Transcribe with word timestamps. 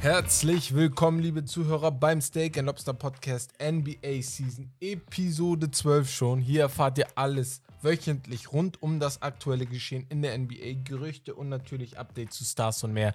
Herzlich 0.00 0.74
willkommen, 0.74 1.18
liebe 1.18 1.44
Zuhörer, 1.44 1.90
beim 1.90 2.20
Steak 2.20 2.56
Lobster 2.56 2.94
Podcast 2.94 3.52
NBA 3.60 4.22
Season 4.22 4.70
Episode 4.80 5.70
12 5.70 6.08
schon. 6.08 6.40
Hier 6.40 6.62
erfahrt 6.62 6.98
ihr 6.98 7.08
alles 7.16 7.62
wöchentlich 7.82 8.52
rund 8.52 8.80
um 8.80 9.00
das 9.00 9.22
aktuelle 9.22 9.66
Geschehen 9.66 10.06
in 10.08 10.22
der 10.22 10.38
NBA, 10.38 10.84
Gerüchte 10.84 11.34
und 11.34 11.48
natürlich 11.48 11.98
Updates 11.98 12.36
zu 12.36 12.44
Stars 12.44 12.84
und 12.84 12.92
mehr. 12.92 13.12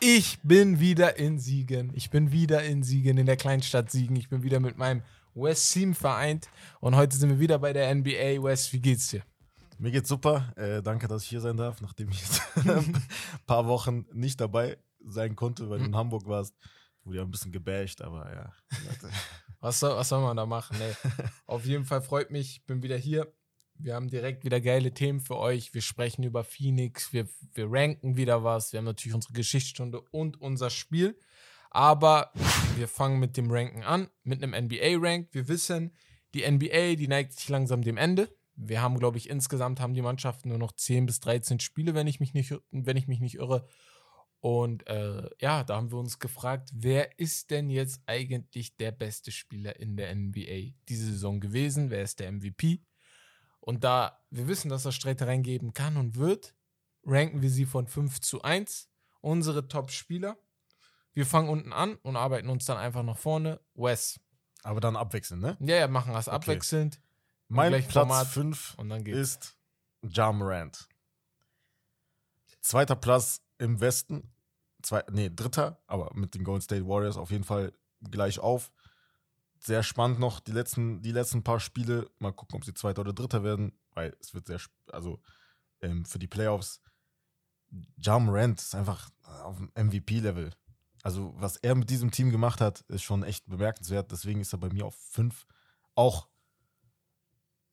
Ich 0.00 0.38
bin 0.42 0.78
wieder 0.78 1.18
in 1.18 1.38
Siegen. 1.38 1.90
Ich 1.94 2.10
bin 2.10 2.32
wieder 2.32 2.62
in 2.62 2.82
Siegen, 2.82 3.16
in 3.16 3.26
der 3.26 3.38
Kleinstadt 3.38 3.90
Siegen. 3.90 4.16
Ich 4.16 4.28
bin 4.28 4.42
wieder 4.42 4.60
mit 4.60 4.76
meinem 4.76 5.02
West 5.34 5.72
Team 5.72 5.94
vereint 5.94 6.48
und 6.80 6.96
heute 6.96 7.16
sind 7.16 7.30
wir 7.30 7.40
wieder 7.40 7.58
bei 7.58 7.72
der 7.72 7.94
NBA. 7.94 8.42
West, 8.42 8.72
wie 8.74 8.80
geht's 8.80 9.08
dir? 9.08 9.22
Mir 9.78 9.90
geht's 9.90 10.08
super. 10.08 10.52
Äh, 10.56 10.82
danke, 10.82 11.06
dass 11.06 11.22
ich 11.22 11.28
hier 11.28 11.40
sein 11.40 11.56
darf, 11.56 11.80
nachdem 11.80 12.08
ich 12.10 12.20
jetzt 12.20 12.42
ein 12.66 13.02
paar 13.46 13.66
Wochen 13.66 14.06
nicht 14.12 14.40
dabei 14.40 14.78
sein 15.00 15.36
konnte, 15.36 15.68
weil 15.68 15.78
du 15.78 15.84
in 15.84 15.90
mhm. 15.90 15.96
Hamburg 15.96 16.26
warst. 16.26 16.54
Wurde 17.04 17.18
ja 17.18 17.22
ein 17.22 17.30
bisschen 17.30 17.52
gebasht, 17.52 18.00
aber 18.00 18.32
ja. 18.34 18.52
was, 19.60 19.78
soll, 19.78 19.96
was 19.96 20.08
soll 20.08 20.22
man 20.22 20.36
da 20.36 20.44
machen? 20.44 20.76
Nee. 20.78 20.94
Auf 21.46 21.64
jeden 21.64 21.84
Fall 21.84 22.02
freut 22.02 22.30
mich, 22.30 22.56
ich 22.56 22.66
bin 22.66 22.82
wieder 22.82 22.96
hier. 22.96 23.32
Wir 23.78 23.94
haben 23.94 24.08
direkt 24.08 24.44
wieder 24.44 24.60
geile 24.60 24.92
Themen 24.92 25.20
für 25.20 25.36
euch. 25.36 25.74
Wir 25.74 25.82
sprechen 25.82 26.24
über 26.24 26.42
Phoenix, 26.42 27.12
wir, 27.12 27.28
wir 27.52 27.66
ranken 27.70 28.16
wieder 28.16 28.42
was. 28.42 28.72
Wir 28.72 28.78
haben 28.78 28.86
natürlich 28.86 29.14
unsere 29.14 29.34
Geschichtsstunde 29.34 30.00
und 30.10 30.40
unser 30.40 30.70
Spiel. 30.70 31.18
Aber 31.70 32.32
wir 32.76 32.88
fangen 32.88 33.20
mit 33.20 33.36
dem 33.36 33.50
Ranken 33.50 33.82
an, 33.82 34.08
mit 34.24 34.42
einem 34.42 34.54
NBA-Rank. 34.64 35.28
Wir 35.32 35.46
wissen, 35.46 35.92
die 36.34 36.50
NBA, 36.50 36.94
die 36.96 37.06
neigt 37.06 37.34
sich 37.34 37.48
langsam 37.48 37.82
dem 37.82 37.98
Ende. 37.98 38.34
Wir 38.56 38.80
haben, 38.80 38.98
glaube 38.98 39.18
ich, 39.18 39.28
insgesamt 39.28 39.80
haben 39.80 39.94
die 39.94 40.02
Mannschaften 40.02 40.48
nur 40.48 40.58
noch 40.58 40.72
10 40.72 41.06
bis 41.06 41.20
13 41.20 41.60
Spiele, 41.60 41.94
wenn 41.94 42.06
ich 42.06 42.20
mich 42.20 42.34
nicht, 42.34 42.54
wenn 42.70 42.96
ich 42.96 43.06
mich 43.06 43.20
nicht 43.20 43.36
irre. 43.36 43.66
Und 44.40 44.86
äh, 44.86 45.28
ja, 45.40 45.64
da 45.64 45.76
haben 45.76 45.90
wir 45.90 45.98
uns 45.98 46.18
gefragt, 46.18 46.70
wer 46.72 47.18
ist 47.18 47.50
denn 47.50 47.68
jetzt 47.68 48.02
eigentlich 48.06 48.76
der 48.76 48.92
beste 48.92 49.32
Spieler 49.32 49.78
in 49.80 49.96
der 49.96 50.14
NBA 50.14 50.74
diese 50.88 51.06
Saison 51.06 51.40
gewesen? 51.40 51.90
Wer 51.90 52.02
ist 52.02 52.20
der 52.20 52.30
MVP? 52.32 52.82
Und 53.60 53.82
da 53.82 54.20
wir 54.30 54.48
wissen, 54.48 54.68
dass 54.68 54.84
er 54.84 54.92
Streitereien 54.92 55.42
geben 55.42 55.72
kann 55.72 55.96
und 55.96 56.16
wird, 56.16 56.54
ranken 57.04 57.42
wir 57.42 57.50
sie 57.50 57.66
von 57.66 57.86
5 57.86 58.20
zu 58.20 58.42
1. 58.42 58.88
Unsere 59.20 59.66
Top-Spieler. 59.66 60.38
Wir 61.12 61.26
fangen 61.26 61.48
unten 61.48 61.72
an 61.72 61.96
und 62.02 62.16
arbeiten 62.16 62.48
uns 62.48 62.66
dann 62.66 62.76
einfach 62.76 63.02
nach 63.02 63.16
vorne. 63.16 63.60
Wes. 63.74 64.20
Aber 64.62 64.80
dann 64.80 64.96
abwechselnd, 64.96 65.42
ne? 65.42 65.56
Ja, 65.60 65.76
ja, 65.76 65.88
machen 65.88 66.12
das 66.12 66.28
okay. 66.28 66.36
abwechselnd. 66.36 67.00
Mein 67.48 67.86
Platz 67.86 68.28
5 68.28 68.76
ist 69.06 69.56
Ja 70.02 70.32
Morant. 70.32 70.88
Zweiter 72.60 72.96
Platz 72.96 73.40
im 73.58 73.80
Westen. 73.80 74.32
Zwei, 74.82 75.04
nee, 75.10 75.30
dritter, 75.30 75.80
aber 75.86 76.10
mit 76.14 76.34
den 76.34 76.44
Golden 76.44 76.62
State 76.62 76.86
Warriors 76.86 77.16
auf 77.16 77.30
jeden 77.30 77.44
Fall 77.44 77.72
gleich 78.10 78.38
auf. 78.38 78.72
Sehr 79.60 79.82
spannend 79.82 80.18
noch 80.18 80.40
die 80.40 80.52
letzten, 80.52 81.02
die 81.02 81.12
letzten 81.12 81.42
paar 81.42 81.60
Spiele. 81.60 82.10
Mal 82.18 82.32
gucken, 82.32 82.56
ob 82.56 82.64
sie 82.64 82.74
Zweiter 82.74 83.00
oder 83.00 83.12
Dritter 83.12 83.42
werden, 83.42 83.72
weil 83.94 84.16
es 84.20 84.34
wird 84.34 84.46
sehr, 84.46 84.60
also 84.92 85.20
ähm, 85.80 86.04
für 86.04 86.18
die 86.18 86.26
Playoffs. 86.26 86.80
Ja 87.96 88.18
Morant 88.18 88.60
ist 88.60 88.74
einfach 88.74 89.10
auf 89.22 89.56
dem 89.56 89.70
MVP-Level. 89.74 90.50
Also, 91.02 91.34
was 91.36 91.56
er 91.58 91.76
mit 91.76 91.88
diesem 91.90 92.10
Team 92.10 92.30
gemacht 92.30 92.60
hat, 92.60 92.80
ist 92.88 93.02
schon 93.02 93.22
echt 93.22 93.46
bemerkenswert. 93.46 94.10
Deswegen 94.10 94.40
ist 94.40 94.52
er 94.52 94.58
bei 94.58 94.70
mir 94.70 94.86
auf 94.86 94.96
5. 94.96 95.46
Auch 95.94 96.28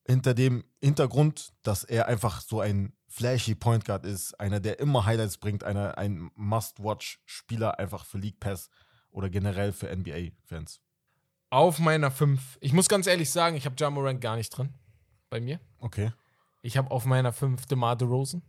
hinter 0.06 0.34
dem 0.34 0.64
Hintergrund, 0.82 1.54
dass 1.64 1.84
er 1.84 2.08
einfach 2.08 2.42
so 2.42 2.60
ein 2.60 2.94
flashy 3.08 3.56
Point 3.56 3.86
Guard 3.86 4.06
ist, 4.06 4.40
einer, 4.40 4.60
der 4.60 4.80
immer 4.80 5.06
Highlights 5.06 5.38
bringt, 5.38 5.64
einer, 5.64 5.98
ein 5.98 6.32
Must-Watch-Spieler 6.36 7.80
einfach 7.80 8.06
für 8.06 8.18
League 8.18 8.40
Pass 8.40 8.70
oder 9.12 9.30
generell 9.30 9.72
für 9.72 9.96
NBA-Fans. 9.96 10.82
Auf 11.50 11.80
meiner 11.80 12.10
5. 12.10 12.58
Ich 12.62 12.74
muss 12.74 12.90
ganz 12.90 13.06
ehrlich 13.06 13.30
sagen, 13.30 13.56
ich 13.56 13.66
habe 13.66 13.76
Jamorant 13.78 14.20
gar 14.20 14.36
nicht 14.36 14.50
drin. 14.50 14.74
Bei 15.30 15.40
mir. 15.40 15.60
Okay. 15.80 16.12
Ich 16.64 16.78
habe 16.78 16.90
auf 16.90 17.06
meiner 17.06 17.32
5 17.32 17.66
DeMar 17.68 17.96
DeRozan. 17.96 18.42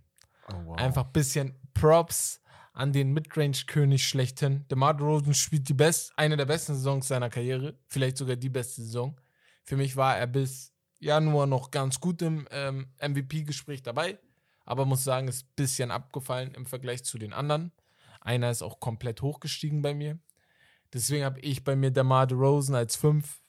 Oh, 0.48 0.64
wow. 0.64 0.78
Einfach 0.78 1.04
ein 1.04 1.12
bisschen 1.12 1.54
Props 1.74 2.40
an 2.72 2.92
den 2.92 3.12
Midrange-König 3.12 4.06
schlechthin. 4.06 4.66
DeMar 4.68 4.94
DeRozan 4.94 5.34
spielt 5.34 5.68
die 5.68 5.74
best, 5.74 6.12
eine 6.16 6.36
der 6.36 6.46
besten 6.46 6.74
Saisons 6.74 7.08
seiner 7.08 7.28
Karriere. 7.28 7.78
Vielleicht 7.86 8.16
sogar 8.16 8.36
die 8.36 8.48
beste 8.48 8.82
Saison. 8.82 9.20
Für 9.62 9.76
mich 9.76 9.96
war 9.96 10.16
er 10.16 10.26
bis 10.26 10.73
Januar 11.04 11.46
noch 11.46 11.70
ganz 11.70 12.00
gut 12.00 12.22
im 12.22 12.48
ähm, 12.50 12.88
MVP-Gespräch 13.00 13.82
dabei, 13.82 14.18
aber 14.64 14.86
muss 14.86 15.04
sagen, 15.04 15.28
ist 15.28 15.44
ein 15.44 15.52
bisschen 15.56 15.90
abgefallen 15.90 16.54
im 16.54 16.66
Vergleich 16.66 17.04
zu 17.04 17.18
den 17.18 17.32
anderen. 17.32 17.72
Einer 18.20 18.50
ist 18.50 18.62
auch 18.62 18.80
komplett 18.80 19.20
hochgestiegen 19.22 19.82
bei 19.82 19.94
mir. 19.94 20.18
Deswegen 20.92 21.24
habe 21.24 21.40
ich 21.40 21.62
bei 21.62 21.76
mir 21.76 21.90
DeMar 21.90 22.26
DeRozan 22.26 22.74
als 22.74 22.96
5. 22.96 23.40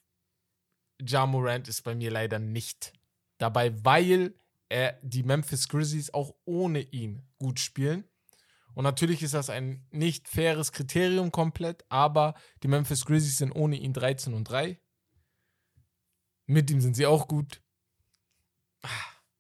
Ja 1.02 1.26
ist 1.68 1.84
bei 1.84 1.96
mir 1.96 2.12
leider 2.12 2.40
nicht 2.40 2.94
dabei, 3.38 3.74
weil 3.86 4.34
er 4.70 5.00
die 5.02 5.24
Memphis 5.24 5.68
Grizzlies 5.68 6.14
auch 6.14 6.36
ohne 6.46 6.82
ihn 6.82 7.22
gut 7.38 7.60
spielen. 7.60 8.06
Und 8.74 8.84
natürlich 8.84 9.24
ist 9.24 9.34
das 9.34 9.50
ein 9.50 9.86
nicht 9.92 10.28
faires 10.28 10.72
Kriterium 10.74 11.32
komplett, 11.32 11.86
aber 11.88 12.34
die 12.64 12.68
Memphis 12.68 13.06
Grizzlies 13.06 13.38
sind 13.38 13.52
ohne 13.52 13.78
ihn 13.78 13.94
13 13.94 14.34
und 14.34 14.46
3. 14.46 14.80
Mit 16.48 16.70
ihm 16.70 16.82
sind 16.82 16.96
sie 16.96 17.06
auch 17.06 17.28
gut. 17.28 17.62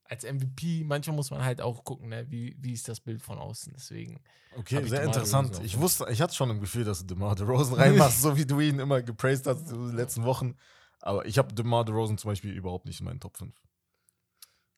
Als 0.07 0.23
MVP, 0.23 0.83
manchmal 0.83 1.15
muss 1.15 1.31
man 1.31 1.43
halt 1.43 1.61
auch 1.61 1.83
gucken, 1.83 2.09
ne? 2.09 2.29
wie, 2.29 2.55
wie 2.59 2.73
ist 2.73 2.87
das 2.87 2.99
Bild 2.99 3.21
von 3.21 3.37
außen. 3.39 3.73
Deswegen. 3.75 4.21
Okay, 4.55 4.83
sehr 4.87 5.03
interessant. 5.03 5.59
Ich 5.63 5.79
wusste, 5.79 6.07
ich 6.09 6.21
hatte 6.21 6.33
schon 6.33 6.49
ein 6.51 6.59
Gefühl, 6.59 6.83
dass 6.83 6.99
du 6.99 7.15
DeMar 7.15 7.35
DeRozan 7.35 7.73
reinmachst, 7.79 8.21
so 8.21 8.37
wie 8.37 8.45
du 8.45 8.59
ihn 8.59 8.79
immer 8.79 9.01
gepraised 9.01 9.47
hast 9.47 9.71
in 9.71 9.87
den 9.87 9.95
letzten 9.95 10.23
Wochen. 10.23 10.55
Aber 11.01 11.25
ich 11.25 11.37
habe 11.37 11.53
DeMar 11.53 11.85
DeRozan 11.85 12.17
zum 12.17 12.29
Beispiel 12.29 12.53
überhaupt 12.53 12.85
nicht 12.85 12.99
in 12.99 13.05
meinen 13.05 13.19
Top 13.19 13.37
5. 13.37 13.53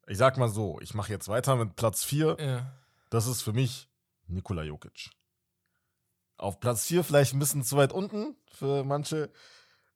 Ich 0.07 0.17
sag 0.17 0.37
mal 0.37 0.49
so, 0.49 0.79
ich 0.81 0.93
mache 0.93 1.11
jetzt 1.11 1.27
weiter 1.27 1.55
mit 1.57 1.75
Platz 1.75 2.03
4. 2.05 2.37
Ja. 2.39 2.73
Das 3.09 3.27
ist 3.27 3.41
für 3.41 3.53
mich 3.53 3.89
Nikola 4.27 4.63
Jokic. 4.63 5.09
Auf 6.37 6.59
Platz 6.59 6.85
4 6.85 7.03
vielleicht 7.03 7.33
ein 7.33 7.39
bisschen 7.39 7.63
zu 7.63 7.75
weit 7.75 7.91
unten 7.91 8.35
für 8.51 8.83
manche. 8.83 9.29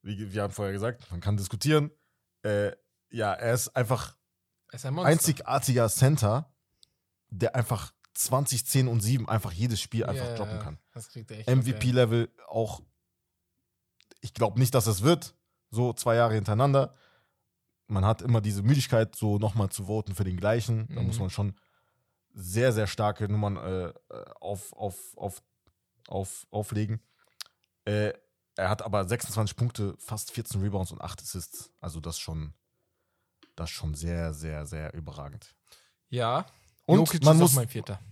Wie 0.01 0.33
wir 0.33 0.43
haben 0.43 0.53
vorher 0.53 0.73
gesagt, 0.73 1.09
man 1.11 1.21
kann 1.21 1.37
diskutieren 1.37 1.91
äh, 2.43 2.71
ja, 3.09 3.33
er 3.33 3.53
ist 3.53 3.75
einfach 3.75 4.15
ist 4.71 4.85
ein 4.85 4.97
einzigartiger 4.99 5.89
Center, 5.89 6.53
der 7.29 7.55
einfach 7.55 7.93
20, 8.13 8.65
10 8.65 8.87
und 8.87 9.01
7 9.01 9.27
einfach 9.27 9.51
jedes 9.51 9.81
Spiel 9.81 10.05
einfach 10.05 10.25
yeah, 10.25 10.35
droppen 10.35 10.59
kann. 10.59 10.77
MVP-Level 11.47 12.29
auch, 12.47 12.81
ich 14.21 14.33
glaube 14.33 14.59
nicht, 14.59 14.73
dass 14.73 14.87
es 14.87 15.01
wird, 15.01 15.35
so 15.69 15.93
zwei 15.93 16.15
Jahre 16.15 16.33
hintereinander. 16.33 16.93
Man 17.87 18.05
hat 18.05 18.21
immer 18.21 18.41
diese 18.41 18.63
Müdigkeit, 18.63 19.15
so 19.15 19.37
nochmal 19.37 19.69
zu 19.69 19.85
voten 19.85 20.15
für 20.15 20.23
den 20.23 20.37
gleichen. 20.37 20.87
Da 20.93 21.01
mhm. 21.01 21.07
muss 21.07 21.19
man 21.19 21.29
schon 21.29 21.55
sehr, 22.33 22.71
sehr 22.71 22.87
starke 22.87 23.27
Nummern 23.27 23.57
äh, 23.57 23.93
auf, 24.39 24.71
auf, 24.73 25.17
auf, 25.17 25.43
auf, 26.07 26.47
auflegen. 26.49 27.01
Äh, 27.85 28.13
er 28.55 28.69
hat 28.69 28.81
aber 28.81 29.07
26 29.07 29.55
Punkte, 29.55 29.95
fast 29.97 30.31
14 30.31 30.61
Rebounds 30.61 30.91
und 30.91 31.01
8 31.01 31.21
Assists. 31.21 31.71
Also 31.79 31.99
das 31.99 32.19
schon, 32.19 32.53
das 33.55 33.69
schon 33.69 33.93
sehr, 33.93 34.33
sehr, 34.33 34.65
sehr 34.65 34.93
überragend. 34.93 35.55
Ja. 36.09 36.45
Und 36.85 36.99
Jokic 36.99 37.23
man 37.23 37.37
muss, 37.37 37.55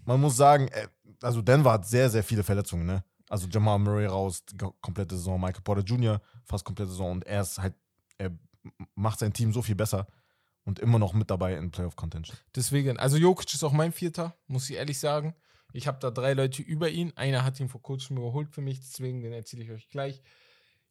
man 0.06 0.22
muss 0.22 0.38
sagen, 0.38 0.68
äh, 0.70 0.88
also 1.22 1.42
Denver 1.42 1.74
hat 1.74 1.88
sehr, 1.88 2.10
sehr 2.10 2.24
viele 2.24 2.44
Verletzungen, 2.44 2.86
ne? 2.86 3.04
Also 3.28 3.48
Jamal 3.48 3.78
Murray 3.78 4.06
raus, 4.06 4.44
komplette 4.82 5.16
Saison, 5.16 5.40
Michael 5.40 5.62
Porter 5.62 5.84
Jr. 5.84 6.20
fast 6.46 6.66
komplette 6.66 6.90
Saison 6.90 7.12
und 7.12 7.28
er 7.28 7.42
ist 7.42 7.60
halt, 7.60 7.76
er 8.18 8.32
macht 8.96 9.20
sein 9.20 9.34
Team 9.34 9.54
so 9.54 9.62
viel 9.62 9.76
besser 9.76 10.08
und 10.64 10.80
immer 10.80 10.98
noch 10.98 11.14
mit 11.14 11.30
dabei 11.30 11.56
in 11.56 11.70
Playoff 11.70 11.96
Contention. 11.96 12.36
Deswegen, 12.56 12.98
also 12.98 13.18
Jokic 13.18 13.54
ist 13.54 13.64
auch 13.64 13.72
mein 13.72 13.92
Vierter, 13.92 14.36
muss 14.48 14.70
ich 14.70 14.78
ehrlich 14.78 15.00
sagen. 15.00 15.36
Ich 15.72 15.88
habe 15.88 16.00
da 16.00 16.12
drei 16.12 16.34
Leute 16.34 16.62
über 16.62 16.90
ihn. 16.90 17.14
Einer 17.16 17.44
hat 17.44 17.60
ihn 17.60 17.70
vor 17.70 17.82
kurzem 17.82 18.18
überholt 18.18 18.50
für 18.50 18.62
mich, 18.62 18.80
deswegen 18.80 19.22
den 19.22 19.34
erzähle 19.34 19.64
ich 19.64 19.72
euch 19.72 19.90
gleich. 19.90 20.22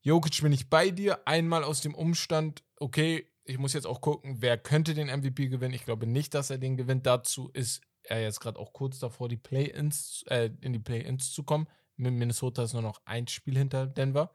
Jokic 0.03 0.41
bin 0.43 0.53
ich 0.53 0.71
bei 0.71 0.91
dir. 0.91 1.27
Einmal 1.27 1.65
aus 1.65 1.81
dem 1.81 1.95
Umstand, 1.95 2.63
okay, 2.77 3.27
ich 3.45 3.59
muss 3.59 3.73
jetzt 3.73 3.87
auch 3.87 4.01
gucken, 4.01 4.37
wer 4.41 4.59
könnte 4.59 4.95
den 4.95 5.09
MVP 5.09 5.49
gewinnen. 5.49 5.75
Ich 5.75 5.85
glaube 5.85 6.07
nicht, 6.07 6.35
dass 6.35 6.51
er 6.51 6.59
den 6.59 6.77
gewinnt. 6.77 7.07
Dazu 7.07 7.51
ist 7.53 7.81
er 8.05 8.23
jetzt 8.23 8.41
gerade 8.41 8.59
auch 8.59 8.73
kurz 8.73 8.99
davor, 8.99 9.29
die 9.29 9.37
Play-ins, 9.37 10.25
äh, 10.29 10.51
in 10.61 10.73
die 10.73 10.79
Play-ins 10.79 11.33
zu 11.33 11.43
kommen. 11.43 11.67
Mit 11.97 12.15
Minnesota 12.15 12.63
ist 12.63 12.75
nur 12.75 12.83
noch 12.83 13.01
ein 13.05 13.27
Spiel 13.27 13.57
hinter 13.59 13.87
Denver. 13.87 14.33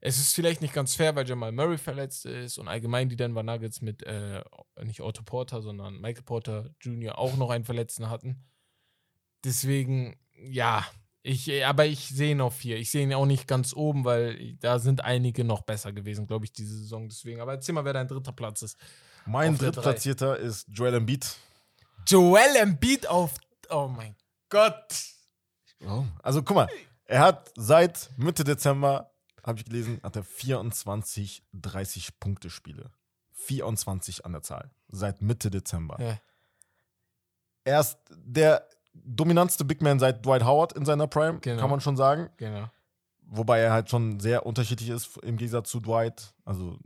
Es 0.00 0.18
ist 0.18 0.34
vielleicht 0.34 0.60
nicht 0.60 0.74
ganz 0.74 0.94
fair, 0.94 1.16
weil 1.16 1.26
Jamal 1.26 1.52
Murray 1.52 1.78
verletzt 1.78 2.26
ist 2.26 2.58
und 2.58 2.68
allgemein 2.68 3.08
die 3.08 3.16
Denver 3.16 3.42
Nuggets 3.42 3.80
mit 3.80 4.02
äh, 4.04 4.44
nicht 4.84 5.00
Otto 5.00 5.22
Porter, 5.22 5.62
sondern 5.62 6.00
Michael 6.00 6.24
Porter 6.24 6.70
Jr. 6.80 7.18
auch 7.18 7.36
noch 7.36 7.50
einen 7.50 7.64
Verletzten 7.64 8.08
hatten. 8.08 8.44
Deswegen, 9.46 10.16
ja, 10.34 10.84
ich, 11.22 11.64
aber 11.64 11.86
ich 11.86 12.08
sehe 12.08 12.32
ihn 12.32 12.40
auf 12.40 12.56
vier. 12.56 12.78
Ich 12.78 12.90
sehe 12.90 13.04
ihn 13.04 13.14
auch 13.14 13.26
nicht 13.26 13.46
ganz 13.46 13.72
oben, 13.74 14.04
weil 14.04 14.54
da 14.56 14.80
sind 14.80 15.04
einige 15.04 15.44
noch 15.44 15.62
besser 15.62 15.92
gewesen, 15.92 16.26
glaube 16.26 16.44
ich, 16.44 16.52
diese 16.52 16.76
Saison. 16.76 17.08
Deswegen, 17.08 17.40
aber 17.40 17.52
erzähl 17.52 17.72
mal, 17.72 17.84
wer 17.84 17.92
dein 17.92 18.08
dritter 18.08 18.32
Platz 18.32 18.62
ist. 18.62 18.76
Mein 19.24 19.56
drittplatzierter 19.56 20.36
ist 20.36 20.66
Joel 20.68 20.94
Embiid. 20.94 21.36
Joel 22.08 22.56
Embiid 22.56 23.06
auf. 23.06 23.34
Oh 23.70 23.88
mein 23.88 24.16
Gott. 24.48 24.94
Oh. 25.84 26.04
Also 26.22 26.42
guck 26.42 26.56
mal, 26.56 26.68
er 27.04 27.20
hat 27.20 27.52
seit 27.56 28.10
Mitte 28.16 28.42
Dezember, 28.42 29.12
habe 29.44 29.58
ich 29.58 29.64
gelesen, 29.64 30.00
hat 30.02 30.16
er 30.16 30.24
24 30.24 31.44
30 31.52 32.18
Punkte 32.18 32.50
Spiele. 32.50 32.90
24 33.32 34.24
an 34.24 34.32
der 34.32 34.42
Zahl. 34.42 34.70
Seit 34.88 35.22
Mitte 35.22 35.50
Dezember. 35.50 36.00
Ja. 36.00 36.18
Er 37.64 37.80
ist 37.80 37.98
der 38.10 38.68
dominantste 39.04 39.64
Big 39.64 39.82
Man 39.82 39.98
seit 39.98 40.24
Dwight 40.24 40.44
Howard 40.44 40.72
in 40.72 40.84
seiner 40.84 41.06
Prime, 41.06 41.38
Genau. 41.40 41.60
kann 41.60 41.70
man 41.70 41.80
schon 41.80 41.96
sagen. 41.96 42.30
Genau. 42.36 42.68
Wobei 43.28 43.58
er 43.60 43.72
halt 43.72 43.90
schon 43.90 44.20
sehr 44.20 44.46
unterschiedlich 44.46 44.88
ist 44.90 45.16
im 45.18 45.36
Gegensatz 45.36 45.70
zu 45.70 45.80
Dwight. 45.80 46.34
Also 46.44 46.78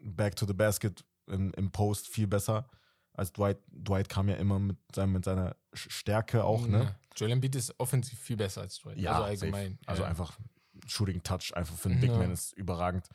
Back 0.00 0.36
to 0.36 0.46
the 0.46 0.54
Basket 0.54 1.04
im, 1.26 1.52
im 1.54 1.70
Post 1.70 2.08
viel 2.08 2.26
besser 2.26 2.68
als 3.12 3.32
Dwight. 3.32 3.58
Dwight 3.70 4.08
kam 4.08 4.28
ja 4.28 4.36
immer 4.36 4.58
mit, 4.58 4.76
seinem, 4.94 5.12
mit 5.12 5.24
seiner 5.24 5.56
Stärke 5.72 6.44
auch, 6.44 6.66
ne? 6.66 6.84
Ja. 6.84 6.94
Joel 7.16 7.32
Embiid 7.32 7.54
ist 7.54 7.78
offensiv 7.78 8.18
viel 8.18 8.36
besser 8.36 8.62
als 8.62 8.78
Dwight. 8.80 8.98
Ja, 8.98 9.12
also 9.12 9.22
safe. 9.22 9.30
allgemein. 9.46 9.78
Also 9.86 10.02
ja. 10.02 10.08
einfach 10.08 10.38
Shooting 10.86 11.22
Touch, 11.22 11.52
einfach 11.54 11.76
für 11.76 11.88
einen 11.90 12.00
Big 12.00 12.10
Ja. 12.10 12.18
Man 12.18 12.32
ist 12.32 12.52
überragend. 12.54 13.08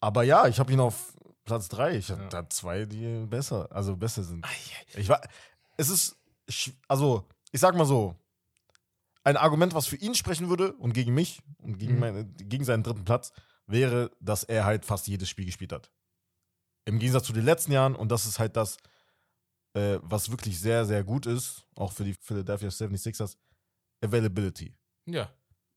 Aber 0.00 0.22
ja, 0.24 0.46
ich 0.46 0.58
habe 0.58 0.72
ihn 0.72 0.80
auf 0.80 1.16
Platz 1.44 1.68
3. 1.68 1.96
Ich 1.96 2.10
habe 2.10 2.26
da 2.28 2.48
zwei, 2.50 2.84
die 2.84 3.24
besser, 3.26 3.68
also 3.72 3.96
besser 3.96 4.24
sind. 4.24 4.46
Ich 4.96 5.08
war, 5.08 5.20
es 5.76 5.88
ist, 5.88 6.16
also 6.88 7.26
ich 7.52 7.60
sag 7.60 7.74
mal 7.76 7.84
so, 7.86 8.14
ein 9.24 9.36
Argument, 9.36 9.74
was 9.74 9.86
für 9.86 9.96
ihn 9.96 10.14
sprechen 10.14 10.48
würde 10.48 10.72
und 10.74 10.92
gegen 10.92 11.12
mich 11.14 11.40
und 11.58 11.78
gegen, 11.78 11.94
Mhm. 11.94 12.00
meine, 12.00 12.24
gegen 12.26 12.64
seinen 12.64 12.82
dritten 12.84 13.04
Platz, 13.04 13.32
wäre, 13.66 14.12
dass 14.20 14.44
er 14.44 14.64
halt 14.64 14.84
fast 14.84 15.08
jedes 15.08 15.28
Spiel 15.28 15.46
gespielt 15.46 15.72
hat. 15.72 15.90
Im 16.84 17.00
Gegensatz 17.00 17.26
zu 17.26 17.32
den 17.32 17.44
letzten 17.44 17.72
Jahren 17.72 17.96
und 17.96 18.10
das 18.12 18.26
ist 18.26 18.38
halt 18.38 18.56
das, 18.56 18.76
äh, 19.74 19.98
was 20.02 20.30
wirklich 20.30 20.60
sehr, 20.60 20.84
sehr 20.84 21.02
gut 21.02 21.26
ist, 21.26 21.66
auch 21.74 21.92
für 21.92 22.04
die 22.04 22.14
Philadelphia 22.14 22.68
76ers, 22.70 23.36
Availability. 24.00 24.74
Ja. 25.06 25.28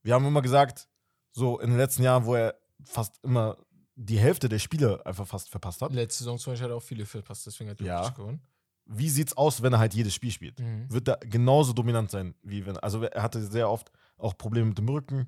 Wir 0.04 0.14
haben 0.14 0.26
immer 0.26 0.42
gesagt, 0.44 0.88
so 1.32 1.60
in 1.60 1.70
den 1.72 1.78
letzten 1.80 2.04
Jahren, 2.04 2.26
wo 2.26 2.36
er 2.36 2.60
fast 2.86 3.18
immer 3.24 3.58
die 3.96 4.20
Hälfte 4.20 4.48
der 4.48 4.60
Spiele 4.60 5.04
einfach 5.06 5.28
fast 5.28 5.50
verpasst 5.50 5.82
hat. 5.82 5.92
Letzte 5.92 6.20
Saison 6.24 6.38
zum 6.38 6.54
Beispiel 6.54 6.66
hat 6.66 6.72
er 6.72 6.78
auch 6.78 6.84
viele 6.84 7.06
verpasst, 7.06 7.46
deswegen 7.48 7.70
hat 7.72 7.80
er 7.82 7.86
Ja. 7.88 8.10
gewonnen. 8.10 8.42
Wie 8.92 9.10
sieht's 9.10 9.38
aus, 9.38 9.62
wenn 9.62 9.74
er 9.74 9.80
halt 9.80 9.94
jedes 9.94 10.16
Spiel 10.16 10.32
spielt? 10.32 10.60
Mhm. 10.60 10.92
Wird 10.92 11.08
er 11.08 11.18
genauso 11.18 11.74
dominant 11.74 12.10
sein, 12.10 12.34
wie 12.42 12.66
wenn. 12.66 12.78
Also 12.78 13.04
er 13.04 13.22
hatte 13.22 13.42
sehr 13.46 13.70
oft 13.70 13.92
auch 14.18 14.38
Probleme 14.38 14.70
mit 14.70 14.78
dem 14.80 14.90
Rücken 14.90 15.28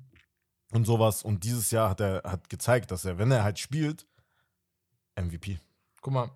und 0.72 0.84
sowas. 0.84 1.22
Und 1.22 1.44
dieses 1.44 1.70
Jahr 1.70 1.90
hat 1.90 2.00
er 2.00 2.22
hat 2.24 2.48
gezeigt, 2.48 2.90
dass 2.90 3.04
er, 3.04 3.18
wenn 3.18 3.30
er 3.30 3.44
halt 3.44 3.58
spielt, 3.58 4.06
MVP. 5.16 5.60
Guck 6.00 6.12
mal, 6.12 6.30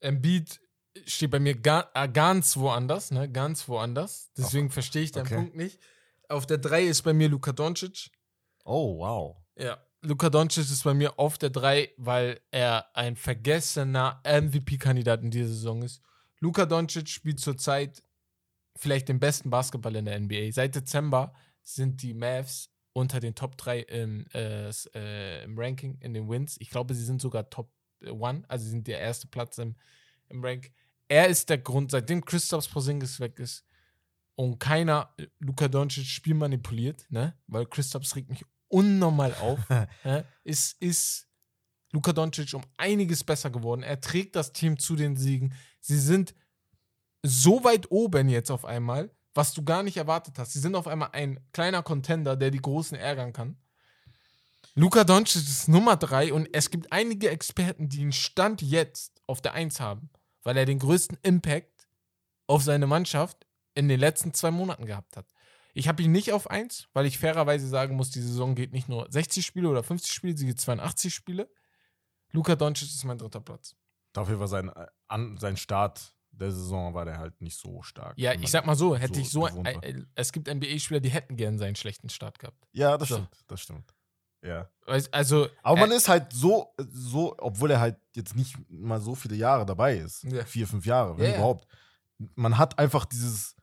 Embiid 0.00 0.60
steht 1.06 1.30
bei 1.30 1.40
mir 1.40 1.54
ga, 1.54 1.90
äh, 1.94 2.08
ganz 2.08 2.56
woanders, 2.56 3.10
ne? 3.10 3.30
Ganz 3.30 3.66
woanders. 3.68 4.30
Deswegen 4.36 4.70
verstehe 4.70 5.02
ich 5.02 5.12
deinen 5.12 5.26
okay. 5.26 5.36
Punkt 5.36 5.56
nicht. 5.56 5.80
Auf 6.28 6.46
der 6.46 6.58
3 6.58 6.84
ist 6.84 7.02
bei 7.02 7.12
mir 7.12 7.28
Luka 7.28 7.52
Doncic. 7.52 8.10
Oh, 8.64 8.98
wow. 8.98 9.36
Ja. 9.56 9.78
Luka 10.02 10.30
Doncic 10.30 10.64
ist 10.64 10.84
bei 10.84 10.94
mir 10.94 11.18
auf 11.18 11.38
der 11.38 11.50
3, 11.50 11.92
weil 11.96 12.40
er 12.50 12.86
ein 12.94 13.16
vergessener 13.16 14.20
MVP-Kandidat 14.24 15.22
in 15.22 15.30
dieser 15.30 15.48
Saison 15.48 15.82
ist. 15.82 16.02
Luka 16.42 16.66
Doncic 16.66 17.08
spielt 17.08 17.38
zurzeit 17.38 18.02
vielleicht 18.76 19.08
den 19.08 19.20
besten 19.20 19.48
Basketball 19.48 19.94
in 19.94 20.06
der 20.06 20.18
NBA. 20.18 20.50
Seit 20.50 20.74
Dezember 20.74 21.32
sind 21.62 22.02
die 22.02 22.14
Mavs 22.14 22.68
unter 22.92 23.20
den 23.20 23.36
Top 23.36 23.56
3 23.56 23.78
im, 23.80 24.26
äh, 24.34 24.68
äh, 24.94 25.44
im 25.44 25.56
Ranking, 25.56 25.98
in 26.00 26.14
den 26.14 26.28
Wins. 26.28 26.56
Ich 26.58 26.68
glaube, 26.68 26.94
sie 26.94 27.04
sind 27.04 27.22
sogar 27.22 27.48
Top 27.48 27.70
1, 28.04 28.44
also 28.48 28.64
sie 28.64 28.70
sind 28.70 28.88
der 28.88 28.98
erste 28.98 29.28
Platz 29.28 29.58
im, 29.58 29.76
im 30.30 30.44
Rank. 30.44 30.72
Er 31.06 31.28
ist 31.28 31.48
der 31.48 31.58
Grund, 31.58 31.92
seitdem 31.92 32.24
Christoph 32.24 32.68
Porzingis 32.68 33.20
weg 33.20 33.38
ist 33.38 33.64
und 34.34 34.58
keiner 34.58 35.14
äh, 35.18 35.28
Luka 35.38 35.68
Doncic 35.68 36.06
Spiel 36.06 36.34
manipuliert, 36.34 37.06
ne? 37.08 37.38
Weil 37.46 37.66
Christoph 37.66 38.16
regt 38.16 38.30
mich 38.30 38.44
unnormal 38.66 39.32
auf, 39.34 39.60
ne? 40.04 40.26
ist, 40.42 40.82
ist 40.82 41.28
Luka 41.92 42.12
Doncic 42.12 42.52
um 42.54 42.64
einiges 42.78 43.22
besser 43.22 43.50
geworden. 43.50 43.84
Er 43.84 44.00
trägt 44.00 44.34
das 44.34 44.52
Team 44.52 44.78
zu 44.78 44.96
den 44.96 45.14
Siegen. 45.14 45.54
Sie 45.82 45.98
sind 45.98 46.34
so 47.22 47.64
weit 47.64 47.90
oben 47.90 48.28
jetzt 48.28 48.50
auf 48.50 48.64
einmal, 48.64 49.10
was 49.34 49.52
du 49.52 49.62
gar 49.64 49.82
nicht 49.82 49.96
erwartet 49.96 50.38
hast. 50.38 50.52
Sie 50.52 50.60
sind 50.60 50.74
auf 50.74 50.86
einmal 50.86 51.10
ein 51.12 51.40
kleiner 51.52 51.82
Contender, 51.82 52.36
der 52.36 52.50
die 52.50 52.62
Großen 52.62 52.96
ärgern 52.96 53.32
kann. 53.32 53.56
Luka 54.74 55.04
Doncic 55.04 55.42
ist 55.42 55.68
Nummer 55.68 55.96
drei 55.96 56.32
und 56.32 56.48
es 56.52 56.70
gibt 56.70 56.92
einige 56.92 57.28
Experten, 57.28 57.88
die 57.88 58.00
ihn 58.00 58.12
Stand 58.12 58.62
jetzt 58.62 59.20
auf 59.26 59.42
der 59.42 59.52
Eins 59.52 59.80
haben, 59.80 60.08
weil 60.44 60.56
er 60.56 60.64
den 60.64 60.78
größten 60.78 61.18
Impact 61.22 61.88
auf 62.46 62.62
seine 62.62 62.86
Mannschaft 62.86 63.46
in 63.74 63.88
den 63.88 64.00
letzten 64.00 64.32
zwei 64.32 64.50
Monaten 64.50 64.86
gehabt 64.86 65.16
hat. 65.16 65.26
Ich 65.74 65.88
habe 65.88 66.02
ihn 66.02 66.12
nicht 66.12 66.32
auf 66.32 66.50
eins, 66.50 66.88
weil 66.92 67.06
ich 67.06 67.18
fairerweise 67.18 67.66
sagen 67.66 67.96
muss, 67.96 68.10
die 68.10 68.20
Saison 68.20 68.54
geht 68.54 68.72
nicht 68.72 68.88
nur 68.88 69.10
60 69.10 69.44
Spiele 69.44 69.68
oder 69.68 69.82
50 69.82 70.12
Spiele, 70.12 70.36
sie 70.36 70.46
geht 70.46 70.60
82 70.60 71.14
Spiele. 71.14 71.50
Luka 72.30 72.56
Doncic 72.56 72.88
ist 72.88 73.04
mein 73.04 73.18
dritter 73.18 73.40
Platz. 73.40 73.74
Dafür 74.12 74.38
war 74.40 74.48
sein, 74.48 74.68
äh, 74.68 74.86
an, 75.08 75.36
sein 75.38 75.56
Start 75.56 76.14
der 76.34 76.50
Saison 76.50 76.94
war 76.94 77.04
der 77.04 77.18
halt 77.18 77.40
nicht 77.42 77.58
so 77.58 77.82
stark. 77.82 78.14
Ja, 78.16 78.32
man 78.32 78.42
ich 78.42 78.50
sag 78.50 78.64
mal 78.64 78.74
so, 78.74 78.96
hätte 78.96 79.14
so 79.16 79.20
ich 79.20 79.30
so, 79.30 79.42
war. 79.42 79.66
äh, 79.66 79.90
äh, 79.90 80.04
es 80.14 80.32
gibt 80.32 80.48
NBA-Spieler, 80.48 81.00
die 81.00 81.10
hätten 81.10 81.36
gern 81.36 81.58
seinen 81.58 81.76
schlechten 81.76 82.08
Start 82.08 82.38
gehabt. 82.38 82.66
Ja, 82.72 82.96
das 82.96 83.08
So. 83.10 83.16
stimmt. 83.16 83.44
Das 83.48 83.60
stimmt. 83.60 83.94
Ja. 84.42 84.68
Also, 85.12 85.48
Aber 85.62 85.78
man 85.80 85.92
ist 85.92 86.08
halt 86.08 86.32
so, 86.32 86.74
so, 86.90 87.36
obwohl 87.38 87.70
er 87.70 87.80
halt 87.80 87.96
jetzt 88.16 88.34
nicht 88.34 88.56
mal 88.68 89.00
so 89.00 89.14
viele 89.14 89.36
Jahre 89.36 89.64
dabei 89.66 89.96
ist. 89.98 90.24
Ja. 90.24 90.44
Vier, 90.44 90.66
fünf 90.66 90.84
Jahre, 90.86 91.16
wenn 91.18 91.26
Ja, 91.30 91.36
überhaupt. 91.36 91.66
Man 92.34 92.56
hat 92.58 92.78
einfach 92.78 93.04
dieses. 93.04 93.54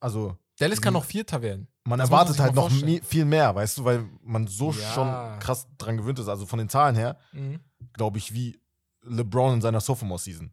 Also, 0.00 0.36
Dallas 0.58 0.80
kann 0.80 0.92
noch 0.94 1.04
Vierter 1.04 1.42
werden. 1.42 1.68
man 1.84 1.98
Das 1.98 2.10
man 2.10 2.18
erwartet 2.18 2.34
sich 2.34 2.42
halt 2.42 2.54
noch 2.54 2.68
vorstellen. 2.70 3.02
viel 3.02 3.24
mehr, 3.24 3.54
weißt 3.54 3.78
du, 3.78 3.84
weil 3.84 4.08
man 4.22 4.46
so 4.46 4.70
Ja. 4.72 4.92
schon 4.92 5.38
krass 5.40 5.66
dran 5.78 5.96
gewöhnt 5.96 6.18
ist. 6.18 6.28
Also 6.28 6.46
von 6.46 6.58
den 6.58 6.68
Zahlen 6.68 6.94
her, 6.96 7.18
Mhm. 7.32 7.60
Glaube 7.92 8.18
ich, 8.18 8.32
wie 8.34 8.60
LeBron 9.02 9.54
in 9.54 9.60
seiner 9.60 9.80
Sophomore-Season. 9.80 10.52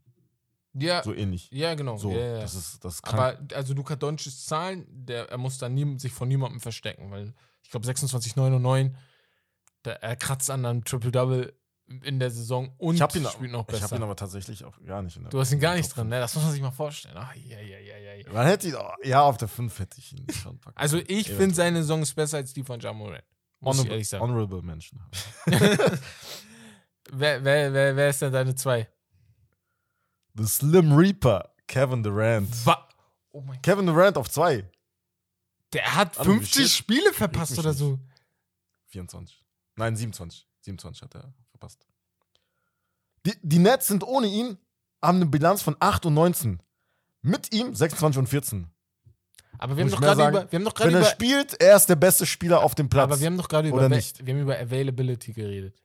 Ja, 0.74 1.04
So 1.04 1.14
ähnlich. 1.14 1.50
ja, 1.52 1.74
genau. 1.74 1.98
So, 1.98 2.12
ja, 2.12 2.20
ja. 2.20 2.40
das 2.42 2.54
ist, 2.54 2.86
das 2.86 3.02
kann. 3.02 3.20
Aber 3.20 3.40
also 3.56 3.74
Luka 3.74 3.96
Doncic's 3.96 4.46
Zahlen, 4.46 4.86
der, 4.90 5.30
er 5.30 5.38
muss 5.38 5.58
da 5.58 5.68
nie, 5.68 5.98
sich 5.98 6.12
von 6.12 6.28
niemandem 6.28 6.60
verstecken, 6.60 7.10
weil 7.10 7.34
ich 7.64 7.72
glaube 7.72 7.86
26, 7.86 8.36
9 8.36 8.54
und 8.54 8.62
9, 8.62 8.96
der, 9.86 10.04
er 10.04 10.16
kratzt 10.16 10.50
an 10.52 10.66
einem 10.66 10.84
Triple-Double 10.84 11.54
in 12.04 12.20
der 12.20 12.30
Saison 12.30 12.72
und 12.78 12.96
ich 12.96 13.02
habe 13.02 13.18
ihn, 13.18 13.26
spielt 13.26 13.52
noch 13.52 13.68
ich 13.68 13.74
hab 13.76 13.81
besser. 13.81 13.96
ihn 13.96 14.04
aber 14.04 14.16
tatsächlich 14.16 14.64
auch 14.64 14.80
gar 14.86 15.02
nicht 15.02 15.18
in 15.18 15.24
der 15.24 15.31
du 15.31 15.40
hast 15.40 15.52
ihn 15.52 15.60
gar 15.60 15.74
nicht 15.76 15.90
drin, 15.90 16.08
ne? 16.08 16.20
Das 16.20 16.36
muss 16.36 16.44
man 16.44 16.54
sich 16.54 16.62
mal 16.62 16.70
vorstellen. 16.70 17.16
Ach, 17.18 17.34
ja, 17.36 17.60
ja, 17.60 17.80
ja, 17.80 17.98
ja. 17.98 18.31
Man 18.31 18.46
hätte 18.46 18.68
ihn, 18.68 18.76
oh, 18.76 18.92
ja, 19.04 19.24
auf 19.24 19.38
der 19.38 19.48
5 19.48 19.80
hätte 19.80 19.98
ich 19.98 20.14
ihn 20.14 20.28
schon 20.31 20.59
packen. 20.59 20.78
Also 20.78 21.00
ich 21.07 21.31
finde 21.31 21.56
seine 21.56 21.80
ist 21.80 22.14
besser 22.14 22.38
als 22.38 22.54
die 22.54 22.64
von 22.64 22.80
Jamoran. 22.80 23.21
Muss 23.59 23.76
ich 23.76 23.80
Honorable, 23.80 23.92
ehrlich 23.92 24.07
sagen. 24.07 24.24
honorable 24.24 24.62
Mention. 24.62 25.02
wer, 27.13 27.44
wer, 27.44 27.73
wer, 27.73 27.95
wer 27.95 28.09
ist 28.09 28.21
denn 28.21 28.31
deine 28.33 28.56
zwei? 28.56 28.87
The 30.35 30.45
Slim 30.45 30.94
Reaper, 30.94 31.54
Kevin 31.68 32.04
Durant. 32.04 32.66
Wa 32.66 32.87
oh. 33.31 33.44
Kevin 33.61 33.87
Durant 33.87 34.18
auf 34.18 34.30
2. 34.30 34.63
Der 35.73 35.95
hat 35.95 36.18
Alter, 36.18 36.31
wie 36.31 36.37
50 36.37 36.61
shit. 36.63 36.69
Spiele 36.71 37.13
verpasst 37.13 37.57
oder 37.59 37.69
nicht. 37.69 37.80
so. 37.80 37.99
24. 38.87 39.44
Nein, 39.75 39.95
27. 39.95 40.47
27 40.61 41.01
hat 41.04 41.16
er 41.16 41.33
verpasst. 41.51 41.85
Die, 43.25 43.33
die 43.42 43.59
Nets 43.59 43.87
sind 43.87 44.04
ohne 44.04 44.28
ihn, 44.28 44.57
haben 45.01 45.18
eine 45.18 45.25
Bilanz 45.25 45.61
von 45.61 45.75
8 45.80 46.06
und 46.07 46.13
19. 46.16 46.61
Mit 47.21 47.54
ihm 47.54 47.75
26 47.75 48.18
und 48.19 48.28
14. 48.28 48.68
Aber 49.57 49.75
wir 49.75 49.83
haben 49.83 49.92
doch 49.92 49.99
gerade 49.99 50.28
über, 50.28 50.51
wir 50.51 50.57
haben 50.59 50.66
doch 50.66 50.73
gerade 50.73 50.89
Wenn 50.89 50.95
er 50.95 51.01
über, 51.01 51.09
spielt, 51.09 51.61
er 51.61 51.75
ist 51.75 51.87
der 51.87 51.97
beste 51.97 52.25
Spieler 52.25 52.61
auf 52.63 52.75
dem 52.75 52.87
Platz. 52.87 53.11
aber 53.11 53.19
wir 53.19 53.28
haben 53.28 53.37
doch 53.37 53.49
gerade 53.49 53.68
über, 53.68 53.78
oder 53.78 53.87
Ava- 53.87 53.95
nicht? 53.95 54.25
wir 54.25 54.33
haben 54.33 54.42
über 54.42 54.57
Availability 54.57 55.33
geredet. 55.33 55.81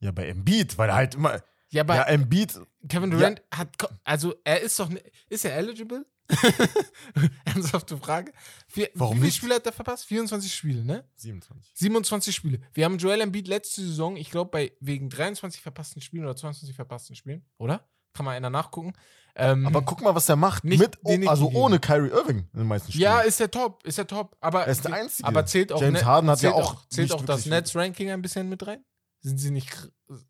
Ja, 0.00 0.10
bei 0.12 0.26
Embiid, 0.28 0.76
weil 0.78 0.88
er 0.88 0.94
halt 0.96 1.14
immer. 1.14 1.42
Ja, 1.70 1.82
aber 1.82 1.94
ja, 1.96 2.02
Embiid. 2.04 2.58
Kevin 2.88 3.10
Durant 3.12 3.42
hat, 3.54 3.78
ko- 3.78 3.88
also 4.04 4.34
er 4.44 4.60
ist 4.60 4.78
doch, 4.80 4.88
ne- 4.88 5.02
ist 5.28 5.44
er 5.44 5.56
eligible? 5.56 6.04
Ernsthafte 7.44 7.96
Frage. 7.96 8.32
Wie, 8.72 8.88
Warum 8.94 9.14
wie 9.16 9.18
viele 9.18 9.26
nicht? 9.26 9.36
Spiele 9.36 9.54
hat 9.56 9.66
er 9.66 9.72
verpasst? 9.72 10.04
24 10.06 10.52
Spiele, 10.54 10.84
ne? 10.84 11.04
27. 11.16 11.70
27 11.74 12.34
Spiele. 12.34 12.60
Wir 12.72 12.84
haben 12.84 12.98
Joel 12.98 13.20
Embiid 13.20 13.48
letzte 13.48 13.82
Saison, 13.82 14.16
ich 14.16 14.30
glaube, 14.30 14.50
bei 14.50 14.72
wegen 14.80 15.10
23 15.10 15.60
verpassten 15.60 16.02
Spielen 16.02 16.24
oder 16.24 16.36
22 16.36 16.74
verpassten 16.74 17.16
Spielen, 17.16 17.44
oder? 17.58 17.88
Kann 18.14 18.24
mal 18.26 18.36
einer 18.36 18.50
nachgucken. 18.50 18.92
Ähm, 19.36 19.64
Aber 19.66 19.82
guck 19.82 20.00
mal, 20.02 20.14
was 20.14 20.28
er 20.28 20.34
macht. 20.36 20.64
Nicht 20.64 20.80
Mit, 20.80 20.98
den 21.04 21.28
also 21.28 21.50
ohne 21.52 21.78
Kyrie 21.78 22.08
Irving 22.10 22.48
in 22.52 22.58
den 22.58 22.66
meisten 22.66 22.90
Spielen. 22.90 23.02
ja, 23.04 23.20
ist 23.20 23.38
der 23.38 23.50
top, 23.50 23.84
ist 23.86 23.96
der 23.98 24.06
top. 24.08 24.36
Aber, 24.40 24.62
Er 24.64 24.72
ist 24.72 24.84
der 24.84 24.94
Einzige. 24.94 25.28
aber 25.28 25.46
zählt 25.46 25.70
auch, 25.72 25.80
James 25.80 26.00
ne- 26.00 26.06
Harden 26.06 26.30
hat 26.30 26.42
ja 26.42 26.52
auch 26.52 26.84
zählt 26.88 27.12
auch 27.12 27.24
das 27.24 27.46
Nets-Ranking 27.46 28.10
ein 28.10 28.22
bisschen 28.22 28.48
mit 28.48 28.66
rein? 28.66 28.84
Sind 29.20 29.38
sie 29.38 29.50
nicht, 29.50 29.70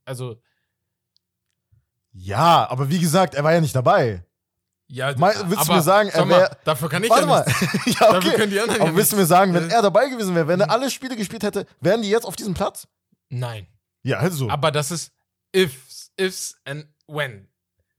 also, 0.05 0.41
ja, 2.13 2.69
aber 2.69 2.89
wie 2.91 2.99
gesagt, 2.99 3.35
er 3.35 3.45
war 3.45 3.53
ja 3.53 3.61
nicht 3.61 3.75
dabei. 3.75 4.25
ja, 4.89 5.17
Mal- 5.17 5.35
willst 5.49 5.69
du 5.69 5.73
mir 5.73 5.83
sagen, 5.83 6.09
er 6.09 6.17
sag 6.19 6.27
mal, 6.29 6.41
wär- 6.41 6.57
dafür 6.65 6.89
kann 6.89 7.05
ich 7.05 7.11
Warte 7.11 7.23
ja 7.23 7.29
mal. 7.29 7.47
ja, 7.87 8.17
okay. 8.17 8.35
können 8.35 8.51
die 8.51 8.59
anderen 8.61 8.81
ja 8.81 8.87
Aber 8.89 8.97
willst 8.97 9.13
du 9.13 9.17
mir 9.17 9.27
sagen, 9.27 9.55
wenn 9.55 9.71
Äh. 9.71 9.75
er 9.75 9.83
dabei 9.83 10.09
gewesen 10.09 10.35
wäre, 10.35 10.49
wenn 10.49 10.61
er 10.61 10.71
alle 10.71 10.91
Spiele 10.91 11.15
gespielt 11.17 11.45
hätte, 11.45 11.67
wären 11.81 12.03
die 12.03 12.11
jetzt 12.11 12.25
auf 12.27 12.35
diesem 12.35 12.55
Platz? 12.55 12.89
Nein. 13.29 13.69
Ja, 14.03 14.19
also. 14.19 14.51
Aber 14.51 14.73
das 14.73 14.91
ist 14.91 15.13
ifs, 15.53 16.11
ifs 16.17 16.57
and 16.65 16.87
when. 17.07 17.49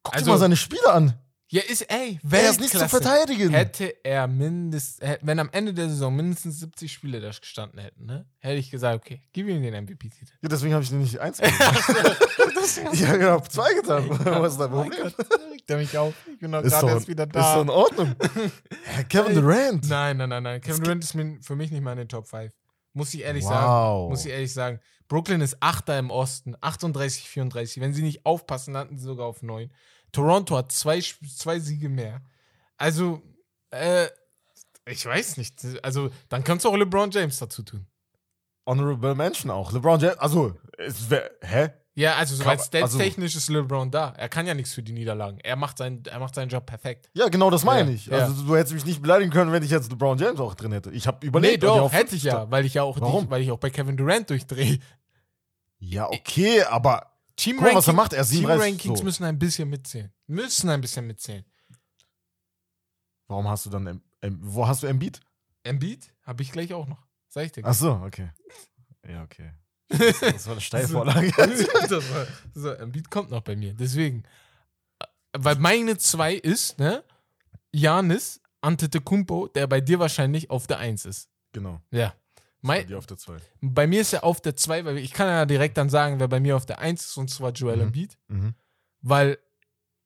Guck 0.03 0.13
also- 0.15 0.25
dir 0.25 0.31
mal 0.31 0.38
seine 0.39 0.57
Spiele 0.57 0.91
an. 0.91 1.13
Ja, 1.53 1.62
ist, 1.67 1.81
ey, 1.91 2.17
Er 2.31 2.50
ist 2.50 2.62
nicht 2.62 2.72
zu 2.72 2.79
Weltklasse. 2.79 2.88
verteidigen. 3.03 3.50
Hätte 3.51 3.93
er 4.05 4.25
mindestens, 4.27 5.05
wenn 5.22 5.38
am 5.38 5.50
Ende 5.51 5.74
der 5.74 5.89
Saison 5.89 6.15
mindestens 6.15 6.60
70 6.62 6.91
Spiele 6.93 7.20
da 7.20 7.27
gestanden 7.29 7.77
hätten, 7.79 8.05
ne, 8.05 8.25
hätte 8.39 8.55
ich 8.55 8.72
gesagt, 8.72 8.96
okay, 9.03 9.22
gib 9.34 9.48
ihm 9.50 9.62
den 9.62 9.74
MVP-Titel. 9.84 10.31
Ja, 10.41 10.48
deswegen 10.48 10.74
habe 10.74 10.84
ich 10.84 10.89
den 10.89 11.00
nicht 11.00 11.20
eins 11.20 11.39
gegeben. 11.39 11.58
ich 12.93 13.05
habe 13.05 13.20
ja 13.20 13.41
zwei 13.43 13.74
getan. 13.74 14.10
Was 14.41 14.53
ist 14.53 14.60
dein 14.62 14.72
Mein 14.72 14.89
Problem? 14.89 15.03
Gott, 15.17 15.27
regt 15.51 15.70
er 15.70 15.77
mich 15.77 15.98
auf. 15.98 16.13
Ich 16.31 16.39
bin 16.39 16.51
doch 16.53 16.63
Ist 16.63 16.72
gerade 16.72 16.93
erst 16.93 17.08
wieder 17.10 17.25
ist 17.25 17.36
da. 17.36 17.55
doch 17.55 17.62
in 17.63 17.70
Ordnung. 17.70 18.15
Kevin 19.10 19.36
Durant. 19.36 19.89
Nein, 19.89 20.17
nein, 20.17 20.29
nein, 20.29 20.43
nein. 20.43 20.62
Kevin 20.62 20.84
Durant 20.84 21.03
ist 21.03 21.12
für 21.12 21.55
mich 21.58 21.72
nicht 21.72 21.81
mal 21.84 21.91
in 21.93 21.98
den 22.00 22.10
Top 22.10 22.27
5. 22.27 22.53
Muss 22.93 23.13
ich 23.13 23.22
ehrlich 23.24 23.43
Wow. 23.43 23.50
sagen. 23.51 24.10
Muss 24.10 24.25
ich 24.25 24.31
ehrlich 24.31 24.53
sagen. 24.53 24.79
Brooklyn 25.08 25.41
ist 25.41 25.58
Achter 25.60 26.00
im 26.00 26.10
Osten, 26.12 26.55
38, 26.62 27.27
34. 27.29 27.81
Wenn 27.81 27.93
sie 27.93 28.01
nicht 28.03 28.25
aufpassen, 28.25 28.74
landen 28.74 28.98
sie 28.98 29.03
sogar 29.05 29.27
auf 29.27 29.41
9. 29.41 29.70
Toronto 30.12 30.58
hat 30.58 30.72
zwei, 30.72 31.00
zwei 31.01 31.60
Siege 31.60 31.89
mehr. 31.89 32.22
Also, 32.77 33.22
äh, 33.70 34.08
ich 34.86 35.06
weiß 35.06 35.38
nicht. 35.38 35.56
Also, 35.84 36.10
dann 36.30 36.44
kannst 36.44 36.65
du 36.65 36.70
auch 36.70 36.75
LeBron 36.75 37.12
James 37.12 37.38
dazu 37.39 37.63
tun. 37.63 37.86
Honorable 38.65 39.15
Mention 39.15 39.51
auch. 39.51 39.72
LeBron 39.72 40.00
James. 40.00 40.18
Also, 40.18 40.56
es 40.77 41.10
wär, 41.10 41.32
hä? 41.41 41.70
Ja, 41.94 42.15
also 42.15 42.36
soweit 42.36 42.60
also- 42.60 42.65
stats-technisch 42.65 43.36
ist 43.36 43.50
LeBron 43.50 43.91
da. 43.91 44.13
Er 44.18 44.30
kann 44.30 44.48
ja 44.48 44.53
nichts 44.53 44.74
für 44.74 44.82
die 44.82 44.94
Niederlagen. 44.94 45.39
Er 45.41 45.56
macht, 45.58 45.77
sein, 45.77 46.01
er 46.10 46.20
macht 46.20 46.34
seinen 46.36 46.48
Job 46.50 46.65
perfekt. 46.65 47.10
Ja, 47.13 47.27
genau 47.27 47.50
das 47.50 47.63
meine 47.65 47.89
Ja, 47.89 47.96
ich. 47.96 48.06
ja. 48.06 48.18
Also, 48.20 48.44
du 48.44 48.56
hättest 48.56 48.74
mich 48.74 48.86
nicht 48.86 49.01
beleidigen 49.01 49.30
können, 49.32 49.51
wenn 49.51 49.62
ich 49.63 49.72
jetzt 49.72 49.91
LeBron 49.91 50.18
James 50.18 50.39
auch 50.39 50.56
drin 50.56 50.72
hätte. 50.72 50.89
Ich 50.91 51.06
habe 51.06 51.25
überlegt. 51.25 51.51
nee, 51.51 51.68
ich 51.68 51.74
doch, 51.74 51.82
auf 51.82 51.91
hätte 51.94 52.15
ich 52.15 52.24
ja, 52.24 52.50
weil 52.50 52.65
ich 52.65 52.74
ja 52.75 52.84
auch, 52.84 53.00
Warum? 53.01 53.25
Die, 53.25 53.30
weil 53.32 53.41
ich 53.41 53.51
auch 53.51 53.60
bei 53.60 53.70
Kevin 53.70 53.98
Durant 53.98 54.30
durchdrehe. 54.30 54.80
Ja, 55.80 56.08
okay, 56.10 56.63
aber 56.63 57.11
Team 57.35 57.57
Guck 57.57 57.65
mal, 57.65 57.75
was 57.75 57.88
er 57.88 57.93
macht. 57.93 58.13
Er 58.13 58.23
Team 58.25 58.39
37 58.41 58.61
Rankings 58.71 59.00
so. 59.00 59.05
müssen 59.05 59.23
ein 59.23 59.39
bisschen 59.39 59.69
mitzählen. 59.69 60.11
Müssen 60.27 60.69
ein 60.69 60.81
bisschen 60.81 61.07
mitzählen. 61.07 61.45
warum 63.27 63.47
hast 63.47 63.65
du 63.65 63.69
dann, 63.69 63.88
em- 63.88 64.01
em- 64.21 64.39
wo 64.41 64.67
hast 64.67 64.83
du 64.83 64.88
Embiid? 64.88 65.19
Embiid 65.63 66.11
habe 66.23 66.43
ich 66.43 66.51
gleich 66.51 66.73
auch 66.73 66.88
noch. 66.88 67.05
Sag 67.29 67.45
ich 67.45 67.51
dir. 67.53 67.61
Ach 67.65 67.73
so, 67.73 67.93
okay. 68.05 68.29
Ja, 69.07 69.23
okay. 69.23 69.51
Das 69.89 70.45
war 70.45 70.53
eine 70.53 70.61
Steilvorlage. 70.61 71.31
das 71.38 71.91
war, 72.13 72.27
so, 72.53 72.69
Embiid 72.71 73.09
kommt 73.09 73.29
noch 73.31 73.41
bei 73.41 73.55
mir. 73.55 73.73
Deswegen. 73.73 74.23
äh, 75.00 75.05
Weil 75.38 75.55
meine 75.57 75.97
zwei 75.97 76.33
ist, 76.35 76.79
ne? 76.79 77.03
Janis 77.73 78.41
Antetokounmpo, 78.61 79.47
der 79.47 79.67
bei 79.67 79.81
dir 79.81 80.00
wahrscheinlich 80.00 80.50
auf 80.50 80.67
der 80.67 80.77
1 80.79 81.05
ist. 81.05 81.29
genau. 81.51 81.81
Ja. 81.91 82.13
Mein, 82.62 82.88
Die 82.88 82.96
auf 82.96 83.08
der 83.08 83.18
2. 83.18 83.38
bei 83.62 83.88
mir 83.88 84.01
ist 84.01 84.13
er 84.13 84.24
auf 84.24 84.39
der 84.41 84.56
2, 84.56 84.86
weil 84.86 84.98
ich 85.00 85.12
kann 85.13 85.27
ja 85.27 85.46
direkt 85.46 85.77
dann 85.77 85.89
sagen, 85.89 86.20
wer 86.20 86.27
bei 86.27 86.39
mir 86.39 86.56
auf 86.56 86.65
der 86.65 86.80
1 86.80 87.03
ist, 87.06 87.18
und 87.18 87.30
zwar 87.30 87.51
Joel 87.51 87.77
Mhm. 87.77 87.82
Embiid. 87.84 88.18
Mhm. 88.27 88.53
Weil 89.01 89.38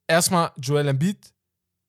erstmal 0.08 0.52
Joel 0.58 0.88
Embiid 0.88 1.34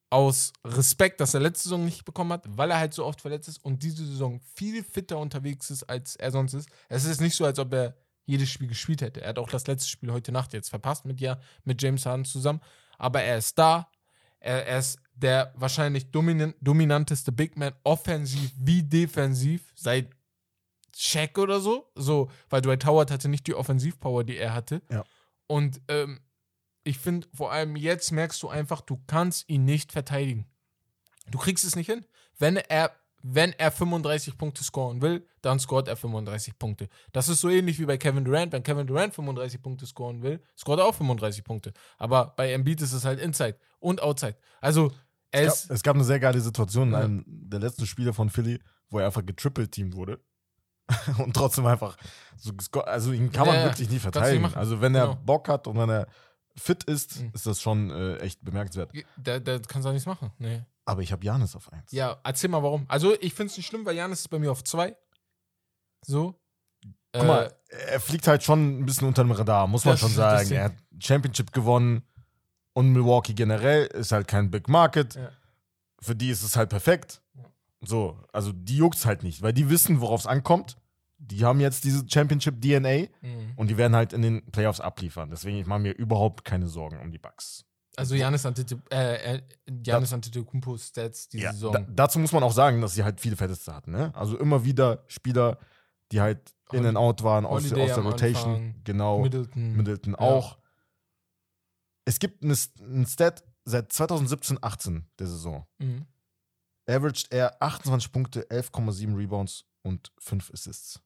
aus 0.09 0.53
Respekt, 0.65 1.19
dass 1.19 1.33
er 1.33 1.41
letzte 1.41 1.63
Saison 1.63 1.83
nicht 1.83 2.05
bekommen 2.05 2.31
hat, 2.33 2.45
weil 2.47 2.71
er 2.71 2.79
halt 2.79 2.93
so 2.93 3.05
oft 3.05 3.19
verletzt 3.21 3.49
ist 3.49 3.63
und 3.63 3.83
diese 3.83 4.05
Saison 4.05 4.39
viel 4.55 4.83
fitter 4.83 5.17
unterwegs 5.17 5.69
ist, 5.69 5.83
als 5.83 6.15
er 6.15 6.31
sonst 6.31 6.53
ist. 6.53 6.69
Es 6.89 7.03
ist 7.05 7.19
nicht 7.21 7.35
so, 7.35 7.45
als 7.45 7.59
ob 7.59 7.73
er 7.73 7.95
jedes 8.25 8.49
Spiel 8.49 8.67
gespielt 8.67 9.01
hätte. 9.01 9.21
Er 9.21 9.29
hat 9.29 9.39
auch 9.39 9.49
das 9.49 9.67
letzte 9.67 9.89
Spiel 9.89 10.11
heute 10.11 10.31
Nacht 10.31 10.53
jetzt 10.53 10.69
verpasst 10.69 11.05
mit, 11.05 11.19
ja, 11.21 11.39
mit 11.63 11.81
James 11.81 12.05
Harden 12.05 12.25
zusammen. 12.25 12.61
Aber 12.97 13.21
er 13.21 13.37
ist 13.37 13.57
da. 13.57 13.89
Er, 14.39 14.65
er 14.67 14.79
ist 14.79 14.99
der 15.13 15.53
wahrscheinlich 15.55 16.11
dominan 16.11 16.53
dominanteste 16.61 17.31
Big 17.31 17.57
Man, 17.57 17.73
offensiv 17.83 18.51
wie 18.57 18.83
defensiv, 18.83 19.71
seit 19.75 20.09
Shaq 20.99 21.37
oder 21.37 21.59
so. 21.59 21.91
So, 21.95 22.29
weil 22.49 22.61
Dwight 22.61 22.85
Howard 22.85 23.11
hatte 23.11 23.29
nicht 23.29 23.45
die 23.47 23.53
Offensivpower, 23.53 24.23
die 24.23 24.37
er 24.37 24.53
hatte. 24.53 24.81
Ja. 24.91 25.03
Und 25.45 25.79
ähm, 25.87 26.19
ich 26.83 26.97
finde, 26.97 27.27
vor 27.33 27.51
allem 27.51 27.75
jetzt 27.75 28.11
merkst 28.11 28.41
du 28.41 28.49
einfach, 28.49 28.81
du 28.81 28.99
kannst 29.07 29.47
ihn 29.49 29.65
nicht 29.65 29.91
verteidigen. 29.91 30.47
Du 31.29 31.37
kriegst 31.37 31.65
es 31.65 31.75
nicht 31.75 31.87
hin. 31.89 32.05
Wenn 32.39 32.55
er, 32.57 32.91
wenn 33.21 33.51
er 33.53 33.71
35 33.71 34.37
Punkte 34.37 34.63
scoren 34.63 35.01
will, 35.01 35.27
dann 35.41 35.59
scoret 35.59 35.87
er 35.87 35.97
35 35.97 36.57
Punkte. 36.57 36.87
Das 37.11 37.29
ist 37.29 37.41
so 37.41 37.49
ähnlich 37.49 37.79
wie 37.79 37.85
bei 37.85 37.97
Kevin 37.97 38.23
Durant. 38.25 38.53
Wenn 38.53 38.63
Kevin 38.63 38.87
Durant 38.87 39.13
35 39.13 39.61
Punkte 39.61 39.85
scoren 39.85 40.23
will, 40.23 40.41
scoret 40.57 40.79
er 40.79 40.85
auch 40.85 40.95
35 40.95 41.43
Punkte. 41.43 41.73
Aber 41.97 42.33
bei 42.37 42.53
Embiid 42.53 42.81
ist 42.81 42.93
es 42.93 43.05
halt 43.05 43.19
Inside 43.19 43.57
und 43.79 44.01
Outside. 44.01 44.37
Also, 44.61 44.91
Es 45.31 45.47
ist. 45.63 45.67
gab, 45.67 45.75
es 45.75 45.83
gab 45.83 45.95
eine 45.95 46.05
sehr 46.05 46.19
geile 46.19 46.39
Situation 46.39 46.89
in 46.89 46.95
einem 46.95 47.23
der 47.27 47.59
letzten 47.59 47.85
Spiele 47.85 48.13
von 48.13 48.29
Philly, 48.29 48.59
wo 48.89 48.99
er 48.99 49.07
einfach 49.07 49.25
getrippelt-teamt 49.25 49.95
wurde. 49.95 50.19
und 51.17 51.33
trotzdem 51.35 51.65
einfach 51.65 51.97
so 52.37 52.53
also 52.81 53.11
ihn 53.11 53.31
kann 53.31 53.47
man 53.47 53.55
Ja, 53.55 53.63
wirklich 53.65 53.87
nie 53.89 53.95
nicht 53.95 54.03
verteidigen. 54.03 54.53
Also 54.55 54.79
wenn 54.81 54.95
er 54.95 55.07
Genau. 55.07 55.19
Bock 55.25 55.49
hat 55.49 55.67
und 55.67 55.77
wenn 55.77 55.89
er 55.89 56.07
fit 56.55 56.83
ist, 56.85 57.19
Mhm. 57.19 57.31
ist 57.33 57.45
das 57.45 57.61
schon 57.61 57.89
äh, 57.91 58.17
echt 58.17 58.43
bemerkenswert. 58.43 58.91
Da, 59.17 59.39
da 59.39 59.59
kannst 59.59 59.85
du 59.85 59.89
auch 59.89 59.93
nichts 59.93 60.05
machen. 60.07 60.31
Nee. 60.39 60.63
Aber 60.85 61.01
ich 61.01 61.11
habe 61.11 61.25
Janis 61.25 61.55
auf 61.55 61.71
1. 61.73 61.91
Ja, 61.91 62.17
erzähl 62.23 62.49
mal 62.49 62.63
warum. 62.63 62.85
Also, 62.87 63.13
ich 63.19 63.33
finde 63.33 63.51
es 63.51 63.57
nicht 63.57 63.65
schlimm, 63.67 63.85
weil 63.85 63.95
Janis 63.95 64.21
ist 64.21 64.29
bei 64.29 64.39
mir 64.39 64.51
auf 64.51 64.63
2. 64.63 64.95
So. 66.05 66.39
Guck 67.13 67.25
mal, 67.27 67.53
er 67.89 67.99
fliegt 67.99 68.27
halt 68.27 68.43
schon 68.43 68.79
ein 68.79 68.85
bisschen 68.85 69.07
unter 69.07 69.23
dem 69.23 69.31
Radar, 69.31 69.67
muss 69.67 69.83
man 69.85 69.97
schon 69.97 70.09
das 70.09 70.15
sagen. 70.15 70.51
Er 70.51 70.63
hat 70.65 70.73
Championship 70.99 71.51
gewonnen 71.51 72.03
und 72.73 72.91
Milwaukee 72.93 73.33
generell 73.33 73.87
ist 73.87 74.11
halt 74.11 74.27
kein 74.27 74.51
Big 74.51 74.69
Market. 74.69 75.15
Ja. 75.15 75.29
Für 75.99 76.15
die 76.15 76.29
ist 76.29 76.43
es 76.43 76.55
halt 76.55 76.69
perfekt. 76.69 77.21
Ja. 77.81 77.87
So, 77.87 78.19
also 78.33 78.51
die 78.53 78.77
juckt's 78.77 79.05
halt 79.05 79.23
nicht, 79.23 79.41
weil 79.41 79.53
die 79.53 79.69
wissen, 79.69 80.01
worauf 80.01 80.21
es 80.21 80.27
ankommt. 80.27 80.77
Die 81.19 81.43
haben 81.43 81.59
jetzt 81.59 81.83
diese 81.83 82.05
Championship-DNA 82.07 83.07
Mhm. 83.21 83.53
und 83.55 83.69
die 83.69 83.77
werden 83.77 83.95
halt 83.95 84.13
in 84.13 84.21
den 84.21 84.45
Playoffs 84.51 84.79
abliefern. 84.79 85.29
Deswegen, 85.31 85.57
ich 85.57 85.65
mache 85.65 85.79
mir 85.79 85.91
überhaupt 85.93 86.45
keine 86.45 86.67
Sorgen 86.67 86.99
um 86.99 87.11
die 87.11 87.17
Bucks. 87.17 87.65
Also 87.95 88.13
Janis 88.13 88.45
Antetokounmpo 88.45 88.93
äh, 88.95 89.37
äh, 89.37 89.41
Giannis 89.67 90.13
Antetokounmpo 90.13 90.77
Stats 90.77 91.29
die 91.29 91.39
Ja, 91.39 91.51
Saison. 91.53 91.73
da, 91.73 91.79
dazu 91.79 92.19
muss 92.19 92.31
man 92.31 92.43
auch 92.43 92.51
sagen, 92.51 92.79
dass 92.81 92.93
sie 92.93 93.03
halt 93.03 93.19
viele 93.19 93.35
Verletzte 93.35 93.73
hatten. 93.73 93.91
Ne? 93.91 94.13
Also 94.15 94.37
immer 94.37 94.63
wieder 94.63 95.03
Spieler, 95.07 95.57
die 96.11 96.21
halt 96.21 96.53
in 96.71 96.85
and 96.85 96.95
out 96.97 97.23
waren 97.23 97.47
aus, 97.47 97.63
aus 97.63 97.69
der 97.73 97.97
Rotation. 98.03 98.53
Anfang, 98.55 98.81
Genau. 98.83 99.19
Middleton. 99.23 99.75
Middleton 99.75 100.13
Ja. 100.13 100.19
auch. 100.19 100.59
Es 102.05 102.19
gibt 102.19 102.43
eine, 102.43 102.55
einen 102.79 103.05
Stat 103.07 103.43
seit 103.65 103.91
2017, 103.91 104.59
18 104.61 105.07
der 105.17 105.27
Saison. 105.27 105.65
Mhm. 105.79 106.05
Averaged 106.89 107.27
er 107.31 107.61
28 107.61 108.11
Punkte, 108.11 108.47
11,7 108.49 109.15
Rebounds 109.17 109.65
und 109.83 110.11
5 110.19 110.51
Assists. 110.53 111.01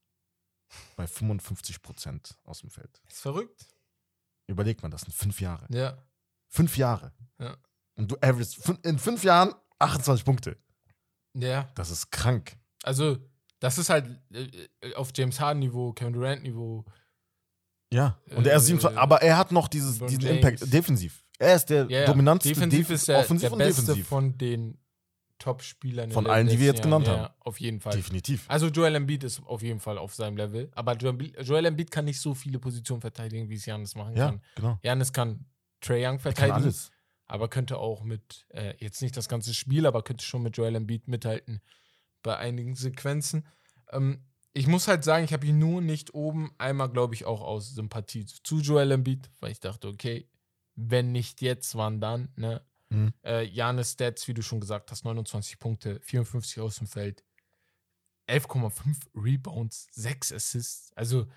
Bei 0.95 1.05
55 1.07 1.81
Prozent 1.81 2.37
aus 2.43 2.59
dem 2.61 2.69
Feld. 2.69 3.01
Ist 3.09 3.21
verrückt. 3.21 3.65
Überlegt 4.47 4.81
man 4.83 4.91
das, 4.91 5.01
sind 5.01 5.13
fünf 5.13 5.41
Jahre. 5.41 5.65
Ja. 5.69 5.97
Fünf 6.49 6.77
Jahre. 6.77 7.11
Ja. 7.39 7.57
Und 7.95 8.11
du 8.11 8.15
averagest 8.17 8.57
fün- 8.57 8.85
in 8.85 8.97
fünf 8.99 9.23
Jahren 9.23 9.53
28 9.79 10.23
Punkte. 10.23 10.57
Ja. 11.33 11.69
Das 11.75 11.89
ist 11.89 12.11
krank. 12.11 12.57
Also, 12.83 13.17
das 13.59 13.77
ist 13.77 13.89
halt 13.89 14.17
äh, 14.33 14.49
äh, 14.81 14.93
auf 14.95 15.11
James 15.15 15.39
Harden-Niveau, 15.39 15.93
Kevin 15.93 16.13
Durant-Niveau. 16.13 16.85
Ja. 17.93 18.19
Und 18.35 18.47
er 18.47 18.55
ist 18.57 18.63
Äh, 18.63 18.67
27, 18.67 18.97
aber 18.97 19.21
er 19.21 19.37
hat 19.37 19.51
noch 19.51 19.67
dieses, 19.67 19.99
diesen 19.99 20.21
James. 20.21 20.37
Impact 20.37 20.73
defensiv. 20.73 21.23
Er 21.37 21.55
ist 21.55 21.65
der 21.69 21.85
Ja, 21.89 22.01
ja. 22.01 22.05
dominanteste 22.05 22.53
Defensiv 22.53 22.87
Def- 22.87 22.93
ist 22.95 23.09
er 23.09 23.19
offensiv 23.19 23.49
der 23.49 23.53
und 23.53 23.57
Beste 23.59 23.81
defensiv. 23.81 24.07
von 24.07 24.37
den 24.37 24.77
Top-Spielern. 25.41 26.05
in 26.09 26.11
Von 26.13 26.27
allen, 26.27 26.47
die 26.47 26.59
wir 26.59 26.67
jetzt 26.67 26.81
genannt 26.83 27.07
Jahren. 27.07 27.19
haben. 27.19 27.25
Ja, 27.25 27.35
auf 27.41 27.59
jeden 27.59 27.79
Fall. 27.79 27.93
Definitiv. 27.95 28.45
Also 28.47 28.67
Joel 28.67 28.95
Embiid 28.95 29.23
ist 29.23 29.41
auf 29.45 29.61
jeden 29.61 29.79
Fall 29.79 29.97
auf 29.97 30.13
seinem 30.15 30.37
Level. 30.37 30.71
Aber 30.73 30.95
Joel 30.95 31.65
Embiid, 31.65 31.91
kann 31.91 32.05
nicht 32.05 32.19
so 32.19 32.33
viele 32.33 32.59
Positionen 32.59 33.01
verteidigen, 33.01 33.49
wie 33.49 33.55
es 33.55 33.65
Janis 33.65 33.95
machen 33.95 34.15
Ja, 34.15 34.27
kann. 34.27 34.41
genau. 34.55 34.79
Janis 34.83 35.11
kann 35.11 35.45
Trey 35.81 35.99
Young 36.05 36.13
Er 36.17 36.19
kann 36.19 36.19
verteidigen. 36.21 36.55
alles. 36.63 36.91
aber 37.25 37.47
könnte 37.49 37.77
auch 37.77 38.03
mit, 38.03 38.45
äh, 38.49 38.73
jetzt 38.77 39.01
nicht 39.01 39.17
das 39.17 39.27
ganze 39.27 39.53
Spiel, 39.53 39.85
aber 39.85 40.03
könnte 40.03 40.23
schon 40.23 40.43
mit 40.43 40.55
Joel 40.57 40.75
Embiid 40.75 41.07
mithalten 41.07 41.61
bei 42.23 42.37
einigen 42.37 42.75
Sequenzen. 42.75 43.47
Ähm, 43.91 44.23
ich 44.53 44.67
muss 44.67 44.87
halt 44.87 45.03
sagen, 45.03 45.23
ich 45.23 45.33
habe 45.33 45.47
ihn 45.47 45.59
nur 45.59 45.81
nicht 45.81 46.13
oben, 46.13 46.51
einmal 46.57 46.89
glaube 46.89 47.15
ich 47.15 47.25
auch 47.25 47.41
aus 47.41 47.73
Sympathie 47.73 48.25
zu 48.25 48.59
Joel 48.59 48.91
Embiid, 48.91 49.29
weil 49.39 49.51
ich 49.51 49.59
dachte, 49.61 49.87
okay, 49.87 50.27
wenn 50.75 51.11
nicht 51.11 51.41
jetzt, 51.41 51.75
wann 51.75 51.99
dann, 52.01 52.29
ne? 52.35 52.61
Mhm. 52.91 53.13
Äh, 53.23 53.43
Janis 53.45 53.93
Stats, 53.93 54.27
wie 54.27 54.33
du 54.33 54.41
schon 54.43 54.59
gesagt 54.59 54.91
hast, 54.91 55.03
29 55.05 55.57
Punkte, 55.59 55.99
54 56.03 56.59
aus 56.61 56.75
dem 56.75 56.87
Feld, 56.87 57.23
11,5 58.27 58.95
Rebounds, 59.15 59.87
6 59.91 60.31
Assists. 60.33 60.91
Also, 60.95 61.27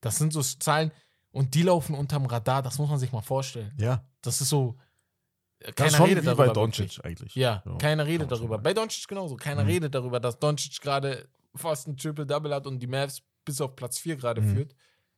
das 0.00 0.18
sind 0.18 0.32
so 0.32 0.42
Zahlen 0.42 0.92
und 1.30 1.54
die 1.54 1.62
laufen 1.62 1.94
unterm 1.94 2.26
Radar, 2.26 2.62
das 2.62 2.78
muss 2.78 2.88
man 2.88 2.98
sich 2.98 3.12
mal 3.12 3.20
vorstellen. 3.22 3.72
Ja. 3.78 4.04
Das 4.22 4.40
ist 4.40 4.48
so. 4.48 4.76
äh, 5.60 5.72
Das 5.74 5.88
ist 5.88 5.96
schon 5.96 6.06
redet 6.06 6.22
wie 6.22 6.26
darüber. 6.26 6.46
bei 6.46 6.52
Doncic 6.52 7.04
eigentlich. 7.04 7.34
Ja, 7.34 7.62
Ja, 7.66 7.76
keiner 7.78 8.04
kann 8.04 8.10
redet 8.12 8.30
man 8.30 8.38
schon 8.38 8.48
darüber. 8.48 8.58
Bei 8.58 8.72
Doncic 8.74 9.08
genauso. 9.08 9.36
Keiner 9.36 9.62
Mhm. 9.64 9.68
redet 9.70 9.94
darüber, 9.94 10.20
dass 10.20 10.38
Doncic 10.38 10.80
gerade 10.80 11.28
fast 11.54 11.88
ein 11.88 11.96
Triple-Double 11.96 12.54
hat 12.54 12.66
und 12.66 12.78
die 12.80 12.86
Mavs 12.86 13.22
bis 13.44 13.60
auf 13.60 13.74
Platz 13.76 13.98
4 13.98 14.16
gerade 14.16 14.40
Mhm. 14.40 14.54
führt. 14.54 14.74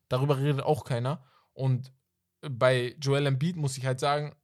Darüber 0.08 0.38
redet 0.38 0.62
auch 0.62 0.84
keiner. 0.84 1.24
Und 1.52 1.92
bei 2.40 2.96
Joel 3.00 3.26
Embiid 3.26 3.56
muss 3.56 3.76
ich 3.76 3.84
halt 3.84 4.00
sagen, 4.00 4.34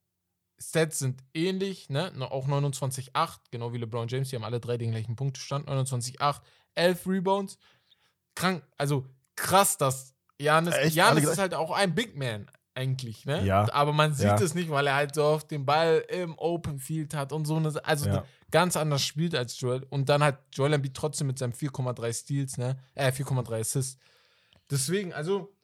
Stats 0.59 0.99
sind 1.01 1.23
ähnlich, 1.35 1.91
ne? 1.91 2.11
Auch 2.31 2.49
29,8, 2.49 3.39
genau 3.51 3.73
wie 3.73 3.79
LeBron 3.79 4.09
James, 4.09 4.31
die 4.31 4.37
haben 4.37 4.45
alle 4.45 4.61
drei 4.61 4.79
den 4.79 4.91
gleichen 4.91 5.15
Punktestand. 5.17 5.69
29,8, 5.69 6.41
11 6.75 7.07
Rebounds. 7.07 7.59
Krank, 8.35 8.63
also 8.79 9.07
krass, 9.37 9.77
dass 9.77 10.15
Janis, 10.41 10.75
Echt? 10.75 10.99
Alle 11.01 11.17
Janis 11.21 11.25
ist 11.31 11.39
halt 11.39 11.55
auch 11.55 11.71
ein 11.73 11.95
Big 11.95 12.17
Man. 12.17 12.47
eigentlich, 12.75 13.25
ne? 13.25 13.43
Ja. 13.43 13.73
Aber 13.73 13.95
man 13.95 14.13
sieht 14.13 14.27
Ja. 14.27 14.35
es 14.39 14.55
nicht, 14.55 14.69
weil 14.69 14.87
er 14.87 14.97
halt 14.97 15.15
so 15.15 15.25
oft 15.25 15.51
den 15.51 15.65
Ball 15.65 16.05
im 16.11 16.37
Open 16.39 16.79
Field 16.79 17.15
hat 17.15 17.33
und 17.33 17.47
so 17.47 17.57
eine, 17.57 17.73
also 17.87 18.07
Ja. 18.07 18.25
ganz 18.51 18.77
anders 18.77 19.03
spielt 19.03 19.35
als 19.35 19.59
Joel. 19.59 19.83
Und 19.89 20.11
dann 20.11 20.23
hat 20.23 20.43
Joel 20.53 20.75
Embiid 20.75 20.93
trotzdem 20.93 21.27
mit 21.29 21.39
seinem 21.39 21.55
4,3 21.55 22.13
Steals, 22.13 22.59
ne? 22.59 22.79
Äh, 22.95 23.13
4,3 23.13 23.61
Assists. 23.61 23.97
Deswegen, 24.71 25.15
also, 25.15 25.55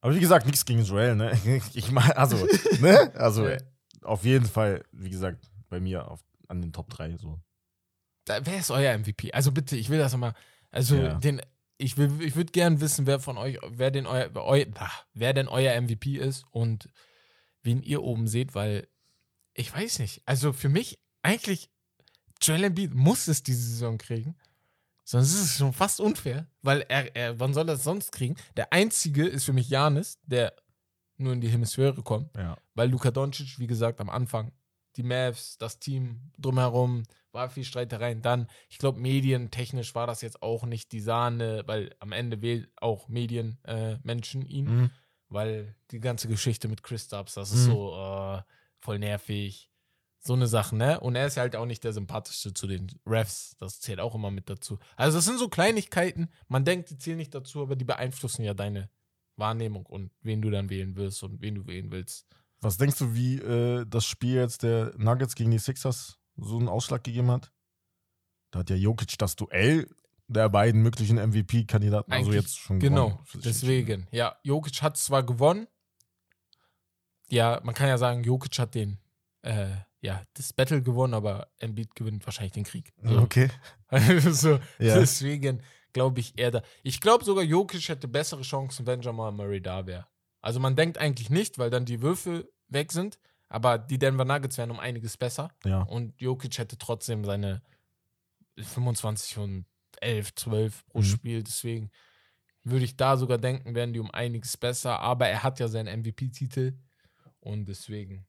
Aber 0.00 0.14
wie 0.14 0.20
gesagt, 0.20 0.46
nichts 0.46 0.64
gegen 0.64 0.82
Joel, 0.84 1.16
ne? 1.16 1.32
Ich 1.74 1.90
meine, 1.90 2.16
also, 2.16 2.36
ne? 2.80 3.12
Also. 3.14 3.46
Auf 4.04 4.24
jeden 4.24 4.46
Fall, 4.46 4.84
wie 4.92 5.10
gesagt, 5.10 5.50
bei 5.68 5.80
mir 5.80 6.10
auf, 6.10 6.20
an 6.48 6.60
den 6.60 6.72
Top 6.72 6.90
3 6.90 7.16
so. 7.16 7.40
da, 8.24 8.44
wer 8.46 8.58
ist 8.58 8.70
euer 8.70 8.96
MVP? 8.98 9.32
Also 9.32 9.52
bitte, 9.52 9.76
ich 9.76 9.88
will 9.90 9.98
das 9.98 10.12
nochmal, 10.12 10.34
also 10.70 10.96
Ja. 10.96 11.14
den, 11.14 11.40
ich 11.78 11.96
will, 11.96 12.22
ich 12.22 12.36
würde 12.36 12.52
gern 12.52 12.80
wissen, 12.80 13.06
wer 13.06 13.20
von 13.20 13.36
euch, 13.36 13.58
wer 13.68 13.90
denn 13.90 14.06
euer, 14.06 14.30
eu, 14.36 14.64
wer 15.12 15.32
denn 15.34 15.48
euer 15.48 15.78
MVP 15.80 16.16
ist 16.16 16.44
und 16.50 16.88
wen 17.62 17.82
ihr 17.82 18.02
oben 18.02 18.28
seht, 18.28 18.54
weil 18.54 18.86
ich 19.54 19.72
weiß 19.74 19.98
nicht. 20.00 20.22
Also 20.26 20.52
für 20.52 20.68
mich 20.68 20.98
eigentlich 21.22 21.70
Joel 22.40 22.64
Embiid 22.64 22.94
muss 22.94 23.28
es 23.28 23.42
diese 23.42 23.62
Saison 23.62 23.98
kriegen. 23.98 24.36
Sonst 25.04 25.34
ist 25.34 25.40
es 25.42 25.56
schon 25.58 25.72
fast 25.72 26.00
unfair, 26.00 26.46
weil 26.62 26.80
er, 26.88 27.14
er 27.14 27.38
wann 27.38 27.52
soll 27.54 27.68
er 27.68 27.74
es 27.74 27.84
sonst 27.84 28.12
kriegen? 28.12 28.36
Der 28.56 28.72
einzige 28.72 29.26
ist 29.26 29.44
für 29.44 29.52
mich 29.52 29.68
Janis, 29.68 30.18
der 30.24 30.54
nur 31.16 31.32
in 31.32 31.40
die 31.40 31.48
Hemisphäre 31.48 32.02
kommt, 32.02 32.36
Ja. 32.36 32.56
weil 32.74 32.90
Luka 32.90 33.10
Doncic, 33.10 33.58
wie 33.58 33.66
gesagt, 33.66 34.00
am 34.00 34.10
Anfang, 34.10 34.52
die 34.96 35.02
Mavs, 35.02 35.56
das 35.58 35.78
Team 35.80 36.30
drumherum, 36.38 37.02
war 37.32 37.48
viel 37.50 37.64
Streitereien. 37.64 38.22
Dann, 38.22 38.48
ich 38.68 38.78
glaube, 38.78 39.00
medientechnisch 39.00 39.94
war 39.96 40.06
das 40.06 40.20
jetzt 40.22 40.40
auch 40.42 40.64
nicht 40.66 40.92
die 40.92 41.00
Sahne, 41.00 41.64
weil 41.66 41.94
am 41.98 42.12
Ende 42.12 42.40
wählt 42.42 42.68
auch 42.76 43.08
Medienmenschen 43.08 44.42
äh, 44.46 44.48
ihn, 44.48 44.64
Mhm. 44.82 44.90
weil 45.28 45.74
die 45.90 46.00
ganze 46.00 46.28
Geschichte 46.28 46.68
mit 46.68 46.82
Chris 46.82 47.04
Stubbs, 47.06 47.34
das 47.34 47.50
ist 47.52 47.66
Mhm. 47.66 47.70
so 47.72 47.94
äh, 47.96 48.42
voll 48.78 48.98
nervig. 48.98 49.70
So 50.20 50.32
eine 50.32 50.46
Sache, 50.46 50.74
ne? 50.74 51.00
Und 51.00 51.16
er 51.16 51.26
ist 51.26 51.36
halt 51.36 51.54
auch 51.54 51.66
nicht 51.66 51.84
der 51.84 51.92
sympathischste 51.92 52.54
zu 52.54 52.66
den 52.66 52.90
Refs. 53.06 53.56
Das 53.58 53.80
zählt 53.80 54.00
auch 54.00 54.14
immer 54.14 54.30
mit 54.30 54.48
dazu. 54.48 54.78
Also, 54.96 55.18
das 55.18 55.26
sind 55.26 55.38
so 55.38 55.48
Kleinigkeiten. 55.50 56.30
Man 56.48 56.64
denkt, 56.64 56.88
die 56.88 56.96
zählen 56.96 57.18
nicht 57.18 57.34
dazu, 57.34 57.60
aber 57.60 57.76
die 57.76 57.84
beeinflussen 57.84 58.42
ja 58.42 58.54
deine 58.54 58.88
Wahrnehmung 59.36 59.86
und 59.86 60.10
wen 60.22 60.40
du 60.42 60.50
dann 60.50 60.70
wählen 60.70 60.96
wirst 60.96 61.22
und 61.22 61.40
wen 61.40 61.54
du 61.56 61.66
wählen 61.66 61.90
willst. 61.90 62.26
Was 62.60 62.76
denkst 62.78 62.98
du, 62.98 63.14
wie 63.14 63.36
äh, 63.38 63.84
das 63.88 64.06
Spiel 64.06 64.34
jetzt 64.36 64.62
der 64.62 64.92
Nuggets 64.96 65.34
gegen 65.34 65.50
die 65.50 65.58
Sixers 65.58 66.18
so 66.36 66.58
einen 66.58 66.68
Ausschlag 66.68 67.04
gegeben 67.04 67.30
hat? 67.30 67.52
Da 68.50 68.60
hat 68.60 68.70
ja 68.70 68.76
Jokic 68.76 69.18
das 69.18 69.36
Duell 69.36 69.88
der 70.28 70.48
beiden 70.48 70.82
möglichen 70.82 71.16
MVP-Kandidaten 71.16 72.10
also 72.12 72.32
jetzt 72.32 72.56
schon 72.58 72.78
Genau, 72.78 73.08
gewonnen. 73.10 73.26
sich 73.26 73.40
deswegen. 73.42 74.06
Ja, 74.12 74.36
Jokic 74.42 74.80
hat 74.82 74.96
zwar 74.96 75.22
gewonnen. 75.22 75.66
Ja, 77.28 77.60
man 77.64 77.74
kann 77.74 77.88
ja 77.88 77.98
sagen, 77.98 78.22
Jokic 78.24 78.58
hat 78.58 78.74
den, 78.74 78.98
äh, 79.42 79.68
ja, 80.00 80.22
das 80.34 80.52
Battle 80.52 80.82
gewonnen, 80.82 81.14
aber 81.14 81.48
Embiid 81.58 81.94
gewinnt 81.94 82.24
wahrscheinlich 82.26 82.52
den 82.52 82.64
Krieg. 82.64 82.92
So. 83.02 83.18
Okay. 83.18 83.48
Also, 83.88 84.58
Ja. 84.78 84.98
Deswegen 84.98 85.62
glaube 85.94 86.20
ich 86.20 86.38
eher 86.38 86.50
da. 86.50 86.62
Ich 86.82 87.00
glaube 87.00 87.24
sogar, 87.24 87.42
Jokic 87.42 87.88
hätte 87.88 88.06
bessere 88.08 88.42
Chancen, 88.42 88.86
wenn 88.86 89.00
Jamal 89.00 89.32
Murray 89.32 89.62
da 89.62 89.86
wäre. 89.86 90.06
Also 90.42 90.60
man 90.60 90.76
denkt 90.76 90.98
eigentlich 90.98 91.30
nicht, 91.30 91.56
weil 91.58 91.70
dann 91.70 91.86
die 91.86 92.02
Würfel 92.02 92.52
weg 92.68 92.92
sind, 92.92 93.18
aber 93.48 93.78
die 93.78 93.98
Denver 93.98 94.26
Nuggets 94.26 94.58
wären 94.58 94.70
um 94.70 94.78
einiges 94.80 95.16
besser. 95.16 95.48
Ja. 95.64 95.82
Und 95.84 96.20
Jokic 96.20 96.58
hätte 96.58 96.76
trotzdem 96.76 97.24
seine 97.24 97.62
25 98.58 99.38
und 99.38 99.66
11, 100.00 100.34
12 100.34 100.86
pro 100.86 100.98
Mhm. 100.98 101.04
Spiel. 101.04 101.42
Deswegen 101.42 101.90
würde 102.62 102.84
ich 102.84 102.96
da 102.96 103.16
sogar 103.16 103.38
denken, 103.38 103.74
wären 103.74 103.92
die 103.92 104.00
um 104.00 104.10
einiges 104.10 104.56
besser. 104.56 105.00
Aber 105.00 105.28
er 105.28 105.42
hat 105.42 105.60
ja 105.60 105.68
seinen 105.68 106.00
MVP-Titel. 106.00 106.74
Und 107.40 107.66
deswegen 107.66 108.26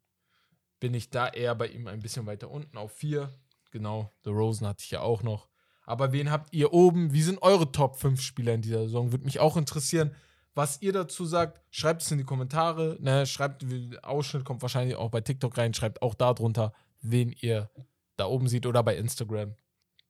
bin 0.80 0.94
ich 0.94 1.10
da 1.10 1.28
eher 1.30 1.56
bei 1.56 1.68
ihm 1.68 1.88
ein 1.88 2.02
bisschen 2.02 2.26
weiter 2.26 2.50
unten 2.50 2.78
auf 2.78 2.92
4. 2.94 3.30
Genau, 3.72 4.14
The 4.24 4.30
Rosen 4.30 4.68
hatte 4.68 4.84
ich 4.84 4.92
ja 4.92 5.02
auch 5.02 5.24
noch. 5.24 5.48
Aber 5.86 6.12
wen 6.12 6.32
habt 6.32 6.54
ihr 6.54 6.74
oben? 6.74 7.14
Wie 7.14 7.22
sind 7.22 7.42
eure 7.42 7.72
Top 7.72 7.98
5 7.98 8.22
Spieler 8.22 8.54
in 8.54 8.62
dieser 8.62 8.84
Saison? 8.84 9.12
Würde 9.12 9.26
mich 9.26 9.40
auch 9.40 9.56
interessieren, 9.58 10.12
was 10.56 10.82
ihr 10.82 10.94
dazu 10.94 11.26
sagt. 11.26 11.62
Schreibt 11.70 12.02
es 12.02 12.12
in 12.12 12.18
die 12.18 12.24
Kommentare. 12.24 12.98
Ne? 13.00 13.26
Schreibt, 13.26 13.66
Ausschnitt 14.04 14.46
kommt 14.46 14.62
wahrscheinlich 14.62 14.96
auch 14.96 15.10
bei 15.12 15.22
TikTok 15.22 15.58
rein. 15.58 15.74
Schreibt 15.74 16.02
auch 16.02 16.16
da 16.16 16.34
drunter, 16.34 16.74
wen 17.02 17.32
ihr 17.32 17.70
da 18.18 18.26
oben 18.26 18.48
seht 18.48 18.66
oder 18.66 18.82
bei 18.84 18.96
Instagram. 18.98 19.56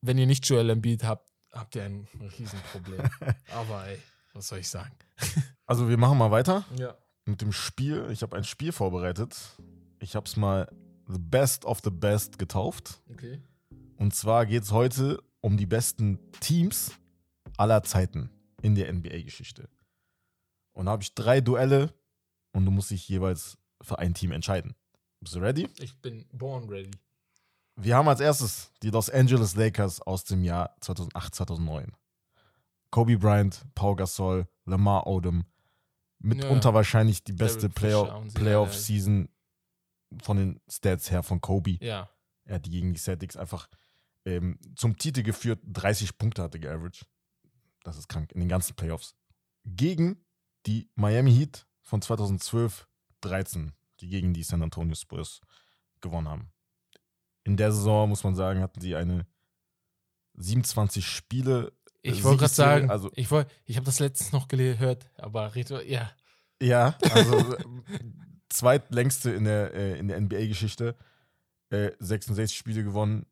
Wenn 0.01 0.17
ihr 0.17 0.27
nicht 0.27 0.47
Joel 0.47 0.69
Embiid 0.69 1.03
habt, 1.03 1.29
habt 1.51 1.75
ihr 1.75 1.83
ein 1.83 2.07
Riesenproblem. 2.39 3.01
Aber 3.53 3.87
ey, 3.87 3.97
was 4.33 4.47
soll 4.47 4.59
ich 4.59 4.69
sagen? 4.69 4.95
Also 5.67 5.89
wir 5.89 5.97
machen 5.97 6.19
mal 6.19 6.29
weiter 6.29 6.63
Ja. 6.77 6.93
mit 7.25 7.41
dem 7.41 7.51
Spiel. 7.51 8.05
Ich 8.11 8.21
habe 8.21 8.37
ein 8.37 8.43
Spiel 8.43 8.71
vorbereitet. 8.71 9.35
Ich 9.97 10.15
habe 10.15 10.27
es 10.27 10.37
mal 10.37 10.69
The 11.07 11.17
Best 11.17 11.65
of 11.65 11.79
the 11.83 11.89
Best 11.89 12.37
getauft. 12.37 13.01
Okay. 13.11 13.41
Und 13.97 14.13
zwar 14.13 14.45
geht 14.45 14.61
es 14.61 14.71
heute 14.71 15.23
um 15.45 15.57
die 15.57 15.67
besten 15.67 16.17
Teams 16.39 16.91
aller 17.55 17.83
Zeiten 17.83 18.31
in 18.63 18.73
der 18.73 18.91
NBA-Geschichte. 18.91 19.69
Und 20.73 20.87
da 20.87 20.93
habe 20.93 21.03
ich 21.03 21.13
drei 21.13 21.39
Duelle 21.39 21.93
und 22.51 22.65
du 22.65 22.71
musst 22.71 22.89
dich 22.89 23.07
jeweils 23.07 23.55
für 23.79 23.99
ein 23.99 24.15
Team 24.15 24.31
entscheiden. 24.31 24.73
Bist 25.19 25.35
du 25.35 25.39
ready? 25.39 25.69
Ich 25.77 25.95
bin 26.01 26.25
born 26.33 26.67
ready. 26.67 26.89
Wir 27.75 27.95
haben 27.95 28.07
als 28.07 28.21
erstes 28.21 28.71
die 28.81 28.89
Los 28.89 29.11
Angeles 29.11 29.55
Lakers 29.55 30.01
aus 30.01 30.23
dem 30.23 30.43
Jahr 30.43 30.75
2008, 30.81 31.35
2009. 31.35 31.91
Kobe 32.89 33.19
Bryant, 33.19 33.65
Paul 33.75 33.97
Gasol, 33.97 34.47
Lamar 34.65 35.05
Odom. 35.05 35.43
Mitunter 36.17 36.69
Ja. 36.69 36.73
wahrscheinlich 36.73 37.23
die 37.23 37.33
beste. 37.33 37.69
Playoff-Season 37.69 39.29
von 40.23 40.37
den 40.37 40.59
Stats 40.67 41.11
her 41.11 41.21
von 41.21 41.39
Kobe. 41.39 41.77
Ja. 41.81 42.09
Er 42.45 42.55
hat 42.55 42.65
die 42.65 42.71
gegen 42.71 42.93
die 42.95 42.99
Celtics 42.99 43.37
einfach 43.37 43.69
ähm, 44.25 44.59
zum 44.75 44.97
Titel 44.97 45.23
geführt. 45.23 45.59
30 45.65 46.17
Punkte 46.17 46.41
hatte 46.43 46.59
geaveraged. 46.59 47.05
Das 47.83 47.97
ist 47.97 48.07
krank. 48.07 48.31
In 48.31 48.39
den 48.39 48.49
ganzen 48.49 48.75
Playoffs. 48.75 49.15
Gegen 49.65 50.25
die 50.65 50.89
Miami 50.95 51.33
Heat 51.33 51.67
von 51.81 52.01
2012, 52.01 52.87
13, 53.21 53.73
die 53.99 54.07
gegen 54.07 54.33
die 54.33 54.43
San 54.43 54.63
Antonio 54.63 54.95
Spurs 54.95 55.41
gewonnen 56.01 56.27
haben. 56.27 56.51
In 57.43 57.57
der 57.57 57.71
Saison, 57.71 58.09
muss 58.09 58.23
man 58.23 58.35
sagen, 58.35 58.61
hatten 58.61 58.81
sie 58.81 58.95
eine 58.95 59.27
27 60.33 61.05
Spiele. 61.07 61.71
Ich 62.01 62.23
wollte 62.23 62.39
gerade 62.39 62.53
sagen, 62.53 62.89
also- 62.89 63.11
ich, 63.15 63.29
wollt- 63.31 63.47
ich 63.65 63.75
habe 63.77 63.85
das 63.85 63.99
letztens 63.99 64.31
noch 64.31 64.47
gehört, 64.47 65.09
aber 65.17 65.53
Reto, 65.55 65.79
ja. 65.79 66.11
Ja, 66.61 66.97
also 67.11 67.55
zweitlängste 68.49 69.31
in 69.31 69.43
der, 69.45 69.73
äh, 69.73 69.99
in 69.99 70.07
der 70.07 70.19
NBA-Geschichte. 70.19 70.95
Äh, 71.69 71.91
66 71.99 72.57
Spiele 72.57 72.83
gewonnen. 72.83 73.25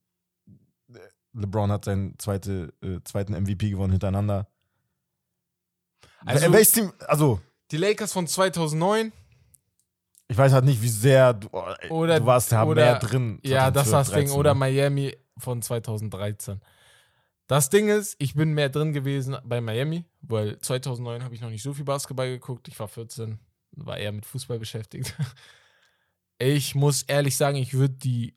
LeBron 1.34 1.72
hat 1.72 1.86
seinen 1.86 2.18
zweite, 2.20 2.74
äh, 2.82 3.00
zweiten 3.04 3.34
MVP 3.34 3.70
gewonnen 3.72 3.92
hintereinander. 3.92 4.48
Also- 6.26 6.52
Welches 6.52 6.72
Team? 6.72 6.94
Also, 7.08 7.42
Die 7.72 7.78
Lakers 7.78 8.14
von 8.14 8.28
2009, 8.28 9.12
ich 10.28 10.38
weiß 10.38 10.52
halt 10.54 10.66
nicht, 10.66 10.82
wie 10.82 10.90
sehr 10.90 11.34
du, 11.34 11.48
Oder- 11.90 12.20
du 12.20 12.26
warst 12.26 12.54
oder- 12.54 12.76
mehr 12.76 13.00
drin. 13.00 13.40
ja, 13.44 13.72
das 13.72 13.92
war 13.92 14.00
das 14.02 14.08
2012, 14.10 14.26
Ding, 14.26 14.32
oder 14.40 14.52
13? 14.54 14.60
Miami 14.60 15.18
von 15.38 15.62
2013. 15.62 16.62
Das 17.48 17.70
Ding 17.70 17.90
ist, 17.90 18.16
ich 18.20 18.36
bin 18.36 18.54
mehr 18.54 18.70
drin 18.70 18.94
gewesen 18.94 19.36
bei 19.44 19.60
Miami, 19.60 20.06
weil 20.22 20.60
2009 20.60 21.24
habe 21.24 21.36
ich 21.36 21.42
noch 21.42 21.50
nicht 21.50 21.64
so 21.64 21.74
viel 21.74 21.84
Basketball 21.84 22.30
geguckt. 22.30 22.68
Ich 22.68 22.80
war 22.80 22.88
14, 22.88 23.40
war 23.72 23.98
eher 23.98 24.12
mit 24.12 24.26
Fußball 24.26 24.60
beschäftigt. 24.60 25.16
Ich 26.40 26.74
muss 26.76 27.04
ehrlich 27.04 27.38
sagen, 27.38 27.58
ich 27.58 27.74
würde 27.76 27.94
die, 27.94 28.36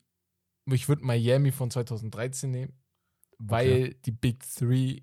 ich 0.71 0.87
würde 0.87 1.03
Miami 1.03 1.51
von 1.51 1.69
2013 1.71 2.51
nehmen, 2.51 2.73
weil 3.37 3.93
die 4.05 4.11
Big 4.11 4.43
Three 4.43 5.01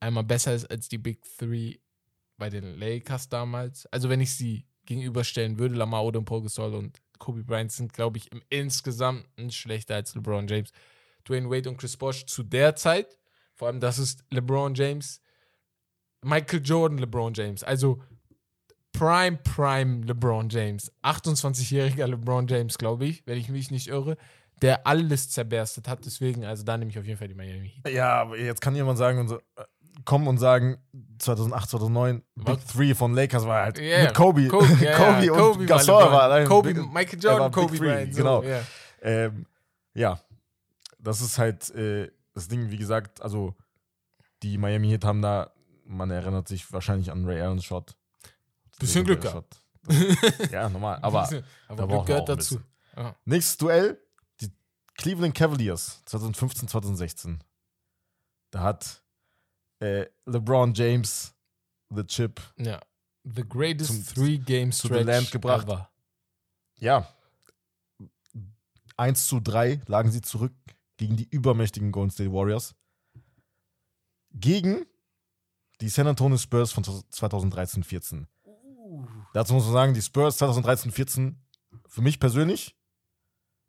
einmal 0.00 0.24
besser 0.24 0.54
ist 0.54 0.70
als 0.70 0.88
die 0.88 0.98
Big 0.98 1.22
Three 1.38 1.76
bei 2.36 2.50
den 2.50 2.78
Lakers 2.78 3.28
damals. 3.28 3.86
Also 3.86 4.08
wenn 4.08 4.20
ich 4.20 4.34
sie 4.34 4.66
gegenüberstellen 4.84 5.58
würde, 5.58 5.74
Lamar 5.74 6.04
Odom, 6.04 6.24
Paul 6.24 6.42
Gasol 6.42 6.74
und 6.74 7.00
Kobe 7.18 7.44
Bryant 7.44 7.72
sind, 7.72 7.92
glaube 7.92 8.18
ich, 8.18 8.30
im 8.30 8.42
Insgesamten 8.50 9.50
schlechter 9.50 9.94
als 9.94 10.14
LeBron 10.14 10.46
James. 10.46 10.70
Dwayne 11.26 11.50
Wade 11.50 11.68
und 11.68 11.76
Chris 11.78 11.96
Bosh 11.96 12.26
zu 12.26 12.42
der 12.42 12.76
Zeit. 12.76 13.18
Vor 13.54 13.68
allem, 13.68 13.80
das 13.80 13.98
ist 13.98 14.24
LeBron 14.30 14.74
James, 14.74 15.20
Michael 16.22 16.60
Jordan, 16.62 16.98
LeBron 16.98 17.32
James. 17.34 17.64
Also 17.64 18.02
Prime, 18.92 19.38
Prime 19.38 20.04
LeBron 20.04 20.48
James. 20.48 20.92
28-jähriger 21.02 22.06
LeBron 22.06 22.46
James, 22.46 22.78
glaube 22.78 23.06
ich, 23.06 23.26
wenn 23.26 23.38
ich 23.38 23.48
mich 23.48 23.70
nicht 23.70 23.88
irre, 23.88 24.16
der 24.62 24.86
alles 24.86 25.28
zerberstet 25.30 25.88
hat. 25.88 26.04
Deswegen, 26.04 26.44
also 26.44 26.62
da 26.64 26.76
nehme 26.76 26.90
ich 26.90 26.98
auf 26.98 27.04
jeden 27.04 27.18
Fall 27.18 27.28
die 27.28 27.34
Miami 27.34 27.68
Heat. 27.82 27.92
Ja, 27.94 28.20
aber 28.22 28.38
jetzt 28.38 28.60
kann 28.60 28.74
jemand 28.74 28.98
sagen 28.98 29.18
und 29.18 29.28
so, 29.28 29.36
äh, 29.38 29.64
kommen 30.04 30.26
und 30.28 30.38
sagen, 30.38 30.78
2008, 31.18 31.70
2009, 31.70 32.22
Was? 32.36 32.44
Big 32.58 32.68
Three 32.68 32.94
von 32.94 33.14
Lakers 33.14 33.44
war 33.46 33.64
halt 33.64 33.78
Ja, 33.78 34.04
mit 34.04 34.14
Kobe. 34.14 34.46
Kobe, 34.48 34.66
ja, 34.80 34.96
Kobe 34.96 35.24
ja, 35.26 35.32
und 35.32 35.38
Kobe 35.38 35.66
Gasol 35.66 35.94
war 36.12 36.22
allein. 36.24 36.46
Kobe, 36.46 36.74
Big- 36.74 36.92
Michael 36.92 37.18
Jordan, 37.22 37.50
Kobe 37.52 37.76
Bryant. 37.76 38.14
So, 38.14 38.18
genau. 38.18 38.42
Ja. 38.42 38.60
Ähm, 39.02 39.46
ja, 39.94 40.20
das 40.98 41.20
ist 41.20 41.38
halt 41.38 41.70
äh, 41.74 42.10
das 42.34 42.48
Ding, 42.48 42.70
wie 42.70 42.76
gesagt, 42.76 43.20
also 43.22 43.54
die 44.42 44.58
Miami 44.58 44.88
Heat 44.88 45.04
haben 45.04 45.22
da, 45.22 45.50
man 45.86 46.10
erinnert 46.10 46.48
sich 46.48 46.70
wahrscheinlich 46.72 47.10
an 47.10 47.24
Ray 47.24 47.40
Allen's 47.40 47.64
Shot. 47.64 47.96
Bisschen 48.78 49.04
Glück 49.04 49.22
gehabt. 49.22 49.60
Ja, 50.50 50.68
normal. 50.68 50.98
Aber, 51.00 51.22
aber 51.68 51.76
da 51.76 51.86
Glück 51.86 52.06
gehört 52.06 52.28
dazu. 52.28 52.60
Nächstes 53.24 53.56
Duell, 53.56 53.98
Cleveland 54.96 55.34
Cavaliers 55.34 56.02
2015, 56.06 56.68
2016. 56.68 57.42
Da 58.50 58.60
hat 58.62 59.02
äh, 59.80 60.06
LeBron 60.26 60.72
James 60.74 61.34
the 61.90 62.04
Chip, 62.04 62.40
ja. 62.58 62.80
The 63.24 63.42
greatest 63.46 63.90
Zum- 63.90 64.14
three 64.14 64.38
game 64.38 64.70
zu 64.72 64.86
The 64.88 64.94
stretch 64.94 65.06
Land 65.06 65.30
gebracht. 65.32 65.66
ever. 65.66 65.90
ja, 66.78 67.12
1 68.96 69.26
zu 69.26 69.40
3 69.40 69.82
lagen 69.86 70.10
sie 70.10 70.22
zurück 70.22 70.54
gegen 70.96 71.16
die 71.16 71.28
übermächtigen 71.28 71.92
Golden 71.92 72.10
State 72.10 72.32
Warriors. 72.32 72.74
Gegen 74.32 74.86
die 75.82 75.88
San 75.90 76.06
Antonio 76.06 76.38
Spurs 76.38 76.72
von 76.72 76.82
2013-14. 76.84 78.26
Dazu 79.34 79.52
muss 79.52 79.64
man 79.64 79.72
sagen, 79.72 79.94
die 79.94 80.00
Spurs 80.00 80.40
2013-14, 80.40 81.34
für 81.88 82.00
mich 82.00 82.18
persönlich, 82.18 82.74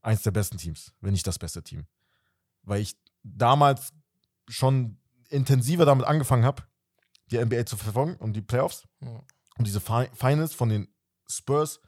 eins 0.07 0.23
der 0.23 0.31
besten 0.31 0.57
Teams, 0.57 0.93
wenn 1.01 1.11
nicht 1.11 1.27
das 1.27 1.37
beste 1.37 1.61
Team. 1.61 1.85
Weil 2.63 2.81
ich 2.81 2.97
damals 3.23 3.93
schon 4.47 4.97
intensiver 5.29 5.85
damit 5.85 6.05
angefangen 6.05 6.45
habe, 6.45 6.63
die 7.29 7.37
NBA 7.43 7.65
zu 7.65 7.75
verfolgen 7.75 8.15
und 8.15 8.33
die 8.33 8.41
Playoffs. 8.41 8.87
Ja. 9.01 9.21
Und 9.57 9.67
diese 9.67 9.81
Fi- 9.81 10.09
Finals 10.13 10.53
von 10.53 10.69
den 10.69 10.87
Spurs 11.27 11.81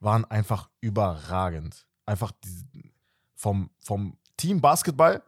waren 0.00 0.24
einfach 0.24 0.68
überragend. 0.80 1.86
Einfach 2.06 2.32
die, 2.32 2.92
vom, 3.34 3.70
vom 3.78 4.18
Team 4.36 4.60
Basketball. 4.60 5.22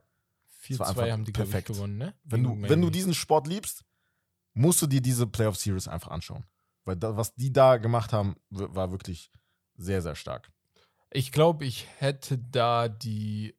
Das 0.68 0.78
war 0.81 0.88
4-2 0.88 0.90
einfach 0.90 1.11
haben 1.12 1.24
die, 1.24 1.33
perfekt. 1.33 1.68
gewonnen, 1.68 1.98
ne? 1.98 2.14
Wenn 2.24 2.42
du, 2.42 2.61
wenn 2.62 2.81
du 2.81 2.90
diesen 2.90 3.14
Sport 3.14 3.46
liebst, 3.46 3.85
musst 4.55 4.83
du 4.83 4.87
dir 4.88 5.00
diese 5.00 5.26
Playoff 5.26 5.57
Series 5.57 5.87
einfach 5.87 6.11
anschauen. 6.11 6.44
Weil 6.85 6.96
da, 6.96 7.16
was 7.16 7.35
die 7.35 7.52
da 7.52 7.76
gemacht 7.76 8.12
haben, 8.12 8.37
war 8.50 8.90
wirklich 8.90 9.31
sehr, 9.76 10.02
sehr 10.02 10.16
stark. 10.16 10.50
Ich 11.12 11.31
glaube, 11.33 11.64
ich 11.64 11.87
hätte 11.98 12.38
da 12.38 12.88
die 12.88 13.55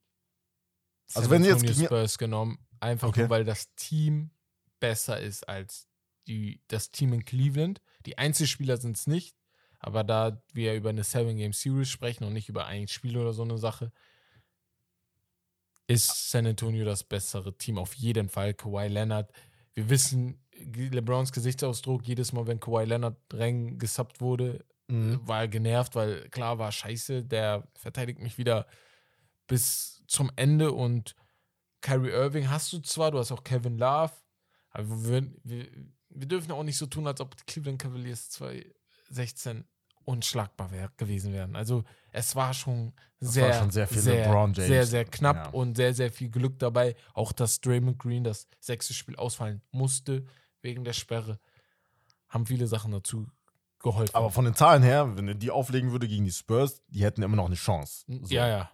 Also 1.14 1.30
wenn 1.30 1.44
jetzt 1.44 1.54
Antonio 1.62 1.74
gegen- 1.74 1.86
Spurs 1.86 2.18
genommen, 2.18 2.60
einfach 2.80 3.10
Okay. 3.10 3.22
nur, 3.22 3.30
weil 3.30 3.44
das 3.46 3.74
Team 3.76 4.32
besser 4.80 5.20
ist 5.20 5.48
als 5.48 5.88
die, 6.28 6.62
das 6.68 6.90
Team 6.92 7.14
in 7.14 7.24
Cleveland. 7.26 7.82
Die 8.06 8.18
Einzelspieler 8.18 8.78
sind 8.78 8.98
es 8.98 9.08
nicht, 9.08 9.36
aber 9.80 10.04
da 10.04 10.42
wir 10.54 10.74
über 10.74 10.90
eine 10.90 11.04
Seven-Game-Series 11.04 11.90
sprechen 11.90 12.24
und 12.24 12.34
nicht 12.34 12.50
über 12.50 12.66
ein 12.66 12.88
Spiel 12.88 13.18
oder 13.18 13.34
so 13.34 13.44
eine 13.44 13.58
Sache, 13.58 13.92
ist 15.88 16.32
San 16.32 16.48
Antonio 16.48 16.86
das 16.86 17.04
bessere 17.04 17.56
Team 17.58 17.78
auf 17.78 17.94
jeden 17.94 18.30
Fall. 18.30 18.54
Kawhi 18.54 18.88
Leonard, 18.88 19.32
wir 19.74 19.90
wissen, 19.90 20.40
LeBrons 20.56 21.32
Gesichtsausdruck, 21.32 22.08
jedes 22.08 22.32
Mal, 22.32 22.48
wenn 22.48 22.60
Kawhi 22.60 22.86
Leonard 22.86 23.18
reingesubbt 23.32 24.22
wurde, 24.22 24.66
war 25.28 25.42
er 25.42 25.48
genervt, 25.48 25.96
weil 25.96 26.30
klar 26.30 26.58
war 26.60 26.72
scheiße, 26.72 27.24
der 27.24 27.68
verteidigt 27.76 28.20
mich 28.20 28.38
wieder 28.38 28.68
bis 29.48 30.04
zum 30.08 30.32
Ende 30.36 30.72
und 30.72 31.16
Kyrie 31.82 32.12
Irving 32.12 32.50
hast 32.50 32.72
du 32.74 32.80
zwar, 32.80 33.12
du 33.12 33.20
hast 33.20 33.32
auch 33.32 33.44
Kevin 33.44 33.78
Love, 33.78 34.14
aber 34.72 34.88
wir, 35.06 35.28
wir, 35.44 35.68
wir 36.10 36.28
dürfen 36.28 36.52
auch 36.52 36.64
nicht 36.64 36.78
so 36.78 36.86
tun, 36.86 37.08
als 37.08 37.20
ob 37.20 37.36
die 37.36 37.44
Cleveland 37.46 37.80
Cavaliers 37.82 38.30
2016 38.30 39.66
unschlagbar 40.06 40.72
wär, 40.72 40.90
gewesen 40.98 41.34
wären. 41.34 41.56
Also 41.56 41.84
es 42.12 42.36
war 42.36 42.54
schon 42.54 42.94
Das 43.20 43.34
sehr, 43.34 43.48
war 43.50 43.54
schon 43.60 43.72
sehr 43.72 43.88
sehr, 43.88 44.68
sehr, 44.68 44.86
sehr 44.86 45.06
knapp 45.06 45.36
Ja. 45.36 45.50
und 45.52 45.76
sehr, 45.76 45.94
sehr 45.94 46.12
viel 46.12 46.30
Glück 46.30 46.60
dabei. 46.60 46.96
Auch 47.14 47.32
dass 47.32 47.62
Draymond 47.62 48.00
Green 48.00 48.24
das 48.24 48.48
sechste 48.60 48.94
Spiel 48.94 49.16
ausfallen 49.16 49.62
musste 49.72 50.26
wegen 50.62 50.84
der 50.84 50.94
Sperre, 50.94 51.40
haben 52.30 52.46
viele 52.46 52.68
Sachen 52.68 52.92
dazu 52.92 53.28
geholfen. 53.84 54.16
Aber 54.16 54.32
von 54.32 54.46
den 54.46 54.56
Zahlen 54.56 54.82
her, 54.82 55.16
wenn 55.16 55.28
er 55.28 55.36
die 55.36 55.52
auflegen 55.52 55.92
würde 55.92 56.08
gegen 56.08 56.26
die 56.26 56.32
Spurs, 56.32 56.82
die 56.88 57.04
hätten 57.04 57.22
immer 57.22 57.36
noch 57.36 57.46
eine 57.46 57.56
Chance. 57.56 58.06
So. 58.08 58.34
Ja, 58.34 58.48
ja. 58.48 58.72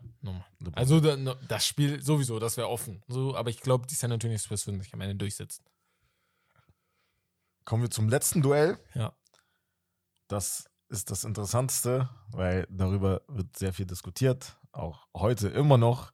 Also 0.73 1.01
das 1.01 1.65
Spiel 1.65 2.01
sowieso, 2.01 2.39
das 2.39 2.55
wäre 2.55 2.69
offen. 2.69 3.03
So, 3.07 3.35
aber 3.35 3.49
ich 3.49 3.59
glaube, 3.59 3.87
die 3.87 3.95
San 3.95 4.11
Antonio 4.11 4.37
Spurs 4.37 4.65
würden 4.67 4.81
sich 4.81 4.93
am 4.93 5.01
Ende 5.01 5.15
durchsetzen. 5.15 5.65
Kommen 7.65 7.83
wir 7.83 7.91
zum 7.91 8.07
letzten 8.07 8.41
Duell. 8.41 8.79
Ja. 8.93 9.13
Das 10.27 10.69
ist 10.87 11.11
das 11.11 11.23
Interessanteste, 11.23 12.09
weil 12.31 12.65
darüber 12.69 13.21
wird 13.27 13.57
sehr 13.57 13.73
viel 13.73 13.85
diskutiert. 13.85 14.57
Auch 14.71 15.07
heute 15.15 15.49
immer 15.49 15.77
noch. 15.77 16.11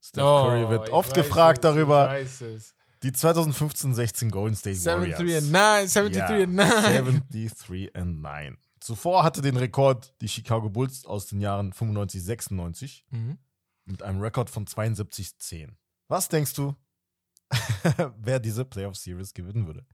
Steph 0.00 0.22
Curry 0.22 0.68
wird 0.68 0.82
Oh, 0.82 0.84
ich 0.86 0.92
oft 0.92 1.14
gefragt 1.14 1.58
es, 1.58 1.62
darüber. 1.62 2.04
Ich 2.20 2.24
weiß 2.24 2.40
es. 2.42 2.74
Die 3.02 3.10
2015-16 3.12 4.30
Golden 4.30 4.56
State 4.56 4.76
73 4.78 5.18
Warriors. 5.18 5.44
and 5.44 5.52
9, 5.52 5.88
73 5.88 6.42
and 6.42 6.54
9. 6.54 7.22
73 7.30 7.94
and 7.96 8.20
9. 8.22 8.58
Zuvor 8.80 9.22
hatte 9.24 9.40
den 9.42 9.56
Rekord 9.56 10.14
die 10.20 10.28
Chicago 10.28 10.68
Bulls 10.68 11.04
aus 11.04 11.26
den 11.26 11.40
Jahren 11.40 11.72
95, 11.72 12.22
96 12.22 13.04
Mhm. 13.10 13.38
mit 13.84 14.02
einem 14.02 14.20
Rekord 14.20 14.50
von 14.50 14.66
72, 14.66 15.38
10. 15.38 15.76
Was 16.08 16.28
denkst 16.28 16.54
du, 16.54 16.74
wer 18.18 18.40
diese 18.40 18.64
Playoff 18.64 18.96
Series 18.96 19.32
gewinnen 19.34 19.66
würde? 19.66 19.86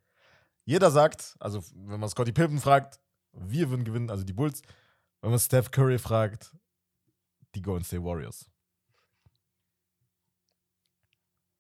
Jeder 0.65 0.91
sagt, 0.91 1.37
also 1.41 1.63
wenn 1.75 2.01
man 2.01 2.09
Scotty 2.09 2.33
Pippen 2.33 2.59
fragt, 2.61 3.01
wir 3.33 3.69
würden 3.71 3.85
gewinnen, 3.85 4.11
also 4.11 4.25
die 4.25 4.33
Bulls. 4.33 4.63
Wenn 5.21 5.31
man 5.31 5.39
Steph 5.41 5.71
Curry 5.71 5.99
fragt, 5.99 6.55
die 7.55 7.63
Golden 7.63 7.85
State 7.85 8.03
Warriors. 8.05 8.47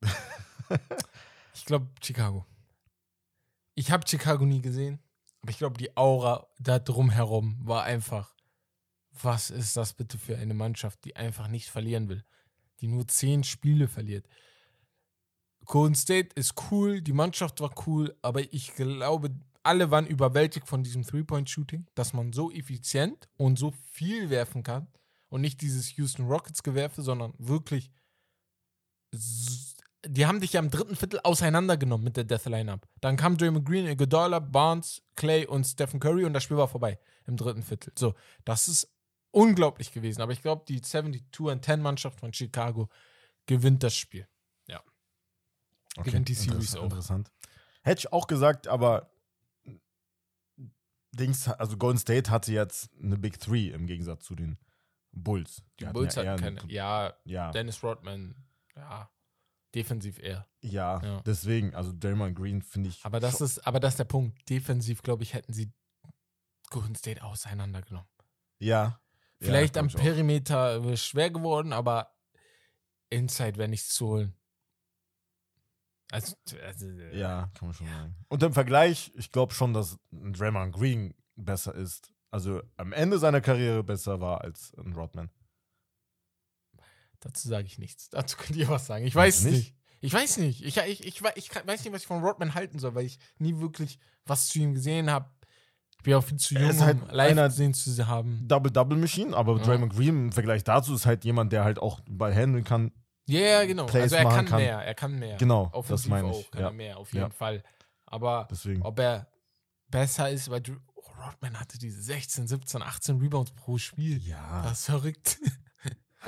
Ich 1.54 1.64
glaube, 1.64 1.88
Chicago. 2.02 2.44
Ich 3.74 3.90
habe 3.90 4.06
Chicago 4.06 4.44
nie 4.44 4.60
gesehen, 4.60 5.00
aber 5.42 5.50
ich 5.50 5.58
glaube, 5.58 5.78
die 5.78 5.96
Aura 5.96 6.46
da 6.58 6.78
drumherum 6.78 7.58
war 7.64 7.84
einfach, 7.84 8.34
was 9.12 9.50
ist 9.50 9.76
das 9.76 9.94
bitte 9.94 10.18
für 10.18 10.36
eine 10.38 10.54
Mannschaft, 10.54 11.04
die 11.04 11.16
einfach 11.16 11.48
nicht 11.48 11.68
verlieren 11.70 12.08
will, 12.08 12.24
die 12.80 12.88
nur 12.88 13.06
zehn 13.08 13.44
Spiele 13.44 13.88
verliert. 13.88 14.28
Golden 15.64 15.94
State 15.94 16.30
ist 16.34 16.54
cool, 16.70 17.00
die 17.00 17.12
Mannschaft 17.12 17.60
war 17.60 17.74
cool, 17.86 18.16
aber 18.22 18.52
ich 18.52 18.74
glaube, 18.74 19.30
alle 19.62 19.90
waren 19.90 20.06
überwältigt 20.06 20.68
von 20.68 20.82
diesem 20.82 21.04
Three-Point-Shooting, 21.04 21.86
dass 21.94 22.12
man 22.12 22.32
so 22.32 22.50
effizient 22.50 23.28
und 23.38 23.58
so 23.58 23.70
viel 23.92 24.28
werfen 24.28 24.62
kann 24.62 24.88
und 25.30 25.40
nicht 25.40 25.62
dieses 25.62 25.96
Houston 25.96 26.26
Rockets-Gewerfe, 26.26 27.00
sondern 27.02 27.32
wirklich 27.38 27.90
s- 29.12 29.73
die 30.06 30.26
haben 30.26 30.40
dich 30.40 30.52
ja 30.54 30.60
im 30.60 30.70
dritten 30.70 30.96
Viertel 30.96 31.20
auseinandergenommen 31.24 32.04
mit 32.04 32.16
der 32.16 32.24
Death 32.24 32.46
Lineup. 32.46 32.86
Dann 33.00 33.16
kam 33.16 33.36
Draymond 33.36 33.66
Green, 33.66 33.86
Iguodala, 33.86 34.38
Barnes, 34.38 35.02
Clay 35.16 35.46
und 35.46 35.64
Stephen 35.64 36.00
Curry 36.00 36.24
und 36.24 36.32
das 36.32 36.42
Spiel 36.42 36.56
war 36.56 36.68
vorbei 36.68 36.98
im 37.26 37.36
dritten 37.36 37.62
Viertel. 37.62 37.92
So, 37.98 38.14
das 38.44 38.68
ist 38.68 38.88
unglaublich 39.30 39.92
gewesen. 39.92 40.20
Aber 40.22 40.32
ich 40.32 40.42
glaube, 40.42 40.64
die 40.68 40.80
72 40.80 41.48
and 41.50 41.64
10 41.64 41.80
Mannschaft 41.80 42.20
von 42.20 42.32
Chicago 42.32 42.88
gewinnt 43.46 43.82
das 43.82 43.94
Spiel. 43.96 44.26
Gewinnt 46.02 46.28
die 46.28 46.34
Series 46.34 46.74
auch. 46.74 46.82
Interessant. 46.84 47.30
Hätte 47.82 48.00
ich 48.00 48.12
auch 48.12 48.26
gesagt, 48.26 48.66
aber 48.66 49.12
Dings, 51.12 51.46
also 51.48 51.76
Golden 51.76 51.98
State 51.98 52.30
hatte 52.30 52.52
jetzt 52.52 52.90
eine 53.00 53.16
Big 53.16 53.38
Three 53.38 53.68
im 53.68 53.86
Gegensatz 53.86 54.24
zu 54.24 54.34
den 54.34 54.58
Bulls. 55.12 55.62
Die 55.78 55.84
hatten 55.86 55.94
Bulls 55.94 56.16
ja 56.16 56.24
eher 56.24 56.32
hatten 56.32 56.44
eine- 56.44 56.56
keine. 56.56 56.72
Ja, 56.72 57.14
Ja, 57.24 57.52
Dennis 57.52 57.80
Rodman, 57.84 58.34
ja, 58.74 59.08
defensiv 59.74 60.18
eher. 60.18 60.46
ja, 60.60 61.02
Ja. 61.02 61.20
deswegen, 61.22 61.74
also 61.74 61.92
Draymond 61.92 62.36
Green 62.36 62.62
finde 62.62 62.90
ich. 62.90 63.04
Aber 63.04 63.20
das 63.20 63.40
ist, 63.40 63.66
aber 63.66 63.80
das 63.80 63.94
ist 63.94 63.98
der 63.98 64.04
Punkt. 64.04 64.48
Defensiv, 64.48 65.02
glaube 65.02 65.22
ich, 65.22 65.34
hätten 65.34 65.52
sie 65.52 65.72
Golden 66.70 66.94
State 66.94 67.22
auseinandergenommen. 67.22 68.08
Ja. 68.58 69.00
Vielleicht 69.40 69.76
ja, 69.76 69.82
am 69.82 69.88
auch. 69.88 69.94
Perimeter 69.94 70.82
äh, 70.84 70.96
schwer 70.96 71.30
geworden, 71.30 71.72
aber 71.72 72.10
Inside 73.10 73.58
wäre 73.58 73.68
nichts 73.68 73.94
zu 73.94 74.06
holen. 74.06 74.34
Also, 76.10 76.34
also 76.64 76.86
äh, 76.86 77.18
Ja, 77.18 77.50
kann 77.54 77.68
man 77.68 77.74
schon 77.74 77.86
sagen. 77.88 78.14
Und 78.28 78.42
im 78.42 78.52
Vergleich, 78.52 79.12
ich 79.16 79.32
glaube 79.32 79.52
schon, 79.54 79.72
dass 79.74 79.98
ein 80.12 80.32
Draymond 80.32 80.74
Green 80.74 81.14
besser 81.36 81.74
ist. 81.74 82.12
Also 82.30 82.62
am 82.76 82.92
Ende 82.92 83.18
seiner 83.18 83.40
Karriere 83.40 83.82
besser 83.84 84.20
war 84.20 84.40
als 84.40 84.72
ein 84.76 84.92
Rodman. 84.92 85.30
Dazu 87.24 87.48
sage 87.48 87.66
ich 87.66 87.78
nichts. 87.78 88.08
Dazu 88.10 88.36
könnt 88.36 88.56
ihr 88.56 88.68
was 88.68 88.86
sagen. 88.86 89.04
Ich 89.06 89.14
weiß 89.14 89.42
nicht? 89.44 89.52
nicht? 89.54 89.74
Ich 90.00 90.12
weiß 90.12 90.36
nicht. 90.36 90.62
Ich, 90.64 90.76
ich, 90.76 91.04
ich, 91.06 91.22
ich 91.34 91.54
weiß 91.54 91.84
nicht, 91.84 91.92
was 91.92 92.02
ich 92.02 92.06
von 92.06 92.22
Rodman 92.22 92.54
halten 92.54 92.78
soll, 92.78 92.94
weil 92.94 93.06
ich 93.06 93.18
nie 93.38 93.58
wirklich 93.58 93.98
was 94.26 94.48
zu 94.48 94.58
ihm 94.60 94.74
gesehen 94.74 95.10
habe. 95.10 95.30
Ich 95.96 96.02
bin 96.04 96.14
auch 96.14 96.22
viel 96.24 96.36
zu 96.36 96.54
Er 96.54 96.60
jung, 96.62 96.70
ist 96.70 96.82
halt 96.82 97.02
um 97.02 97.08
live 97.10 97.34
gesehen 97.34 97.72
zu 97.72 98.06
haben. 98.06 98.44
Double-Double-Machine, 98.46 99.34
aber 99.34 99.56
Ja. 99.56 99.62
Draymond 99.62 99.94
Green 99.94 100.26
im 100.26 100.32
Vergleich 100.32 100.62
dazu 100.62 100.94
ist 100.94 101.06
halt 101.06 101.24
jemand, 101.24 101.52
der 101.52 101.64
halt 101.64 101.78
auch 101.78 102.00
Ball 102.06 102.34
handeln 102.34 102.64
kann. 102.64 102.92
Ja, 103.26 103.40
ja, 103.40 103.64
genau. 103.64 103.86
Plays 103.86 104.12
also 104.12 104.16
er 104.16 104.24
kann, 104.24 104.44
kann. 104.44 104.60
mehr, 104.60 104.78
er 104.84 104.94
kann 104.94 105.18
mehr. 105.18 105.38
Genau, 105.38 105.64
das 105.66 105.74
Offensiv 105.74 106.10
meine 106.10 106.28
auch 106.28 106.40
ich. 106.40 106.50
kann 106.50 106.60
Ja. 106.60 106.68
er 106.68 106.72
mehr, 106.74 106.98
auf 106.98 107.10
jeden 107.14 107.22
Ja. 107.24 107.30
Fall. 107.30 107.62
Aber 108.04 108.46
Deswegen. 108.50 108.82
ob 108.82 108.98
er 108.98 109.26
besser 109.88 110.28
ist, 110.30 110.50
weil 110.50 110.62
oh, 110.94 111.02
Rodman 111.24 111.58
hatte 111.58 111.78
diese 111.78 112.02
16, 112.02 112.46
17, 112.48 112.82
18 112.82 113.18
Rebounds 113.20 113.52
pro 113.52 113.78
Spiel. 113.78 114.18
Ja, 114.18 114.62
Das 114.62 114.80
ist 114.80 114.84
verrückt. 114.86 115.38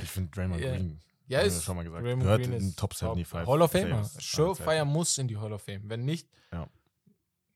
ich 0.02 0.10
finde 0.10 0.30
Draymond 0.30 0.60
Ja. 0.60 0.70
Green. 0.72 1.00
Ja, 1.28 1.40
ist 1.40 1.64
schon 1.64 1.76
mal 1.76 1.82
gesagt. 1.82 2.04
Draymond 2.04 2.22
Gehört 2.22 2.42
Green 2.42 2.52
in 2.52 2.76
Top 2.76 2.94
75 2.94 3.48
Hall 3.48 3.62
of 3.62 3.70
Famer. 3.72 4.04
Surefire 4.04 4.66
Zeiten. 4.66 4.88
muss 4.88 5.18
in 5.18 5.28
die 5.28 5.36
Hall 5.36 5.52
of 5.52 5.62
Fame. 5.62 5.82
Wenn 5.84 6.04
nicht, 6.04 6.28
Ja. 6.52 6.68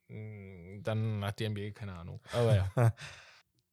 mh, 0.08 0.80
dann 0.82 1.24
hat 1.24 1.38
die 1.38 1.48
NBA 1.48 1.70
keine 1.72 1.94
Ahnung. 1.94 2.20
Aber 2.32 2.54
ja. 2.56 2.70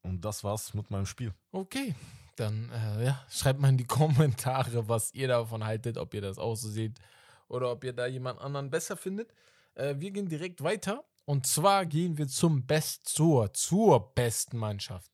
Und 0.04 0.24
das 0.24 0.44
war's 0.44 0.74
mit 0.74 0.90
meinem 0.92 1.06
Spiel. 1.06 1.34
Okay, 1.52 1.94
dann 2.36 2.70
äh, 2.72 3.06
ja, 3.06 3.26
schreibt 3.30 3.60
mal 3.60 3.70
in 3.70 3.78
die 3.78 3.86
Kommentare, 3.86 4.88
was 4.88 5.14
ihr 5.14 5.28
davon 5.28 5.64
haltet, 5.66 5.98
ob 5.98 6.14
ihr 6.14 6.22
das 6.22 6.38
auch 6.38 6.56
so 6.56 6.70
seht 6.70 6.94
oder 7.48 7.72
ob 7.72 7.84
ihr 7.84 7.94
da 7.94 8.06
jemand 8.06 8.40
anderen 8.40 8.70
besser 8.70 8.96
findet. 8.96 9.34
Äh, 9.76 9.96
wir 9.98 10.12
gehen 10.12 10.30
direkt 10.30 10.62
weiter. 10.64 11.04
Und 11.26 11.46
zwar 11.46 11.86
gehen 11.86 12.18
wir 12.18 12.28
zum 12.28 12.66
Best 12.66 13.10
zur, 13.10 13.52
zur 13.54 14.14
besten 14.14 14.58
Mannschaft 14.58 15.12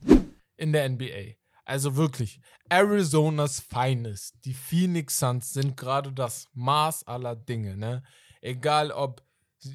in 0.58 0.72
der 0.74 0.88
NBA. 0.90 1.36
Also 1.66 1.96
wirklich, 1.96 2.42
Arizonas 2.70 3.60
Finest, 3.62 4.36
die 4.46 4.54
Phoenix 4.54 5.20
Suns 5.20 5.54
sind 5.54 5.78
gerade 5.78 6.12
das 6.12 6.48
Maß 6.54 7.08
aller 7.08 7.36
Dinge. 7.36 7.78
Ne? 7.78 8.04
Egal, 8.42 8.92
ob 8.92 9.24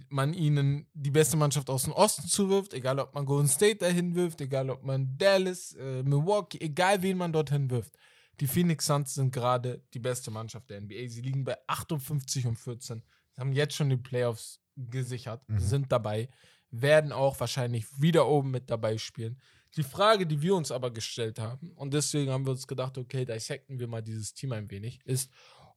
man 0.08 0.34
ihnen 0.34 0.86
die 0.92 1.10
beste 1.10 1.36
Mannschaft 1.36 1.70
aus 1.70 1.84
dem 1.84 1.92
Osten 1.92 2.28
zuwirft, 2.28 2.74
egal 2.74 2.98
ob 2.98 3.14
man 3.14 3.24
Golden 3.24 3.48
State 3.48 3.76
dahin 3.76 4.14
wirft, 4.14 4.40
egal 4.40 4.68
ob 4.68 4.82
man 4.84 5.16
Dallas, 5.16 5.72
äh, 5.74 6.02
Milwaukee, 6.02 6.60
egal 6.60 7.02
wen 7.02 7.16
man 7.16 7.32
dorthin 7.32 7.70
wirft. 7.70 7.96
Die 8.40 8.46
Phoenix 8.46 8.86
Suns 8.86 9.14
sind 9.14 9.32
gerade 9.32 9.82
die 9.94 9.98
beste 9.98 10.30
Mannschaft 10.30 10.70
der 10.70 10.80
NBA. 10.80 11.08
Sie 11.08 11.22
liegen 11.22 11.44
bei 11.44 11.56
58 11.66 12.46
und 12.46 12.56
14. 12.56 13.02
Sie 13.32 13.40
haben 13.40 13.52
jetzt 13.52 13.74
schon 13.74 13.90
die 13.90 13.96
Playoffs 13.96 14.60
gesichert, 14.76 15.42
mhm. 15.48 15.58
sind 15.58 15.92
dabei, 15.92 16.28
werden 16.70 17.12
auch 17.12 17.40
wahrscheinlich 17.40 17.86
wieder 18.00 18.28
oben 18.28 18.50
mit 18.50 18.70
dabei 18.70 18.98
spielen. 18.98 19.40
Die 19.78 19.84
Frage, 19.84 20.26
die 20.26 20.42
wir 20.42 20.56
uns 20.56 20.72
aber 20.72 20.90
gestellt 20.90 21.38
haben, 21.38 21.70
und 21.76 21.94
deswegen 21.94 22.32
haben 22.32 22.44
wir 22.44 22.50
uns 22.50 22.66
gedacht, 22.66 22.98
okay, 22.98 23.24
dissecten 23.24 23.78
wir 23.78 23.86
mal 23.86 24.02
dieses 24.02 24.34
Team 24.34 24.50
ein 24.50 24.68
wenig, 24.72 24.98
ist, 25.04 25.30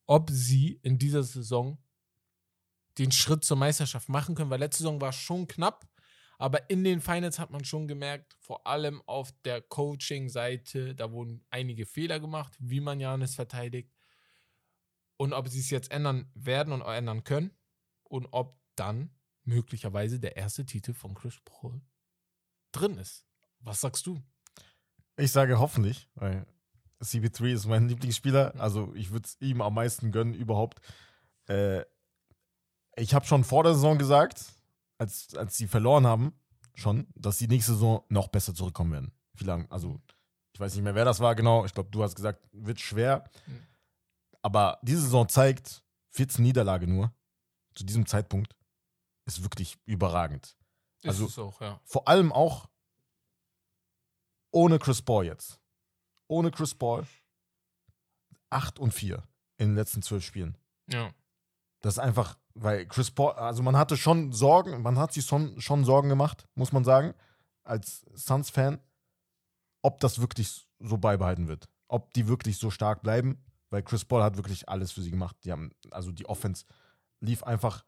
ob 0.08 0.32
sie 0.32 0.80
in 0.82 0.98
dieser 0.98 1.22
Saison 1.22 1.78
den 2.98 3.12
Schritt 3.12 3.44
zur 3.44 3.58
Meisterschaft 3.58 4.10
machen 4.10 4.34
können, 4.34 4.50
weil 4.50 4.60
letzte 4.60 4.80
Saison 4.80 5.00
war 5.00 5.14
schon 5.14 5.46
knapp, 5.46 5.88
aber 6.40 6.68
in 6.72 6.84
den 6.84 7.00
Finals 7.00 7.38
hat 7.38 7.52
man 7.52 7.64
schon 7.64 7.88
gemerkt, 7.88 8.36
vor 8.40 8.66
allem 8.66 9.04
auf 9.06 9.32
der 9.46 9.62
Coaching-Seite, 9.62 10.96
da 10.96 11.12
wurden 11.12 11.46
einige 11.52 11.86
Fehler 11.86 12.20
gemacht, 12.20 12.58
wie 12.58 12.82
man 12.82 13.00
Janis 13.00 13.36
verteidigt 13.36 13.94
und 15.18 15.32
ob 15.34 15.48
sie 15.48 15.60
es 15.60 15.70
jetzt 15.70 15.92
ändern 15.92 16.32
werden 16.34 16.74
und 16.74 16.82
ändern 16.82 17.24
können 17.24 17.56
und 18.06 18.26
ob 18.32 18.60
dann 18.76 19.16
möglicherweise 19.44 20.20
der 20.20 20.38
erste 20.38 20.66
Titel 20.66 20.96
von 20.96 21.14
Chris 21.14 21.40
Paul 21.46 21.84
drin 22.72 22.98
ist. 22.98 23.31
Was 23.63 23.82
sagst 23.82 24.06
du? 24.06 24.21
Ich 25.17 25.32
sage 25.32 25.60
hoffentlich, 25.60 26.10
weil 26.15 26.45
CB3 27.02 27.54
ist 27.54 27.65
mein 27.65 27.88
Lieblingsspieler. 27.88 28.54
Also 28.58 28.93
ich 28.95 29.12
würde 29.12 29.28
es 29.28 29.38
ihm 29.39 29.62
am 29.62 29.74
meisten 29.74 30.12
gönnen 30.12 30.34
überhaupt. 30.34 30.80
Äh, 31.47 31.84
ich 32.95 33.13
habe 33.13 33.26
schon 33.26 33.43
vor 33.43 33.63
der 33.63 33.74
Saison 33.74 33.97
gesagt, 33.97 34.45
als, 34.97 35.36
als 35.36 35.58
sie 35.58 35.67
verloren 35.67 36.06
haben, 36.06 36.34
schon, 36.76 37.08
dass 37.15 37.38
sie 37.38 37.47
nächste 37.47 37.74
Saison 37.74 38.04
noch 38.10 38.28
besser 38.28 38.54
zurückkommen 38.54 38.91
werden. 38.91 39.12
Wie 39.34 39.45
lange? 39.45 39.69
Also 39.71 40.00
ich 40.54 40.60
weiß 40.60 40.76
nicht 40.76 40.84
mehr, 40.84 40.95
wer 40.95 41.06
das 41.06 41.19
war 41.19 41.36
genau. 41.36 41.65
Ich 41.65 41.74
glaube, 41.74 41.89
du 41.89 42.04
hast 42.04 42.15
gesagt, 42.15 42.47
wird 42.52 42.80
schwer. 42.80 43.30
Mhm. 43.47 43.60
Aber 44.41 44.80
diese 44.82 45.02
Saison 45.02 45.28
zeigt 45.30 45.84
14 46.12 46.43
Niederlage 46.43 46.88
nur 46.88 47.13
zu 47.74 47.84
diesem 47.86 48.06
Zeitpunkt 48.06 48.56
ist 49.26 49.43
wirklich 49.43 49.78
überragend. 49.86 50.58
Ist 51.04 51.10
also 51.10 51.26
es 51.26 51.39
auch, 51.39 51.62
ja. 51.62 51.80
Vor 51.84 52.08
allem 52.08 52.32
auch 52.32 52.69
ohne 54.52 54.80
Chris 54.80 55.02
Paul 55.02 55.26
jetzt. 55.26 55.60
Ohne 56.28 56.52
Chris 56.52 56.76
Paul 56.76 57.06
8 58.50 58.80
und 58.80 58.94
4 58.94 59.24
in 59.58 59.70
den 59.70 59.76
letzten 59.76 60.02
zwölf 60.02 60.24
Spielen. 60.24 60.58
Ja. 60.88 61.14
Das 61.82 61.96
ist 61.96 62.00
einfach, 62.00 62.38
weil 62.54 62.86
Chris 62.86 63.12
Paul, 63.12 63.34
also 63.34 63.64
man 63.64 63.78
hatte 63.78 63.98
schon 63.98 64.32
Sorgen, 64.32 64.82
man 64.82 64.98
hat 64.98 65.14
sich 65.14 65.26
schon, 65.26 65.60
schon 65.60 65.84
Sorgen 65.84 66.10
gemacht, 66.10 66.48
muss 66.56 66.72
man 66.72 66.84
sagen, 66.84 67.14
als 67.64 68.06
Suns-Fan, 68.14 68.80
ob 69.82 70.00
das 70.00 70.20
wirklich 70.20 70.68
so 70.80 70.98
beibehalten 70.98 71.48
wird. 71.48 71.70
Ob 71.88 72.14
die 72.14 72.28
wirklich 72.28 72.58
so 72.58 72.70
stark 72.70 73.02
bleiben, 73.02 73.44
weil 73.70 73.84
Chris 73.84 74.06
Paul 74.06 74.24
hat 74.24 74.38
wirklich 74.38 74.70
alles 74.70 74.92
für 74.92 75.02
sie 75.02 75.12
gemacht. 75.12 75.36
Die 75.44 75.52
haben, 75.52 75.72
also 75.90 76.12
die 76.12 76.28
Offense 76.28 76.66
lief 77.20 77.44
einfach 77.44 77.86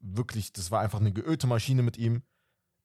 wirklich, 0.00 0.52
das 0.52 0.70
war 0.70 0.80
einfach 0.80 1.00
eine 1.00 1.12
geölte 1.12 1.46
Maschine 1.46 1.82
mit 1.82 1.96
ihm. 1.96 2.22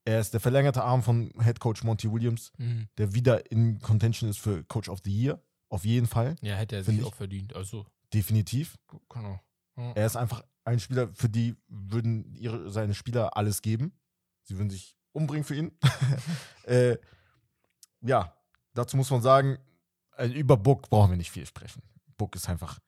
Er 0.05 0.19
ist 0.19 0.33
der 0.33 0.39
verlängerte 0.39 0.83
Arm 0.83 1.01
von 1.01 1.31
Head 1.41 1.59
Coach 1.59 1.83
Monty 1.83 2.11
Williams, 2.11 2.51
mhm. 2.57 2.87
der 2.97 3.13
wieder 3.13 3.49
in 3.51 3.79
Contention 3.79 4.29
ist 4.29 4.39
für 4.39 4.63
Coach 4.65 4.89
of 4.89 4.99
the 5.03 5.11
Year. 5.11 5.41
Auf 5.69 5.85
jeden 5.85 6.07
Fall. 6.07 6.35
Ja, 6.41 6.55
hätte 6.55 6.75
er 6.75 6.83
sich 6.83 6.99
ich. 6.99 7.05
auch 7.05 7.15
verdient. 7.15 7.55
Also. 7.55 7.85
Definitiv. 8.13 8.77
Genau. 9.09 9.39
Ja. 9.75 9.91
Er 9.93 10.05
ist 10.05 10.15
einfach 10.15 10.43
ein 10.65 10.79
Spieler, 10.79 11.09
für 11.13 11.29
die 11.29 11.55
würden 11.67 12.33
ihre, 12.35 12.69
seine 12.69 12.93
Spieler 12.93 13.35
alles 13.37 13.61
geben. 13.61 13.93
Sie 14.43 14.57
würden 14.57 14.69
sich 14.69 14.95
umbringen 15.13 15.43
für 15.43 15.55
ihn. 15.55 15.71
äh, 16.63 16.97
ja, 18.01 18.35
dazu 18.73 18.97
muss 18.97 19.09
man 19.09 19.21
sagen, 19.21 19.57
äh, 20.17 20.27
über 20.27 20.57
Book 20.57 20.89
brauchen 20.89 21.11
wir 21.11 21.17
nicht 21.17 21.31
viel 21.31 21.45
sprechen. 21.45 21.81
Book 22.17 22.35
ist 22.35 22.49
einfach 22.49 22.79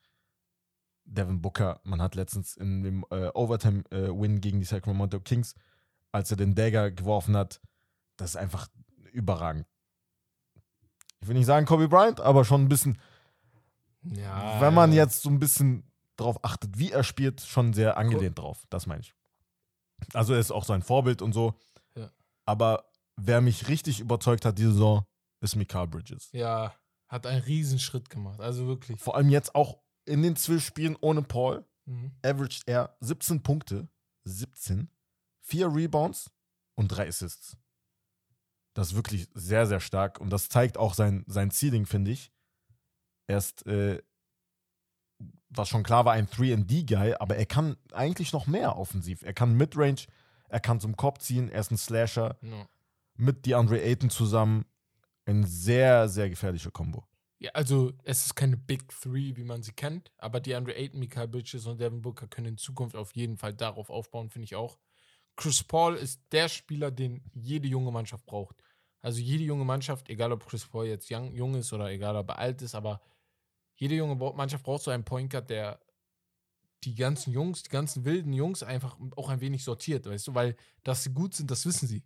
Devin 1.06 1.42
Booker. 1.42 1.80
Man 1.84 2.02
hat 2.02 2.16
letztens 2.16 2.58
in 2.58 2.84
dem 2.84 3.06
äh, 3.10 3.30
Overtime-Win 3.34 4.38
äh, 4.38 4.40
gegen 4.40 4.60
die 4.60 4.66
Sacramento 4.66 5.20
Kings 5.20 5.56
als 6.16 6.32
er 6.32 6.38
den 6.38 6.56
Dagger 6.56 6.92
geworfen 6.92 7.36
hat, 7.36 7.62
das 8.16 8.32
ist 8.32 8.36
einfach 8.38 8.70
überragend. 9.12 9.68
Ich 11.20 11.28
will 11.28 11.36
nicht 11.36 11.46
sagen 11.46 11.66
Kobe 11.66 11.90
Bryant, 11.90 12.22
aber 12.22 12.46
schon 12.46 12.64
ein 12.64 12.70
bisschen, 12.70 12.98
ja, 14.02 14.62
wenn 14.62 14.74
man 14.74 14.94
jetzt 14.94 15.24
so 15.24 15.30
ein 15.30 15.40
bisschen 15.40 15.92
drauf 16.16 16.40
achtet, 16.44 16.78
wie 16.80 16.92
er 16.92 17.04
spielt, 17.04 17.42
schon 17.42 17.74
sehr 17.74 17.98
angelehnt 17.98 18.40
drauf. 18.40 18.66
Das 18.70 18.88
meine 18.88 19.02
ich. 19.02 19.14
Also 20.14 20.34
er 20.34 20.40
ist 20.40 20.52
auch 20.52 20.64
sein 20.64 20.82
Vorbild 20.82 21.22
und 21.22 21.34
so. 21.34 21.60
Ja. 21.96 22.10
Aber 22.46 22.86
wer 23.18 23.42
mich 23.42 23.68
richtig 23.68 24.00
überzeugt 24.00 24.46
hat 24.46 24.58
diese 24.58 24.72
Saison, 24.72 25.06
ist 25.42 25.58
Mikael 25.58 25.88
Bridges. 25.88 26.30
Ja, 26.32 26.74
hat 27.10 27.28
einen 27.28 27.44
Riesenschritt 27.44 28.10
gemacht. 28.10 28.40
Also 28.40 28.68
wirklich. 28.68 29.02
Vor 29.02 29.16
allem 29.16 29.30
jetzt 29.30 29.54
auch 29.54 29.80
in 30.06 30.22
den 30.22 30.38
zwölf 30.38 30.64
Spielen 30.64 30.96
ohne 31.02 31.24
Paul, 31.24 31.66
mhm. 31.86 32.12
averaged 32.24 32.64
er 32.68 32.96
17 33.02 33.44
Punkte. 33.44 33.90
17 34.24 34.90
vier 35.46 35.74
Rebounds 35.74 36.32
und 36.76 36.90
drei 36.90 37.08
Assists. 37.08 37.56
Das 38.74 38.90
ist 38.90 38.96
wirklich 38.96 39.30
sehr, 39.34 39.68
sehr 39.68 39.80
stark 39.80 40.20
und 40.20 40.30
das 40.32 40.50
zeigt 40.50 40.78
auch 40.78 40.94
sein, 40.94 41.24
sein 41.28 41.52
Ceiling, 41.52 41.86
finde 41.86 42.12
ich. 42.12 42.32
Er 43.28 43.38
ist, 43.38 43.66
äh, 43.68 44.02
was 45.50 45.70
schon 45.70 45.84
klar 45.84 46.04
war, 46.04 46.14
ein 46.14 46.28
3D-Guy, 46.28 47.14
aber 47.20 47.38
er 47.38 47.46
kann 47.46 47.78
eigentlich 47.94 48.34
noch 48.34 48.48
mehr 48.48 48.76
offensiv. 48.76 49.22
Er 49.22 49.34
kann 49.34 49.56
Midrange, 49.56 50.08
er 50.50 50.60
kann 50.60 50.80
zum 50.80 50.98
Kopf 50.98 51.20
ziehen, 51.20 51.50
er 51.50 51.62
ist 51.62 51.72
ein 51.72 51.78
Slasher. 51.78 52.38
No. 52.42 52.68
Mit 53.16 53.46
DeAndre 53.46 53.82
Ayton 53.82 54.10
zusammen. 54.10 54.66
Ein 55.26 55.46
sehr, 55.46 56.10
sehr 56.10 56.30
gefährlicher 56.30 56.72
Kombo. 56.72 57.08
Ja, 57.40 57.52
also 57.52 57.94
es 58.04 58.26
ist 58.26 58.36
keine 58.36 58.58
Big 58.58 58.88
Three, 58.90 59.36
wie 59.36 59.44
man 59.44 59.64
sie 59.64 59.72
kennt, 59.72 60.12
aber 60.18 60.40
DeAndre 60.40 60.76
Ayton, 60.76 61.00
Mikael 61.00 61.28
Bridges 61.28 61.66
und 61.66 61.80
Devin 61.80 62.02
Booker 62.02 62.28
können 62.28 62.48
in 62.48 62.58
Zukunft 62.58 62.96
auf 62.96 63.16
jeden 63.16 63.38
Fall 63.38 63.54
darauf 63.54 63.90
aufbauen, 63.90 64.30
finde 64.30 64.46
ich 64.46 64.56
auch. 64.56 64.78
Chris 65.36 65.64
Paul 65.64 65.96
ist 65.96 66.22
der 66.32 66.50
Spieler, 66.50 66.92
den 66.92 67.24
jede 67.34 67.68
junge 67.68 67.92
Mannschaft 67.92 68.26
braucht. 68.26 68.64
Also 69.02 69.20
jede 69.20 69.44
junge 69.44 69.66
Mannschaft, 69.66 70.10
egal 70.10 70.32
ob 70.32 70.46
Chris 70.46 70.66
Paul 70.66 70.88
jetzt 70.88 71.12
young, 71.12 71.32
jung 71.32 71.56
ist 71.56 71.72
oder 71.74 71.92
egal 71.92 72.16
ob 72.16 72.30
er 72.30 72.40
alt 72.40 72.62
ist, 72.62 72.74
aber 72.74 73.02
jede 73.76 73.96
junge 73.96 74.16
Mannschaft 74.16 74.64
braucht 74.64 74.84
so 74.84 74.92
einen 74.92 75.04
Point 75.04 75.30
Guard, 75.30 75.50
der 75.50 75.80
die 76.84 76.96
ganzen 76.96 77.32
Jungs, 77.34 77.64
die 77.64 77.70
ganzen 77.70 78.06
wilden 78.06 78.34
Jungs 78.34 78.64
einfach 78.64 78.98
auch 79.16 79.30
ein 79.30 79.42
wenig 79.42 79.64
sortiert, 79.64 80.06
weißt 80.06 80.28
du, 80.28 80.36
weil 80.36 80.56
dass 80.84 81.04
sie 81.04 81.14
gut 81.14 81.34
sind, 81.34 81.52
das 81.52 81.66
wissen 81.66 81.88
sie. 81.88 82.04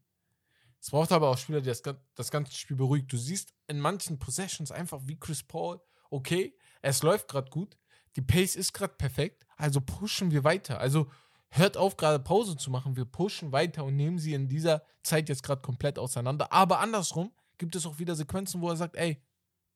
Es 0.82 0.90
braucht 0.90 1.12
aber 1.12 1.30
auch 1.30 1.38
Spieler, 1.38 1.62
die 1.62 1.68
das, 1.68 1.82
das 2.16 2.32
ganze 2.32 2.54
Spiel 2.54 2.78
beruhigt. 2.78 3.12
Du 3.12 3.18
siehst 3.18 3.54
in 3.68 3.80
manchen 3.80 4.18
Possessions 4.18 4.72
einfach 4.72 5.02
wie 5.06 5.20
Chris 5.20 5.44
Paul, 5.44 5.82
okay, 6.10 6.56
es 6.82 7.04
läuft 7.04 7.28
gerade 7.28 7.50
gut, 7.50 7.78
die 8.16 8.22
Pace 8.22 8.56
ist 8.56 8.74
gerade 8.74 8.94
perfekt, 8.94 9.46
also 9.58 9.82
pushen 9.82 10.32
wir 10.32 10.44
weiter. 10.44 10.80
Also 10.80 11.12
hört 11.52 11.78
auf, 11.78 11.98
gerade 11.98 12.20
Pause 12.24 12.56
zu 12.58 12.70
machen. 12.70 12.96
Wir 12.96 13.06
pushen 13.06 13.52
weiter 13.52 13.84
und 13.84 13.96
nehmen 13.96 14.20
sie 14.20 14.34
in 14.34 14.48
dieser 14.48 14.84
Zeit 15.04 15.30
jetzt 15.30 15.44
gerade 15.44 15.62
komplett 15.62 15.98
auseinander. 15.98 16.52
Aber 16.52 16.80
andersrum 16.80 17.32
gibt 17.58 17.76
es 17.76 17.86
auch 17.86 18.00
wieder 18.00 18.16
Sequenzen, 18.16 18.62
wo 18.62 18.70
er 18.70 18.78
sagt, 18.78 18.96
ey, 18.96 19.22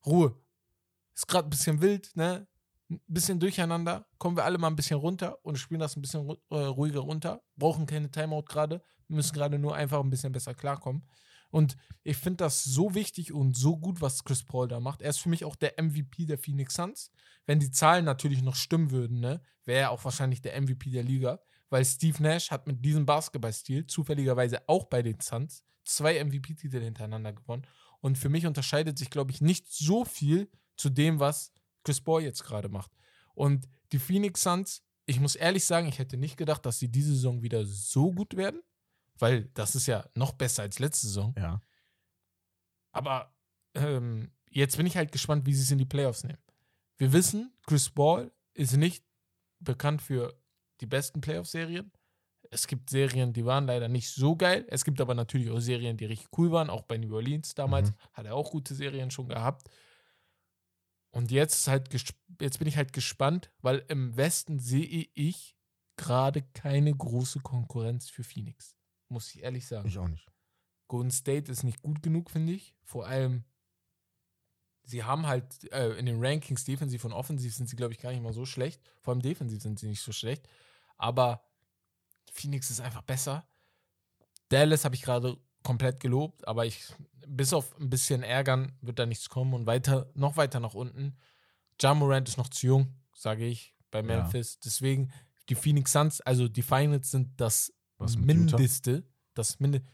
Ruhe. 0.05 0.35
Ist 1.15 1.27
gerade 1.27 1.47
ein 1.47 1.51
bisschen 1.51 1.81
wild, 1.81 2.15
ne? 2.15 2.47
Ein 2.89 3.01
bisschen 3.07 3.39
durcheinander. 3.39 4.07
Kommen 4.17 4.35
wir 4.35 4.45
alle 4.45 4.57
mal 4.57 4.67
ein 4.67 4.75
bisschen 4.75 4.99
runter 4.99 5.37
und 5.43 5.57
spielen 5.57 5.79
das 5.79 5.95
ein 5.95 6.01
bisschen 6.01 6.27
äh, 6.49 6.55
ruhiger 6.55 7.01
runter. 7.01 7.43
Brauchen 7.55 7.85
keine 7.85 8.09
Timeout 8.09 8.43
gerade. 8.43 8.81
Müssen 9.07 9.33
gerade 9.33 9.59
nur 9.59 9.75
einfach 9.75 9.99
ein 9.99 10.09
bisschen 10.09 10.31
besser 10.31 10.53
klarkommen. 10.53 11.07
Und 11.51 11.77
ich 12.01 12.17
finde 12.17 12.37
das 12.37 12.63
so 12.63 12.95
wichtig 12.95 13.31
und 13.31 13.55
so 13.55 13.77
gut, 13.77 14.01
was 14.01 14.23
Chris 14.23 14.43
Paul 14.43 14.67
da 14.67 14.79
macht. 14.79 15.03
Er 15.03 15.11
ist 15.11 15.19
für 15.19 15.29
mich 15.29 15.45
auch 15.45 15.55
der 15.55 15.75
MVP 15.77 16.25
der 16.25 16.39
Phoenix 16.39 16.73
Suns. 16.73 17.11
Wenn 17.45 17.59
die 17.59 17.69
Zahlen 17.69 18.05
natürlich 18.05 18.41
noch 18.41 18.55
stimmen 18.55 18.89
würden, 18.89 19.19
ne, 19.19 19.39
wäre 19.63 19.81
er 19.81 19.91
auch 19.91 20.03
wahrscheinlich 20.03 20.41
der 20.41 20.59
MVP 20.59 20.89
der 20.89 21.03
Liga 21.03 21.39
weil 21.73 21.85
Steve 21.85 22.21
Nash 22.21 22.51
hat 22.51 22.67
mit 22.67 22.85
diesem 22.85 23.07
Basketballstil 23.07 23.87
zufälligerweise 23.87 24.61
auch 24.69 24.85
bei 24.85 25.01
den 25.01 25.19
Suns 25.19 25.65
zwei 25.83 26.23
MVP-Titel 26.23 26.79
hintereinander 26.79 27.33
gewonnen. 27.33 27.65
Und 27.99 28.15
für 28.15 28.29
mich 28.29 28.45
unterscheidet 28.45 28.99
sich, 28.99 29.09
glaube 29.09 29.31
ich, 29.31 29.41
nicht 29.41 29.67
so 29.71 30.05
viel 30.05 30.51
zu 30.77 30.91
dem, 30.91 31.19
was 31.19 31.51
Chris 31.83 31.99
Paul 31.99 32.21
jetzt 32.21 32.43
gerade 32.43 32.69
macht. 32.69 32.91
Und 33.33 33.67
die 33.91 33.97
Phoenix 33.97 34.43
Suns, 34.43 34.83
ich 35.07 35.19
muss 35.19 35.33
ehrlich 35.33 35.65
sagen, 35.65 35.87
ich 35.87 35.97
hätte 35.97 36.15
nicht 36.15 36.37
gedacht, 36.37 36.63
dass 36.63 36.77
sie 36.77 36.89
diese 36.89 37.15
Saison 37.15 37.41
wieder 37.41 37.65
so 37.65 38.11
gut 38.11 38.37
werden, 38.37 38.61
weil 39.17 39.45
das 39.55 39.73
ist 39.73 39.87
ja 39.87 40.07
noch 40.13 40.33
besser 40.33 40.61
als 40.61 40.77
letzte 40.77 41.07
Saison. 41.07 41.33
Ja. 41.35 41.59
Aber 42.91 43.35
ähm, 43.73 44.31
jetzt 44.47 44.77
bin 44.77 44.85
ich 44.85 44.95
halt 44.95 45.11
gespannt, 45.11 45.47
wie 45.47 45.55
sie 45.55 45.63
es 45.63 45.71
in 45.71 45.79
die 45.79 45.85
Playoffs 45.85 46.23
nehmen. 46.23 46.43
Wir 46.97 47.13
wissen, 47.13 47.51
Chris 47.65 47.89
Ball 47.89 48.31
ist 48.53 48.77
nicht 48.77 49.03
bekannt 49.59 50.03
für 50.03 50.39
die 50.81 50.85
besten 50.85 51.21
Playoff-Serien. 51.21 51.91
Es 52.49 52.67
gibt 52.67 52.89
Serien, 52.89 53.33
die 53.33 53.45
waren 53.45 53.65
leider 53.65 53.87
nicht 53.87 54.09
so 54.09 54.35
geil. 54.35 54.65
Es 54.69 54.85
gibt 54.85 55.01
aber 55.01 55.15
natürlich 55.15 55.49
auch 55.49 55.59
Serien, 55.59 55.97
die 55.97 56.05
richtig 56.05 56.27
cool 56.37 56.51
waren. 56.51 56.69
Auch 56.69 56.83
bei 56.83 56.97
New 56.97 57.15
Orleans 57.15 57.55
damals 57.55 57.91
mhm. 57.91 57.95
hat 58.13 58.25
er 58.25 58.35
auch 58.35 58.51
gute 58.51 58.75
Serien 58.75 59.09
schon 59.09 59.27
gehabt. 59.27 59.69
Und 61.11 61.31
jetzt 61.31 61.67
halt 61.67 61.89
jetzt 62.41 62.59
bin 62.59 62.67
ich 62.67 62.77
halt 62.77 62.93
gespannt, 62.93 63.51
weil 63.61 63.83
im 63.87 64.15
Westen 64.17 64.59
sehe 64.59 65.07
ich 65.13 65.55
gerade 65.95 66.41
keine 66.53 66.93
große 66.93 67.39
Konkurrenz 67.39 68.09
für 68.09 68.23
Phoenix. 68.23 68.75
Muss 69.09 69.33
ich 69.33 69.43
ehrlich 69.43 69.67
sagen. 69.67 69.87
Ich 69.87 69.97
auch 69.97 70.07
nicht. 70.07 70.27
Golden 70.87 71.11
State 71.11 71.51
ist 71.51 71.63
nicht 71.63 71.81
gut 71.81 72.01
genug, 72.01 72.29
finde 72.29 72.53
ich. 72.53 72.75
Vor 72.83 73.07
allem, 73.07 73.45
sie 74.83 75.03
haben 75.03 75.27
halt 75.27 75.71
äh, 75.71 75.91
in 75.93 76.05
den 76.05 76.23
Rankings 76.23 76.65
defensiv 76.65 77.05
und 77.05 77.13
offensiv 77.13 77.55
sind 77.55 77.69
sie, 77.69 77.75
glaube 77.75 77.93
ich, 77.93 77.99
gar 77.99 78.11
nicht 78.11 78.21
mal 78.21 78.33
so 78.33 78.45
schlecht. 78.45 78.81
Vor 79.01 79.13
allem 79.13 79.21
defensiv 79.21 79.61
sind 79.61 79.79
sie 79.79 79.87
nicht 79.87 80.01
so 80.01 80.11
schlecht. 80.11 80.47
Aber 80.97 81.43
Phoenix 82.31 82.69
ist 82.69 82.81
einfach 82.81 83.01
besser. 83.01 83.47
Dallas 84.49 84.85
habe 84.85 84.95
ich 84.95 85.01
gerade 85.01 85.37
komplett 85.63 85.99
gelobt, 85.99 86.47
aber 86.47 86.65
ich, 86.65 86.83
bis 87.25 87.53
auf 87.53 87.79
ein 87.79 87.89
bisschen 87.89 88.23
Ärgern 88.23 88.73
wird 88.81 88.99
da 88.99 89.05
nichts 89.05 89.29
kommen 89.29 89.53
und 89.53 89.65
weiter, 89.65 90.11
noch 90.13 90.37
weiter 90.37 90.59
nach 90.59 90.73
unten. 90.73 91.15
Ja 91.81 91.93
Morant 91.93 92.27
ist 92.27 92.37
noch 92.37 92.49
zu 92.49 92.67
jung, 92.67 92.95
sage 93.15 93.45
ich, 93.45 93.73
bei 93.89 94.03
Memphis. 94.03 94.55
Ja. 94.55 94.59
Deswegen, 94.65 95.11
die 95.49 95.55
Phoenix 95.55 95.91
Suns, 95.91 96.21
also 96.21 96.47
die 96.47 96.61
Finals 96.61 97.11
sind 97.11 97.29
das 97.39 97.73
Mindeste. 97.97 98.91
Utah? 98.91 99.07
Das 99.33 99.59
Mindeste. 99.59 99.87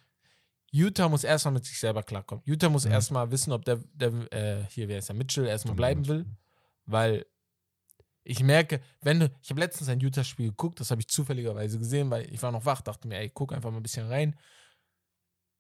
Utah 0.71 1.09
muss 1.09 1.23
erstmal 1.23 1.53
mit 1.53 1.65
sich 1.65 1.79
selber 1.79 2.03
klarkommen. 2.03 2.43
Utah 2.45 2.69
muss 2.69 2.85
mhm. 2.85 2.91
erstmal 2.91 3.31
wissen, 3.31 3.51
ob 3.51 3.65
der, 3.65 3.77
der 3.93 4.11
äh, 4.31 4.65
hier, 4.69 4.87
wer 4.87 4.99
ist 4.99 5.09
der 5.09 5.15
Mitchell, 5.15 5.45
erstmal 5.45 5.75
bleiben 5.75 6.07
will. 6.07 6.25
Weil 6.85 7.25
ich 8.23 8.43
merke, 8.43 8.81
wenn 9.01 9.19
du, 9.19 9.31
ich 9.41 9.49
habe 9.49 9.59
letztens 9.59 9.89
ein 9.89 9.99
Utah-Spiel 9.99 10.49
geguckt, 10.49 10.79
das 10.79 10.91
habe 10.91 11.01
ich 11.01 11.07
zufälligerweise 11.07 11.79
gesehen, 11.79 12.11
weil 12.11 12.31
ich 12.31 12.41
war 12.43 12.51
noch 12.51 12.65
wach, 12.65 12.81
dachte 12.81 13.07
mir, 13.07 13.17
ey, 13.17 13.29
guck 13.29 13.53
einfach 13.53 13.71
mal 13.71 13.77
ein 13.77 13.83
bisschen 13.83 14.07
rein. 14.07 14.37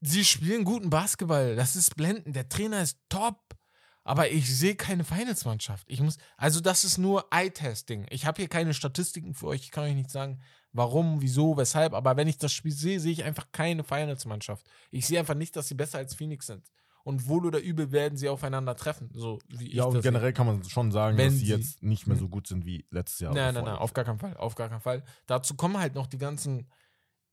Sie 0.01 0.23
spielen 0.23 0.63
guten 0.63 0.89
Basketball, 0.89 1.55
das 1.55 1.75
ist 1.75 1.95
blendend, 1.95 2.35
der 2.35 2.47
Trainer 2.47 2.81
ist 2.81 2.99
top, 3.09 3.57
aber 4.03 4.29
ich 4.29 4.55
sehe 4.55 4.75
keine 4.75 5.03
Finals-Mannschaft. 5.03 5.85
Ich 5.89 5.99
muss, 5.99 6.17
also 6.37 6.61
das 6.61 6.83
ist 6.83 6.97
nur 6.97 7.27
Eye-Testing. 7.31 8.05
Ich 8.09 8.25
habe 8.25 8.41
hier 8.41 8.49
keine 8.49 8.73
Statistiken 8.73 9.33
für 9.33 9.47
euch, 9.47 9.63
ich 9.63 9.71
kann 9.71 9.83
euch 9.83 9.95
nicht 9.95 10.11
sagen, 10.11 10.41
warum, 10.71 11.21
wieso, 11.21 11.57
weshalb, 11.57 11.93
aber 11.93 12.17
wenn 12.17 12.27
ich 12.27 12.37
das 12.37 12.53
Spiel 12.53 12.71
sehe, 12.71 12.99
sehe 12.99 13.11
ich 13.11 13.23
einfach 13.23 13.47
keine 13.51 13.83
Finals-Mannschaft. 13.83 14.69
Ich 14.91 15.07
sehe 15.07 15.19
einfach 15.19 15.35
nicht, 15.35 15.55
dass 15.55 15.67
sie 15.67 15.75
besser 15.75 15.97
als 15.97 16.15
Phoenix 16.15 16.47
sind 16.47 16.69
und 17.03 17.27
wohl 17.27 17.45
oder 17.45 17.59
übel 17.59 17.91
werden 17.91 18.17
sie 18.17 18.29
aufeinander 18.29 18.75
treffen. 18.75 19.09
So 19.13 19.39
wie 19.47 19.73
ja, 19.73 19.85
und 19.85 20.01
generell 20.01 20.27
sehe. 20.27 20.33
kann 20.33 20.47
man 20.47 20.63
schon 20.63 20.91
sagen, 20.91 21.17
Wenn 21.17 21.29
dass 21.29 21.39
sie 21.39 21.47
jetzt 21.47 21.81
nicht 21.81 22.07
mehr 22.07 22.17
so 22.17 22.29
gut 22.29 22.47
sind 22.47 22.65
wie 22.65 22.85
letztes 22.91 23.19
Jahr. 23.19 23.33
Nein, 23.33 23.53
nein, 23.53 23.65
nein, 23.65 23.75
auf 23.75 23.93
gar 23.93 24.05
keinen 24.05 24.19
Fall. 24.19 24.37
Auf 24.37 24.55
gar 24.55 24.69
keinen 24.69 24.81
Fall. 24.81 25.03
Dazu 25.25 25.55
kommen 25.55 25.77
halt 25.77 25.95
noch 25.95 26.07
die 26.07 26.17
ganzen 26.17 26.69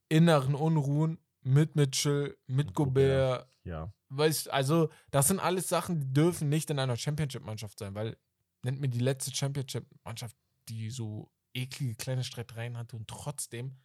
inneren 0.08 0.54
Unruhen 0.54 1.18
mit 1.42 1.76
Mitchell, 1.76 2.36
mit, 2.46 2.68
mit 2.68 2.74
Gobert. 2.74 3.40
Gobert. 3.40 3.48
Ja. 3.64 3.92
Weißt, 4.08 4.50
also, 4.50 4.88
das 5.10 5.28
sind 5.28 5.40
alles 5.40 5.68
Sachen, 5.68 6.00
die 6.00 6.12
dürfen 6.12 6.48
nicht 6.48 6.70
in 6.70 6.78
einer 6.78 6.96
Championship-Mannschaft 6.96 7.78
sein, 7.78 7.94
weil 7.94 8.16
nennt 8.62 8.80
mir 8.80 8.88
die 8.88 9.00
letzte 9.00 9.34
Championship-Mannschaft, 9.34 10.36
die 10.68 10.90
so 10.90 11.30
eklige 11.56 11.94
kleine 11.94 12.24
Streitereien 12.24 12.76
hatte 12.76 12.96
und 12.96 13.08
trotzdem 13.08 13.76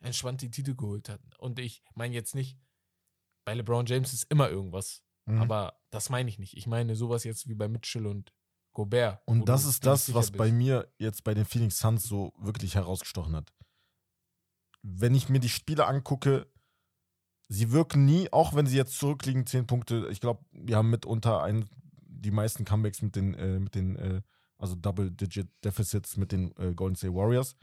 entspannt 0.00 0.42
die 0.42 0.50
Titel 0.50 0.74
geholt 0.74 1.08
hat. 1.08 1.20
Und 1.38 1.58
ich 1.58 1.82
meine 1.94 2.14
jetzt 2.14 2.34
nicht, 2.34 2.58
bei 3.44 3.54
LeBron 3.54 3.86
James 3.86 4.12
ist 4.12 4.24
immer 4.30 4.48
irgendwas. 4.48 5.02
Mhm. 5.26 5.42
Aber 5.42 5.80
das 5.90 6.10
meine 6.10 6.28
ich 6.28 6.38
nicht. 6.38 6.56
Ich 6.56 6.66
meine 6.66 6.94
sowas 6.94 7.24
jetzt 7.24 7.48
wie 7.48 7.54
bei 7.54 7.68
Mitchell 7.68 8.06
und 8.06 8.32
Gobert. 8.72 9.20
Und 9.26 9.48
das 9.48 9.64
ist 9.64 9.84
das, 9.84 10.14
was 10.14 10.30
bist. 10.30 10.38
bei 10.38 10.52
mir 10.52 10.92
jetzt 10.98 11.24
bei 11.24 11.34
den 11.34 11.44
Phoenix 11.44 11.78
Suns 11.78 12.04
so 12.04 12.32
wirklich 12.38 12.76
herausgestochen 12.76 13.34
hat. 13.34 13.52
Wenn 14.82 15.14
ich 15.14 15.28
mir 15.28 15.40
die 15.40 15.48
Spiele 15.48 15.86
angucke, 15.86 16.46
sie 17.48 17.72
wirken 17.72 18.04
nie, 18.04 18.32
auch 18.32 18.54
wenn 18.54 18.66
sie 18.66 18.76
jetzt 18.76 18.98
zurückliegen, 18.98 19.46
zehn 19.46 19.66
Punkte. 19.66 20.08
Ich 20.10 20.20
glaube, 20.20 20.44
wir 20.52 20.76
haben 20.76 20.88
mitunter 20.88 21.42
ein, 21.42 21.68
die 21.98 22.30
meisten 22.30 22.64
Comebacks 22.64 23.02
mit 23.02 23.16
den, 23.16 23.34
äh, 23.34 23.58
mit 23.58 23.74
den 23.74 23.96
äh, 23.96 24.22
also 24.60 24.74
Double-Digit 24.74 25.48
Deficits 25.64 26.16
mit 26.16 26.32
den 26.32 26.54
äh, 26.58 26.74
Golden 26.74 26.96
State 26.96 27.14
Warriors. 27.14 27.56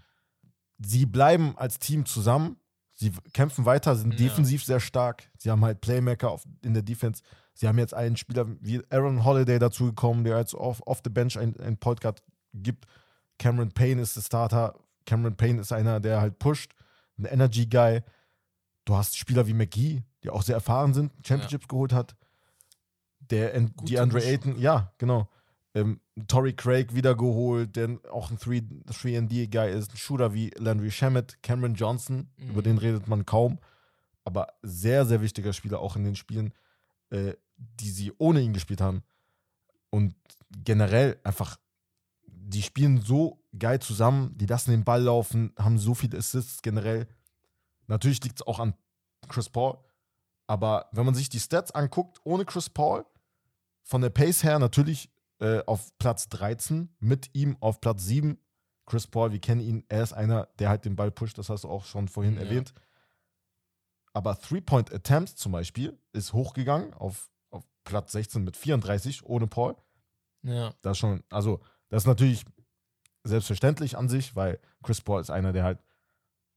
Sie 0.79 1.05
bleiben 1.05 1.57
als 1.57 1.79
Team 1.79 2.05
zusammen. 2.05 2.57
Sie 2.93 3.11
kämpfen 3.33 3.65
weiter, 3.65 3.95
sind 3.95 4.13
ja. 4.13 4.27
defensiv 4.27 4.63
sehr 4.63 4.79
stark. 4.79 5.29
Sie 5.37 5.51
haben 5.51 5.63
halt 5.63 5.81
Playmaker 5.81 6.31
auf, 6.31 6.43
in 6.63 6.73
der 6.73 6.83
Defense. 6.83 7.21
Sie 7.53 7.67
haben 7.67 7.77
jetzt 7.77 7.93
einen 7.93 8.17
Spieler 8.17 8.47
wie 8.59 8.81
Aaron 8.89 9.23
Holiday 9.23 9.59
dazugekommen, 9.59 10.23
der 10.23 10.39
jetzt 10.39 10.55
off, 10.55 10.81
off 10.85 11.01
the 11.03 11.09
bench 11.09 11.37
ein, 11.37 11.59
ein 11.59 11.77
Podcast 11.77 12.23
gibt. 12.53 12.85
Cameron 13.37 13.71
Payne 13.71 14.01
ist 14.01 14.15
der 14.15 14.21
Starter. 14.21 14.75
Cameron 15.05 15.35
Payne 15.35 15.61
ist 15.61 15.71
einer, 15.71 15.99
der 15.99 16.21
halt 16.21 16.39
pusht. 16.39 16.73
Ein 17.17 17.25
Energy 17.25 17.67
Guy. 17.67 18.01
Du 18.85 18.95
hast 18.95 19.17
Spieler 19.17 19.45
wie 19.47 19.53
McGee, 19.53 20.03
die 20.23 20.29
auch 20.29 20.41
sehr 20.41 20.55
erfahren 20.55 20.93
sind, 20.93 21.11
Championships 21.25 21.65
ja. 21.65 21.67
geholt 21.67 21.93
hat. 21.93 22.15
Der 23.19 23.59
die 23.59 23.99
Andre 23.99 24.23
Ayton, 24.23 24.57
ja, 24.59 24.93
genau. 24.97 25.27
Ähm, 25.77 25.99
Torrey 26.27 26.53
Craig 26.53 26.95
wiedergeholt, 26.95 27.75
der 27.75 27.99
auch 28.11 28.31
ein 28.31 28.37
3D-Guy 28.37 29.71
ist. 29.71 29.93
Ein 29.93 29.97
Shooter 29.97 30.33
wie 30.33 30.51
Landry 30.57 30.91
Shamet, 30.91 31.41
Cameron 31.43 31.75
Johnson, 31.75 32.29
mhm. 32.37 32.49
über 32.49 32.61
den 32.61 32.77
redet 32.77 33.07
man 33.07 33.25
kaum. 33.25 33.59
Aber 34.23 34.47
sehr, 34.61 35.05
sehr 35.05 35.21
wichtiger 35.21 35.53
Spieler 35.53 35.79
auch 35.79 35.95
in 35.95 36.03
den 36.03 36.15
Spielen. 36.15 36.53
Äh, 37.09 37.33
die 37.57 37.89
sie 37.89 38.13
ohne 38.17 38.41
ihn 38.41 38.53
gespielt 38.53 38.81
haben. 38.81 39.03
Und 39.89 40.15
generell 40.51 41.19
einfach, 41.23 41.57
die 42.25 42.61
spielen 42.61 43.01
so 43.01 43.43
geil 43.57 43.79
zusammen, 43.79 44.37
die 44.37 44.45
lassen 44.45 44.71
den 44.71 44.83
Ball 44.83 45.01
laufen, 45.01 45.53
haben 45.57 45.79
so 45.79 45.93
viele 45.95 46.17
Assists 46.17 46.61
generell. 46.61 47.07
Natürlich 47.87 48.23
liegt 48.23 48.41
es 48.41 48.47
auch 48.47 48.59
an 48.59 48.75
Chris 49.27 49.49
Paul. 49.49 49.77
Aber 50.45 50.87
wenn 50.91 51.05
man 51.05 51.15
sich 51.15 51.29
die 51.29 51.39
Stats 51.39 51.71
anguckt, 51.71 52.19
ohne 52.23 52.45
Chris 52.45 52.69
Paul, 52.69 53.05
von 53.83 54.01
der 54.01 54.09
Pace 54.09 54.43
her 54.43 54.59
natürlich 54.59 55.09
äh, 55.39 55.61
auf 55.65 55.97
Platz 55.97 56.29
13, 56.29 56.95
mit 56.99 57.29
ihm 57.33 57.57
auf 57.59 57.81
Platz 57.81 58.03
7. 58.05 58.37
Chris 58.85 59.07
Paul, 59.07 59.31
wir 59.31 59.39
kennen 59.39 59.61
ihn, 59.61 59.83
er 59.89 60.03
ist 60.03 60.13
einer, 60.13 60.47
der 60.59 60.69
halt 60.69 60.85
den 60.85 60.95
Ball 60.95 61.11
pusht, 61.11 61.37
das 61.37 61.49
hast 61.49 61.65
du 61.65 61.69
auch 61.69 61.85
schon 61.85 62.07
vorhin 62.07 62.35
ja. 62.35 62.41
erwähnt. 62.41 62.73
Aber 64.13 64.39
Three-Point-Attempts 64.39 65.35
zum 65.35 65.51
Beispiel 65.51 65.99
ist 66.13 66.33
hochgegangen 66.33 66.93
auf 66.93 67.29
Platz 67.83 68.13
16 68.13 68.43
mit 68.43 68.57
34 68.57 69.25
ohne 69.25 69.47
Paul. 69.47 69.75
Ja. 70.43 70.73
Das 70.81 70.93
ist 70.93 70.97
schon, 70.99 71.23
also, 71.29 71.59
das 71.89 72.03
ist 72.03 72.07
natürlich 72.07 72.45
selbstverständlich 73.23 73.97
an 73.97 74.09
sich, 74.09 74.35
weil 74.35 74.59
Chris 74.83 75.01
Paul 75.01 75.21
ist 75.21 75.29
einer, 75.29 75.53
der 75.53 75.63
halt, 75.63 75.79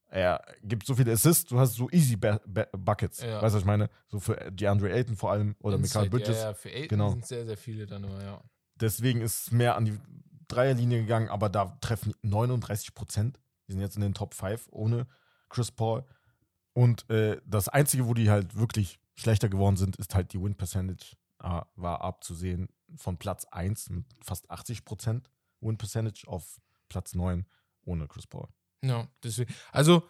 er 0.06 0.44
gibt 0.62 0.86
so 0.86 0.94
viele 0.94 1.12
Assists, 1.12 1.48
du 1.48 1.58
hast 1.58 1.74
so 1.74 1.88
easy 1.90 2.16
ba 2.16 2.40
ba 2.46 2.66
Buckets. 2.72 3.20
Ja. 3.20 3.42
Weißt 3.42 3.54
du, 3.54 3.56
was 3.56 3.62
ich 3.62 3.64
meine? 3.64 3.88
So 4.08 4.18
für 4.18 4.50
DeAndre 4.50 4.92
Ayton 4.92 5.14
vor 5.14 5.30
allem 5.30 5.54
oder 5.60 5.76
Inside, 5.76 6.04
Michael 6.04 6.10
Bridges. 6.10 6.36
Ja, 6.38 6.48
ja, 6.48 6.54
für 6.54 6.70
Ayton 6.70 6.88
genau. 6.88 7.10
sind 7.10 7.26
sehr, 7.26 7.46
sehr 7.46 7.56
viele 7.56 7.86
dann 7.86 8.04
immer, 8.04 8.22
ja. 8.22 8.42
Deswegen 8.80 9.20
ist 9.20 9.46
es 9.46 9.50
mehr 9.50 9.76
an 9.76 9.84
die 9.84 9.98
Dreierlinie 10.48 11.00
gegangen, 11.00 11.28
aber 11.28 11.48
da 11.48 11.66
treffen 11.80 12.14
39 12.22 12.94
Prozent. 12.94 13.40
Die 13.68 13.72
sind 13.72 13.80
jetzt 13.80 13.96
in 13.96 14.02
den 14.02 14.14
Top 14.14 14.34
5 14.34 14.68
ohne 14.70 15.06
Chris 15.48 15.70
Paul. 15.70 16.04
Und 16.72 17.08
äh, 17.10 17.40
das 17.46 17.68
Einzige, 17.68 18.06
wo 18.06 18.14
die 18.14 18.30
halt 18.30 18.56
wirklich 18.56 18.98
schlechter 19.14 19.48
geworden 19.48 19.76
sind, 19.76 19.96
ist 19.96 20.14
halt 20.14 20.32
die 20.32 20.40
Win 20.40 20.54
Percentage 20.54 21.16
äh, 21.40 21.60
war 21.76 22.00
abzusehen 22.02 22.68
von 22.96 23.16
Platz 23.18 23.44
1 23.46 23.90
mit 23.90 24.04
fast 24.22 24.50
80 24.50 24.84
Prozent 24.84 25.30
Win 25.60 25.78
Percentage 25.78 26.26
auf 26.26 26.60
Platz 26.88 27.14
9 27.14 27.46
ohne 27.84 28.08
Chris 28.08 28.26
Paul. 28.26 28.48
Ja, 28.82 29.08
deswegen. 29.22 29.52
Also 29.72 30.02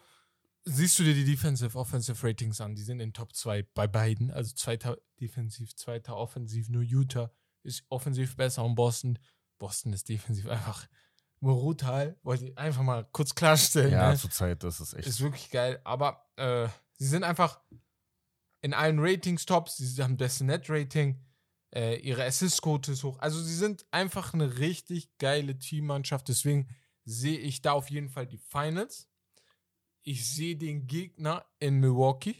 siehst 0.63 0.97
du 0.97 1.03
dir 1.03 1.13
die 1.13 1.25
Defensive 1.25 1.77
Offensive 1.77 2.25
Ratings 2.25 2.61
an, 2.61 2.75
die 2.75 2.83
sind 2.83 2.99
in 2.99 3.13
Top 3.13 3.33
2 3.35 3.63
bei 3.73 3.87
beiden, 3.87 4.31
also 4.31 4.53
zweiter 4.55 4.97
Defensiv, 5.19 5.75
zweiter 5.75 6.15
Offensiv, 6.15 6.69
nur 6.69 6.83
Utah 6.83 7.31
ist 7.63 7.83
offensiv 7.89 8.35
besser 8.35 8.63
und 8.63 8.75
Boston, 8.75 9.19
Boston 9.57 9.93
ist 9.93 10.09
defensiv 10.09 10.47
einfach 10.47 10.87
brutal, 11.39 12.17
wollte 12.23 12.45
ich 12.45 12.57
einfach 12.57 12.83
mal 12.83 13.07
kurz 13.11 13.33
klarstellen. 13.33 13.91
Ja, 13.91 14.11
ne? 14.11 14.17
zurzeit, 14.17 14.63
das 14.63 14.79
ist 14.79 14.93
echt. 14.93 15.07
Ist 15.07 15.21
wirklich 15.21 15.49
geil, 15.49 15.79
aber 15.83 16.25
äh, 16.35 16.67
sie 16.97 17.07
sind 17.07 17.23
einfach 17.23 17.59
in 18.61 18.73
allen 18.73 18.99
Ratings 18.99 19.45
tops. 19.45 19.77
Sie 19.77 20.01
haben 20.01 20.17
beste 20.17 20.45
Net-Rating. 20.45 21.19
Äh, 21.73 21.99
ihre 22.01 22.23
Assist-Quote 22.25 22.91
ist 22.91 23.03
hoch. 23.03 23.17
Also 23.19 23.41
sie 23.41 23.55
sind 23.55 23.85
einfach 23.91 24.33
eine 24.33 24.59
richtig 24.59 25.17
geile 25.17 25.57
Teammannschaft. 25.57 26.27
Deswegen 26.27 26.69
sehe 27.05 27.39
ich 27.39 27.61
da 27.61 27.71
auf 27.71 27.89
jeden 27.89 28.09
Fall 28.09 28.27
die 28.27 28.37
Finals. 28.37 29.09
Ich 30.03 30.27
sehe 30.27 30.55
den 30.55 30.87
Gegner 30.87 31.45
in 31.59 31.79
Milwaukee 31.79 32.35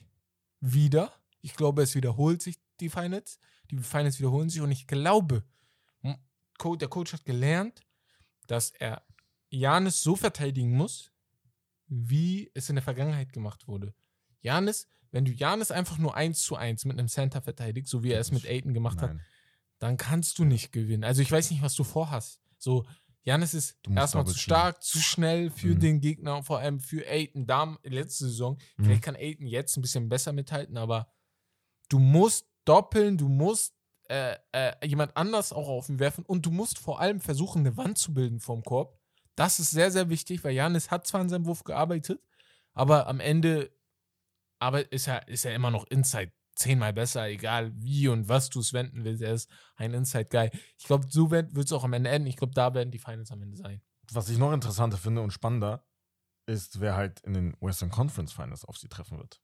wieder. 0.60 1.14
Ich 1.42 1.56
glaube, 1.56 1.82
es 1.82 1.96
wiederholt 1.96 2.42
sich 2.42 2.60
die 2.80 2.90
Finals. 2.90 3.40
Die 3.72 3.78
Finals 3.78 4.20
wiederholen 4.20 4.50
sich 4.50 4.62
und 4.62 4.72
ich 4.72 4.86
glaube, 4.86 5.44
der 6.80 6.88
Coach 6.90 7.14
hat 7.14 7.26
gelernt, 7.26 7.82
dass 8.48 8.72
er 8.72 9.04
Janis 9.50 10.02
so 10.02 10.16
verteidigen 10.16 10.72
muss, 10.72 11.12
wie 11.88 12.52
es 12.54 12.70
in 12.70 12.76
der 12.76 12.84
Vergangenheit 12.84 13.34
gemacht 13.34 13.68
wurde. 13.68 13.94
Janis, 14.42 14.88
wenn 15.12 15.26
du 15.26 15.32
Janis 15.32 15.72
einfach 15.72 15.98
nur 15.98 16.16
1 16.16 16.42
zu 16.44 16.56
1 16.56 16.86
mit 16.86 16.98
einem 16.98 17.08
Center 17.08 17.42
verteidigst, 17.42 17.92
so 17.92 18.04
wie 18.04 18.12
er 18.12 18.20
es 18.20 18.32
mit 18.32 18.46
Aiden 18.46 18.74
gemacht 18.74 18.98
Nein. 19.02 19.10
hat, 19.10 19.18
dann 19.80 19.98
kannst 19.98 20.40
du 20.40 20.46
nicht 20.46 20.72
gewinnen. 20.72 21.04
Also 21.04 21.22
ich 21.22 21.32
weiß 21.32 21.52
nicht, 21.52 21.62
was 21.62 21.76
du 21.76 21.84
vorhast. 21.84 22.40
So, 22.58 22.86
Janis 23.24 23.54
ist 23.54 23.78
erstmal 23.90 24.26
zu 24.26 24.38
stark, 24.38 24.82
zu 24.84 25.00
schnell 25.00 25.50
für 25.50 25.76
mhm. 25.76 25.80
den 25.80 26.02
Gegner, 26.02 26.44
vor 26.44 26.60
allem 26.60 26.80
für 26.80 27.06
Aiden. 27.08 27.46
Da 27.46 27.78
letzte 27.84 28.26
Saison, 28.26 28.58
mhm. 28.78 28.86
vielleicht 28.86 29.04
kann 29.04 29.16
Aiden 29.16 29.48
jetzt 29.48 29.78
ein 29.78 29.82
bisschen 29.82 30.08
besser 30.10 30.34
mithalten, 30.34 30.78
aber 30.78 31.12
du 31.90 32.00
musst 32.00 32.51
doppeln, 32.66 33.18
du 33.18 33.28
musst 33.28 33.74
äh, 34.10 34.36
äh, 34.52 34.86
jemand 34.86 35.16
anders 35.16 35.54
auch 35.54 35.68
auf 35.68 35.90
ihn 35.90 36.00
werfen 36.00 36.26
und 36.26 36.46
du 36.46 36.52
musst 36.52 36.80
vor 36.80 37.00
allem 37.00 37.20
versuchen, 37.20 37.60
eine 37.60 37.78
Wand 37.78 37.98
zu 37.98 38.14
bilden 38.14 38.40
vom 38.40 38.64
Korb. 38.64 39.00
Das 39.36 39.60
ist 39.60 39.72
sehr, 39.72 39.92
sehr 39.92 40.10
wichtig, 40.10 40.44
weil 40.44 40.54
Janis 40.54 40.92
hat 40.92 41.08
zwar 41.08 41.22
an 41.22 41.30
seinem 41.30 41.46
Wurf 41.46 41.64
gearbeitet, 41.64 42.22
aber 42.74 43.08
am 43.08 43.20
Ende 43.20 43.72
aber 44.60 44.92
ist 44.92 45.08
er, 45.08 45.28
ist 45.28 45.46
er 45.46 45.56
immer 45.56 45.72
noch 45.72 45.88
Inside 45.88 46.32
zehnmal 46.56 46.94
besser, 46.94 47.28
egal 47.28 47.72
wie 47.76 48.08
und 48.08 48.30
was 48.30 48.50
du 48.50 48.60
es 48.60 48.74
wenden 48.74 49.04
willst. 49.04 49.24
Er 49.24 49.34
ist 49.34 49.50
ein 49.76 49.94
Inside-Guy. 49.94 50.52
Ich 50.78 50.86
glaube, 50.86 51.08
so 51.10 51.32
wird 51.32 51.56
es 51.58 51.72
auch 51.72 51.84
am 51.84 51.94
Ende 51.94 52.12
enden. 52.12 52.28
Ich 52.28 52.38
glaube, 52.38 52.54
da 52.54 52.74
werden 52.74 52.92
die 52.92 53.00
Finals 53.00 53.32
am 53.32 53.42
Ende 53.42 53.58
sein. 53.58 53.82
Was 54.12 54.30
ich 54.30 54.38
noch 54.38 54.52
interessanter 54.52 54.98
finde 54.98 55.22
und 55.22 55.32
spannender, 55.32 55.86
ist, 56.46 56.80
wer 56.80 56.96
halt 56.96 57.22
in 57.22 57.34
den 57.34 57.58
Western 57.62 57.90
Conference 57.90 58.34
Finals 58.34 58.66
auf 58.66 58.78
sie 58.78 58.90
treffen 58.90 59.18
wird. 59.18 59.42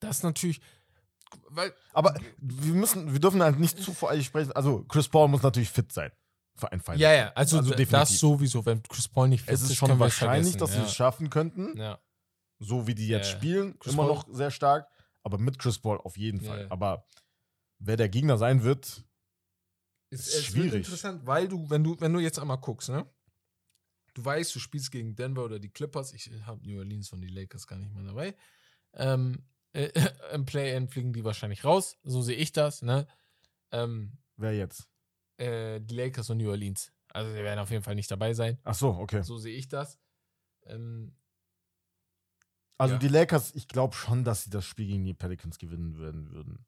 Das 0.00 0.18
ist 0.18 0.22
natürlich. 0.24 0.60
Weil, 1.48 1.72
aber 1.92 2.14
wir 2.38 2.74
müssen, 2.74 3.12
wir 3.12 3.20
dürfen 3.20 3.42
halt 3.42 3.58
nicht 3.58 3.82
zu 3.82 3.92
voreilig 3.92 4.26
sprechen. 4.26 4.52
Also 4.52 4.84
Chris 4.84 5.08
Paul 5.08 5.28
muss 5.28 5.42
natürlich 5.42 5.70
fit 5.70 5.92
sein 5.92 6.12
für 6.54 6.70
ein 6.70 6.80
Final. 6.80 7.00
Ja, 7.00 7.12
ja, 7.12 7.32
also, 7.34 7.58
also 7.58 7.74
das 7.74 8.18
sowieso, 8.18 8.64
wenn 8.66 8.82
Chris 8.82 9.08
Paul 9.08 9.28
nicht 9.28 9.44
fit 9.44 9.54
ist. 9.54 9.62
Es 9.62 9.70
ist 9.70 9.76
schon 9.76 9.98
wahrscheinlich, 9.98 10.56
dass 10.56 10.72
sie 10.72 10.80
es 10.80 10.94
schaffen 10.94 11.30
könnten. 11.30 11.76
Ja. 11.76 11.98
So 12.58 12.86
wie 12.86 12.94
die 12.94 13.08
jetzt 13.08 13.30
ja. 13.30 13.36
spielen, 13.36 13.78
Chris 13.78 13.94
immer 13.94 14.06
Paul. 14.06 14.14
noch 14.14 14.26
sehr 14.30 14.50
stark. 14.50 14.88
Aber 15.22 15.38
mit 15.38 15.58
Chris 15.58 15.78
Paul 15.78 15.98
auf 15.98 16.16
jeden 16.16 16.40
Fall. 16.40 16.62
Ja. 16.62 16.70
Aber 16.70 17.06
wer 17.78 17.96
der 17.96 18.08
Gegner 18.08 18.38
sein 18.38 18.62
wird, 18.62 19.04
ist, 20.10 20.28
ist 20.28 20.44
schwierig. 20.44 20.72
Wird 20.72 20.86
interessant, 20.86 21.26
weil 21.26 21.48
du, 21.48 21.68
wenn 21.70 21.84
du, 21.84 22.00
wenn 22.00 22.12
du 22.12 22.20
jetzt 22.20 22.38
einmal 22.38 22.58
guckst, 22.58 22.88
ne? 22.88 23.06
Du 24.14 24.24
weißt, 24.24 24.54
du 24.54 24.58
spielst 24.58 24.90
gegen 24.90 25.14
Denver 25.14 25.44
oder 25.44 25.58
die 25.58 25.70
Clippers. 25.70 26.12
Ich 26.12 26.30
habe 26.44 26.66
New 26.66 26.78
Orleans 26.78 27.12
und 27.12 27.20
die 27.20 27.28
Lakers 27.28 27.66
gar 27.66 27.78
nicht 27.78 27.94
mehr 27.94 28.02
dabei. 28.02 28.34
Ähm, 28.94 29.44
äh, 29.72 29.90
Im 30.32 30.44
Play-In 30.44 30.88
fliegen 30.88 31.12
die 31.12 31.24
wahrscheinlich 31.24 31.64
raus. 31.64 31.98
So 32.02 32.22
sehe 32.22 32.36
ich 32.36 32.52
das, 32.52 32.82
ne? 32.82 33.06
Ähm, 33.72 34.12
Wer 34.36 34.56
jetzt? 34.56 34.88
Äh, 35.36 35.80
die 35.80 35.94
Lakers 35.94 36.30
und 36.30 36.38
New 36.38 36.50
Orleans. 36.50 36.92
Also, 37.12 37.34
die 37.34 37.42
werden 37.42 37.58
auf 37.58 37.70
jeden 37.70 37.82
Fall 37.82 37.94
nicht 37.94 38.10
dabei 38.10 38.34
sein. 38.34 38.58
Ach 38.64 38.74
so, 38.74 38.90
okay. 38.90 39.22
So 39.22 39.36
sehe 39.36 39.56
ich 39.56 39.68
das. 39.68 39.98
Ähm, 40.66 41.16
also 42.78 42.94
ja. 42.94 42.98
die 42.98 43.08
Lakers, 43.08 43.54
ich 43.54 43.68
glaube 43.68 43.94
schon, 43.94 44.24
dass 44.24 44.44
sie 44.44 44.50
das 44.50 44.64
Spiel 44.64 44.86
gegen 44.86 45.04
die 45.04 45.12
Pelicans 45.12 45.58
gewinnen 45.58 45.96
würden. 45.96 46.30
würden. 46.30 46.64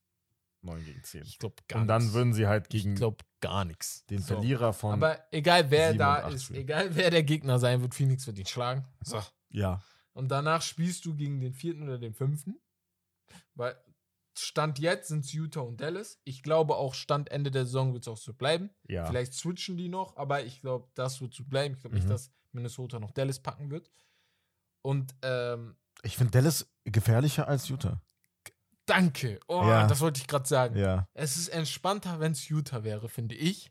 9 0.61 0.85
gegen 0.85 1.03
10. 1.03 1.23
Ich 1.23 1.39
glaube 1.39 1.57
gar 1.67 1.81
Und 1.81 1.89
dann 1.89 2.03
nix. 2.03 2.15
würden 2.15 2.35
sie 2.35 2.47
halt 2.47 2.69
gegen 2.69 2.93
ich 2.93 2.99
glaube 2.99 3.25
gar 3.41 3.65
nichts. 3.65 4.05
Den 4.07 4.19
so. 4.19 4.35
Verlierer 4.35 4.73
von. 4.73 4.93
Aber 4.93 5.19
egal 5.33 5.71
wer 5.71 5.95
da 5.95 6.29
ist, 6.29 6.45
spielen. 6.45 6.61
egal 6.61 6.95
wer 6.95 7.11
der 7.11 7.23
Gegner 7.23 7.59
sein 7.59 7.81
wird, 7.81 7.95
Phoenix 7.95 8.27
wird 8.27 8.39
ihn 8.39 8.47
schlagen. 8.47 8.87
So. 9.03 9.21
Ja. 9.49 9.83
Und 10.13 10.31
danach 10.31 10.63
spielst 10.63 11.05
du 11.07 11.15
gegen 11.15 11.41
den 11.41 11.55
vierten 11.55 11.83
oder 11.83 11.99
den 11.99 12.15
fünften. 12.15 12.61
Weil 13.55 13.77
Stand 14.39 14.79
jetzt 14.79 15.09
sind 15.09 15.25
es 15.25 15.33
Utah 15.33 15.61
und 15.61 15.81
Dallas. 15.81 16.19
Ich 16.25 16.43
glaube 16.43 16.77
auch 16.77 16.95
Stand 16.95 17.31
Ende 17.31 17.51
der 17.51 17.67
Saison 17.67 17.93
wird 17.93 18.05
es 18.05 18.09
auch 18.09 18.17
so 18.17 18.33
bleiben. 18.33 18.71
Ja. 18.89 19.05
Vielleicht 19.07 19.35
switchen 19.35 19.77
die 19.77 19.89
noch, 19.89 20.17
aber 20.17 20.45
ich 20.45 20.61
glaube, 20.61 20.89
das 20.95 21.21
wird 21.21 21.35
so 21.35 21.45
bleiben. 21.45 21.75
Ich 21.75 21.81
glaube 21.81 21.97
mhm. 21.97 22.03
nicht, 22.03 22.11
dass 22.11 22.33
Minnesota 22.53 22.99
noch 22.99 23.11
Dallas 23.11 23.41
packen 23.41 23.71
wird. 23.71 23.91
Und 24.83 25.15
ähm, 25.23 25.77
ich 26.03 26.17
finde 26.17 26.33
Dallas 26.33 26.67
gefährlicher 26.85 27.47
als 27.47 27.69
Utah. 27.69 28.01
Danke. 28.87 29.39
Oh, 29.47 29.63
ja. 29.63 29.87
das 29.87 30.01
wollte 30.01 30.21
ich 30.21 30.27
gerade 30.27 30.49
sagen. 30.49 30.77
Ja. 30.77 31.07
Es 31.15 31.37
ist 31.37 31.49
entspannter, 31.49 32.19
wenn 32.19 32.33
es 32.33 32.49
Utah 32.49 32.83
wäre, 32.83 33.09
finde 33.09 33.35
ich. 33.35 33.71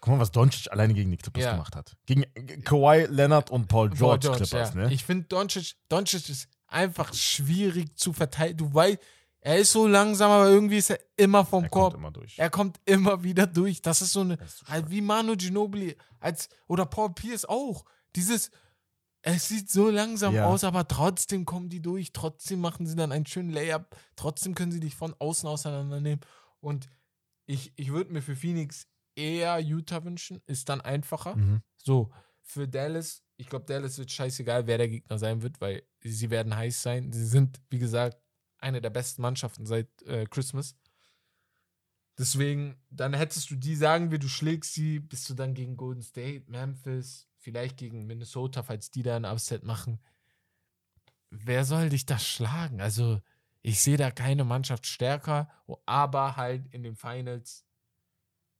Guck 0.00 0.14
mal, 0.14 0.20
was 0.20 0.30
Doncic 0.30 0.72
alleine 0.72 0.94
gegen 0.94 1.10
die 1.10 1.18
Clippers 1.18 1.44
ja. 1.44 1.52
gemacht 1.52 1.76
hat. 1.76 1.94
Gegen 2.06 2.24
Kawhi 2.64 3.04
Leonard 3.10 3.50
und 3.50 3.68
Paul 3.68 3.90
George, 3.90 4.28
George 4.28 4.44
Clippers, 4.44 4.74
ne? 4.74 4.90
Ich 4.92 5.04
finde, 5.04 5.26
Doncic, 5.26 5.74
Doncic 5.90 6.26
ist 6.30 6.48
einfach 6.70 7.12
schwierig 7.12 7.96
zu 7.96 8.12
verteidigen. 8.12 8.58
Du 8.58 8.74
weißt, 8.74 8.98
er 9.42 9.58
ist 9.58 9.72
so 9.72 9.86
langsam, 9.86 10.30
aber 10.30 10.48
irgendwie 10.48 10.76
ist 10.76 10.90
er 10.90 11.00
immer 11.16 11.44
vom 11.44 11.64
er 11.64 11.70
Korb. 11.70 11.92
Kommt 11.92 12.02
immer 12.02 12.10
durch. 12.10 12.38
Er 12.38 12.50
kommt 12.50 12.80
immer 12.84 13.22
wieder 13.22 13.46
durch. 13.46 13.80
Das 13.80 14.02
ist 14.02 14.12
so 14.12 14.20
eine, 14.20 14.34
ist 14.34 14.64
halt 14.68 14.90
wie 14.90 15.00
Manu 15.00 15.34
Ginobili 15.36 15.96
als, 16.18 16.48
oder 16.66 16.84
Paul 16.84 17.14
Pierce 17.14 17.46
auch. 17.46 17.84
Dieses, 18.16 18.50
es 19.22 19.48
sieht 19.48 19.70
so 19.70 19.88
langsam 19.88 20.34
ja. 20.34 20.46
aus, 20.46 20.62
aber 20.64 20.86
trotzdem 20.86 21.46
kommen 21.46 21.70
die 21.70 21.80
durch. 21.80 22.12
Trotzdem 22.12 22.60
machen 22.60 22.86
sie 22.86 22.96
dann 22.96 23.12
einen 23.12 23.26
schönen 23.26 23.50
Layup. 23.50 23.96
Trotzdem 24.14 24.54
können 24.54 24.72
sie 24.72 24.80
dich 24.80 24.94
von 24.94 25.14
außen 25.18 25.48
auseinandernehmen. 25.48 26.20
Und 26.60 26.88
ich, 27.46 27.72
ich 27.76 27.92
würde 27.92 28.12
mir 28.12 28.22
für 28.22 28.36
Phoenix 28.36 28.88
eher 29.16 29.58
Utah 29.58 30.04
wünschen. 30.04 30.42
Ist 30.46 30.68
dann 30.68 30.82
einfacher. 30.82 31.36
Mhm. 31.36 31.62
So, 31.78 32.10
für 32.42 32.68
Dallas, 32.68 33.22
ich 33.40 33.48
glaube, 33.48 33.64
Dallas 33.64 33.96
wird 33.96 34.10
scheißegal, 34.10 34.66
wer 34.66 34.76
der 34.76 34.88
Gegner 34.88 35.18
sein 35.18 35.40
wird, 35.40 35.60
weil 35.62 35.82
sie 36.02 36.28
werden 36.28 36.54
heiß 36.54 36.82
sein. 36.82 37.10
Sie 37.10 37.24
sind, 37.24 37.58
wie 37.70 37.78
gesagt, 37.78 38.18
eine 38.58 38.82
der 38.82 38.90
besten 38.90 39.22
Mannschaften 39.22 39.64
seit 39.64 39.88
äh, 40.02 40.26
Christmas. 40.26 40.76
Deswegen, 42.18 42.76
dann 42.90 43.14
hättest 43.14 43.50
du 43.50 43.56
die, 43.56 43.76
sagen 43.76 44.10
wir, 44.10 44.18
du 44.18 44.28
schlägst 44.28 44.74
sie, 44.74 45.00
bist 45.00 45.30
du 45.30 45.34
dann 45.34 45.54
gegen 45.54 45.78
Golden 45.78 46.02
State, 46.02 46.50
Memphis, 46.50 47.28
vielleicht 47.38 47.78
gegen 47.78 48.06
Minnesota, 48.06 48.62
falls 48.62 48.90
die 48.90 49.02
da 49.02 49.16
ein 49.16 49.24
Upset 49.24 49.64
machen. 49.64 50.00
Wer 51.30 51.64
soll 51.64 51.88
dich 51.88 52.04
da 52.04 52.18
schlagen? 52.18 52.82
Also, 52.82 53.22
ich 53.62 53.80
sehe 53.80 53.96
da 53.96 54.10
keine 54.10 54.44
Mannschaft 54.44 54.86
stärker, 54.86 55.48
aber 55.86 56.36
halt 56.36 56.66
in 56.74 56.82
den 56.82 56.96
Finals 56.96 57.64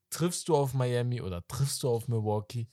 triffst 0.08 0.48
du 0.48 0.56
auf 0.56 0.72
Miami 0.72 1.20
oder 1.20 1.46
triffst 1.46 1.82
du 1.82 1.90
auf 1.90 2.08
Milwaukee. 2.08 2.66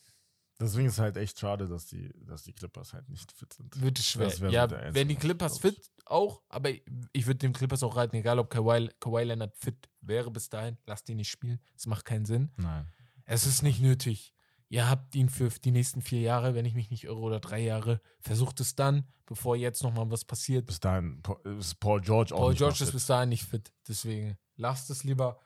Deswegen 0.60 0.88
ist 0.88 0.94
es 0.94 1.00
halt 1.00 1.18
echt 1.18 1.40
schade, 1.40 1.68
dass 1.68 1.86
die, 1.86 2.12
dass 2.26 2.44
die 2.44 2.54
Clippers 2.54 2.94
halt 2.94 3.08
nicht 3.10 3.32
fit 3.32 3.54
sind. 3.54 3.80
Wird 3.80 4.00
es 4.00 4.08
schwer. 4.08 4.32
Ja, 4.50 4.94
wenn 4.94 5.08
die 5.08 5.16
Clippers 5.16 5.60
fit 5.60 5.92
auch, 6.06 6.42
aber 6.50 6.72
ich 7.14 7.28
würde 7.28 7.38
dem 7.40 7.54
Clippers 7.54 7.84
auch 7.84 7.96
raten, 7.96 8.16
egal 8.16 8.40
ob 8.40 8.50
Kawhi, 8.50 8.90
Kawhi 9.00 9.24
Leonard 9.24 9.56
fit 9.56 9.90
wäre 10.02 10.32
bis 10.32 10.50
dahin, 10.50 10.78
lass 10.86 11.04
die 11.04 11.16
nicht 11.16 11.30
spielen. 11.30 11.60
Es 11.76 11.86
macht 11.86 12.06
keinen 12.06 12.26
Sinn. 12.26 12.52
Nein. 12.58 12.88
Es 13.26 13.46
ist 13.46 13.62
nicht 13.62 13.82
nötig 13.82 14.34
ihr 14.70 14.90
habt 14.90 15.16
ihn 15.16 15.30
für 15.30 15.50
die 15.50 15.72
nächsten 15.72 16.02
vier 16.02 16.22
Jahre, 16.22 16.56
wenn 16.56 16.66
ich 16.66 16.74
mich 16.74 16.90
nicht 16.90 17.06
irre, 17.06 17.20
oder 17.20 17.40
drei 17.40 17.60
Jahre. 17.60 18.02
Versucht 18.20 18.60
es 18.60 18.76
dann, 18.76 19.06
bevor 19.26 19.56
jetzt 19.56 19.84
nochmal 19.84 20.10
was 20.10 20.26
passiert. 20.26 20.66
Bis 20.66 20.80
dahin 20.80 21.22
ist 21.60 21.80
Paul 21.80 22.02
George 22.02 22.34
auch 22.34 22.40
Paul 22.40 22.50
nicht 22.52 22.60
George 22.60 22.84
ist 22.84 22.92
bis 22.92 23.06
dahin 23.06 23.30
nicht 23.30 23.46
fit. 23.46 23.72
Deswegen 23.88 24.38
lasst 24.56 24.90
es 24.90 25.04
lieber. 25.04 25.40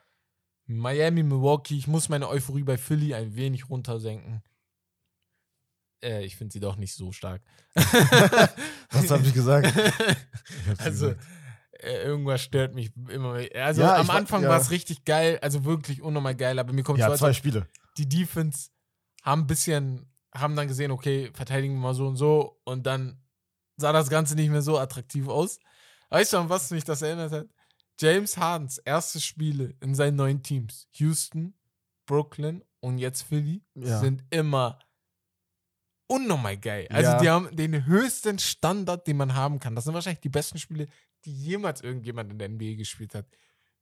Miami, 0.66 1.22
Milwaukee, 1.22 1.76
ich 1.76 1.88
muss 1.88 2.08
meine 2.08 2.28
Euphorie 2.28 2.62
bei 2.62 2.78
Philly 2.78 3.14
ein 3.14 3.34
wenig 3.34 3.68
runtersenken. 3.68 4.42
Äh, 6.02 6.24
ich 6.24 6.36
finde 6.36 6.52
sie 6.52 6.60
doch 6.60 6.76
nicht 6.76 6.94
so 6.94 7.12
stark. 7.12 7.42
was 7.74 9.10
habe 9.10 9.22
ich 9.26 9.34
gesagt? 9.34 9.72
Ich 10.74 10.80
also, 10.80 11.08
gesagt. 11.08 11.26
Äh, 11.72 12.02
irgendwas 12.04 12.42
stört 12.42 12.74
mich 12.74 12.92
immer. 13.08 13.40
Also, 13.54 13.82
ja, 13.82 13.96
am 13.96 14.10
Anfang 14.10 14.42
ja. 14.42 14.48
war 14.48 14.60
es 14.60 14.70
richtig 14.70 15.04
geil, 15.04 15.38
also 15.42 15.64
wirklich 15.64 16.02
unnormal 16.02 16.34
geil, 16.34 16.58
aber 16.58 16.72
mir 16.72 16.82
kommt 16.82 16.98
Ja, 16.98 17.14
zwei 17.14 17.32
Spiele 17.32 17.66
die 17.96 18.08
Defense 18.08 18.70
haben 19.22 19.42
ein 19.42 19.46
bisschen, 19.46 20.10
haben 20.34 20.56
dann 20.56 20.68
gesehen, 20.68 20.90
okay, 20.90 21.30
verteidigen 21.34 21.74
wir 21.74 21.80
mal 21.80 21.94
so 21.94 22.06
und 22.06 22.16
so 22.16 22.60
und 22.64 22.86
dann 22.86 23.22
sah 23.76 23.92
das 23.92 24.10
Ganze 24.10 24.34
nicht 24.34 24.50
mehr 24.50 24.62
so 24.62 24.78
attraktiv 24.78 25.28
aus. 25.28 25.58
Weißt 26.10 26.32
du, 26.32 26.38
an 26.38 26.48
was 26.48 26.70
mich 26.70 26.84
das 26.84 27.02
erinnert 27.02 27.32
hat? 27.32 27.46
James 27.98 28.36
Hardens 28.36 28.78
erste 28.78 29.20
Spiele 29.20 29.74
in 29.80 29.94
seinen 29.94 30.16
neuen 30.16 30.42
Teams, 30.42 30.88
Houston, 30.94 31.54
Brooklyn 32.06 32.64
und 32.80 32.98
jetzt 32.98 33.22
Philly, 33.22 33.62
ja. 33.74 34.00
sind 34.00 34.24
immer 34.30 34.78
unnormal 36.12 36.56
geil. 36.56 36.86
Also 36.90 37.10
ja. 37.10 37.20
die 37.20 37.30
haben 37.30 37.56
den 37.56 37.86
höchsten 37.86 38.38
Standard, 38.38 39.06
den 39.06 39.16
man 39.16 39.34
haben 39.34 39.58
kann. 39.58 39.74
Das 39.74 39.84
sind 39.84 39.94
wahrscheinlich 39.94 40.20
die 40.20 40.28
besten 40.28 40.58
Spiele, 40.58 40.88
die 41.24 41.32
jemals 41.32 41.80
irgendjemand 41.80 42.30
in 42.30 42.38
der 42.38 42.48
NBA 42.48 42.74
gespielt 42.74 43.14
hat. 43.14 43.26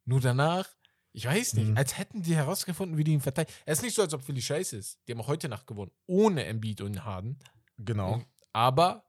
Nur 0.04 0.20
danach 0.20 0.66
ich 1.12 1.26
weiß 1.26 1.54
nicht, 1.54 1.70
mhm. 1.70 1.76
als 1.76 1.98
hätten 1.98 2.22
die 2.22 2.36
herausgefunden, 2.36 2.96
wie 2.96 3.04
die 3.04 3.12
ihn 3.12 3.20
verteidigen. 3.20 3.56
Es 3.66 3.78
ist 3.78 3.84
nicht 3.84 3.96
so, 3.96 4.02
als 4.02 4.14
ob 4.14 4.22
Philly 4.22 4.40
scheiße 4.40 4.76
ist. 4.76 4.98
Die 5.06 5.12
haben 5.12 5.20
auch 5.20 5.26
heute 5.26 5.48
Nacht 5.48 5.66
gewonnen, 5.66 5.90
ohne 6.06 6.44
Embiid 6.44 6.80
und 6.82 7.04
Harden. 7.04 7.38
Genau. 7.78 8.22
Aber 8.52 9.04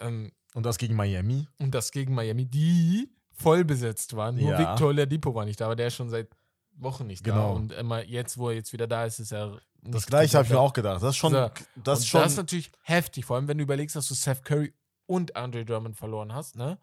ähm, 0.00 0.32
und 0.54 0.64
das 0.64 0.78
gegen 0.78 0.94
Miami. 0.94 1.46
Und 1.58 1.74
das 1.74 1.90
gegen 1.90 2.14
Miami, 2.14 2.46
die 2.46 3.10
voll 3.32 3.64
besetzt 3.64 4.16
waren. 4.16 4.36
Nur 4.36 4.52
ja. 4.52 4.58
Victor 4.58 4.88
Oladipo 4.88 5.34
war 5.34 5.44
nicht 5.44 5.60
da, 5.60 5.66
aber 5.66 5.76
der 5.76 5.88
ist 5.88 5.96
schon 5.96 6.08
seit 6.08 6.28
Wochen 6.72 7.06
nicht 7.06 7.24
genau. 7.24 7.36
da. 7.36 7.56
Und 7.56 7.72
immer 7.72 8.02
jetzt, 8.02 8.38
wo 8.38 8.48
er 8.48 8.54
jetzt 8.54 8.72
wieder 8.72 8.86
da 8.86 9.04
ist, 9.04 9.18
ist 9.18 9.32
er. 9.32 9.60
Das 9.88 10.06
gleiche 10.06 10.36
habe 10.36 10.46
ich 10.46 10.52
mir 10.52 10.60
auch 10.60 10.72
gedacht. 10.72 11.02
Das 11.02 11.10
ist 11.10 11.16
schon. 11.16 11.32
So. 11.32 11.50
Das, 11.76 12.00
ist 12.00 12.08
schon 12.08 12.20
das 12.22 12.32
ist 12.32 12.38
natürlich 12.38 12.70
heftig, 12.82 13.24
vor 13.24 13.36
allem 13.36 13.48
wenn 13.48 13.58
du 13.58 13.64
überlegst, 13.64 13.96
dass 13.96 14.08
du 14.08 14.14
Seth 14.14 14.44
Curry 14.44 14.74
und 15.06 15.36
Andre 15.36 15.64
Drummond 15.64 15.96
verloren 15.96 16.32
hast, 16.34 16.56
ne? 16.56 16.78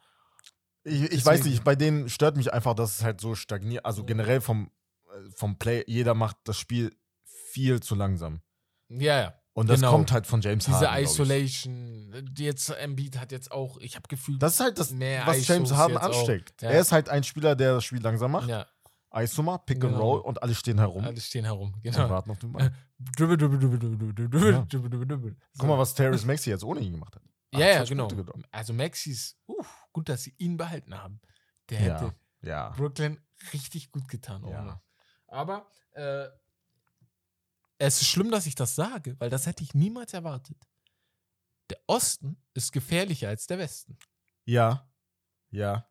Ich, 0.85 1.03
ich 1.11 1.25
weiß 1.25 1.45
nicht, 1.45 1.63
bei 1.63 1.75
denen 1.75 2.09
stört 2.09 2.35
mich 2.35 2.51
einfach, 2.51 2.73
dass 2.73 2.97
es 2.97 3.03
halt 3.03 3.21
so 3.21 3.35
stagniert. 3.35 3.85
Also 3.85 4.03
generell 4.03 4.41
vom, 4.41 4.69
äh, 5.07 5.29
vom 5.35 5.57
Play, 5.57 5.83
jeder 5.87 6.13
macht 6.13 6.37
das 6.43 6.57
Spiel 6.57 6.93
viel 7.23 7.79
zu 7.81 7.95
langsam. 7.95 8.41
Ja, 8.89 9.21
ja. 9.21 9.33
Und 9.53 9.69
das 9.69 9.79
genau. 9.79 9.91
kommt 9.91 10.11
halt 10.11 10.25
von 10.25 10.41
James 10.41 10.67
Harden. 10.67 10.97
Diese 10.97 11.11
Isolation. 11.11 12.33
Jetzt 12.37 12.69
Embiid 12.69 13.19
hat 13.19 13.31
jetzt 13.31 13.51
auch, 13.51 13.77
ich 13.77 13.95
habe 13.95 14.07
gefühlt. 14.07 14.41
Das 14.41 14.55
ist 14.55 14.59
halt 14.59 14.79
das, 14.79 14.91
was 14.91 15.47
James 15.47 15.71
Harden 15.71 15.97
ansteckt. 15.97 16.61
Ja. 16.61 16.71
Er 16.71 16.81
ist 16.81 16.91
halt 16.91 17.07
ein 17.07 17.23
Spieler, 17.23 17.55
der 17.55 17.75
das 17.75 17.85
Spiel 17.85 18.01
langsam 18.01 18.31
macht. 18.31 18.49
Ja. 18.49 18.65
Isoma, 19.15 19.59
Pick 19.59 19.79
genau. 19.79 19.93
and 19.93 20.01
Roll 20.01 20.19
und 20.21 20.41
alle 20.41 20.55
stehen 20.55 20.79
herum. 20.79 21.03
Alle 21.03 21.21
stehen 21.21 21.45
herum, 21.45 21.73
genau. 21.83 22.03
Und 22.03 22.09
warten 22.09 22.31
auf 22.31 22.39
den 22.39 22.51
Ball. 22.51 22.73
Dribble, 22.97 23.37
dribble, 23.37 23.59
dribble, 23.59 23.79
dribble, 23.79 24.29
dribble, 24.29 24.65
dribble, 24.67 25.07
dribble. 25.07 25.35
Guck 25.57 25.67
mal, 25.67 25.77
was 25.77 25.93
Terrence 25.93 26.25
Maxi 26.25 26.49
jetzt 26.49 26.63
ohne 26.63 26.79
ihn 26.79 26.93
gemacht 26.93 27.15
hat. 27.15 27.23
Ja, 27.53 27.67
ja, 27.67 27.83
genau. 27.83 28.07
Also 28.49 28.73
Maxi 28.73 29.11
ist, 29.11 29.37
uh, 29.47 29.63
gut, 29.91 30.09
dass 30.09 30.23
sie 30.23 30.33
ihn 30.39 30.57
behalten 30.57 30.97
haben. 30.97 31.21
Der 31.69 31.77
hätte 31.77 32.15
ja. 32.41 32.69
Brooklyn 32.71 33.19
richtig 33.53 33.91
gut 33.91 34.07
getan. 34.07 34.43
Ja. 34.47 34.81
Aber 35.27 35.67
äh, 35.91 36.29
es 37.77 38.01
ist 38.01 38.07
schlimm, 38.07 38.31
dass 38.31 38.47
ich 38.47 38.55
das 38.55 38.73
sage, 38.73 39.19
weil 39.19 39.29
das 39.29 39.45
hätte 39.45 39.63
ich 39.63 39.75
niemals 39.75 40.13
erwartet. 40.13 40.57
Der 41.69 41.79
Osten 41.85 42.41
ist 42.53 42.71
gefährlicher 42.71 43.29
als 43.29 43.45
der 43.45 43.59
Westen. 43.59 43.97
Ja. 44.45 44.89
Ja. 45.51 45.87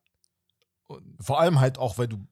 Und 0.88 1.22
Vor 1.22 1.40
allem 1.40 1.60
halt 1.60 1.78
auch, 1.78 1.98
weil 1.98 2.08
du 2.08 2.26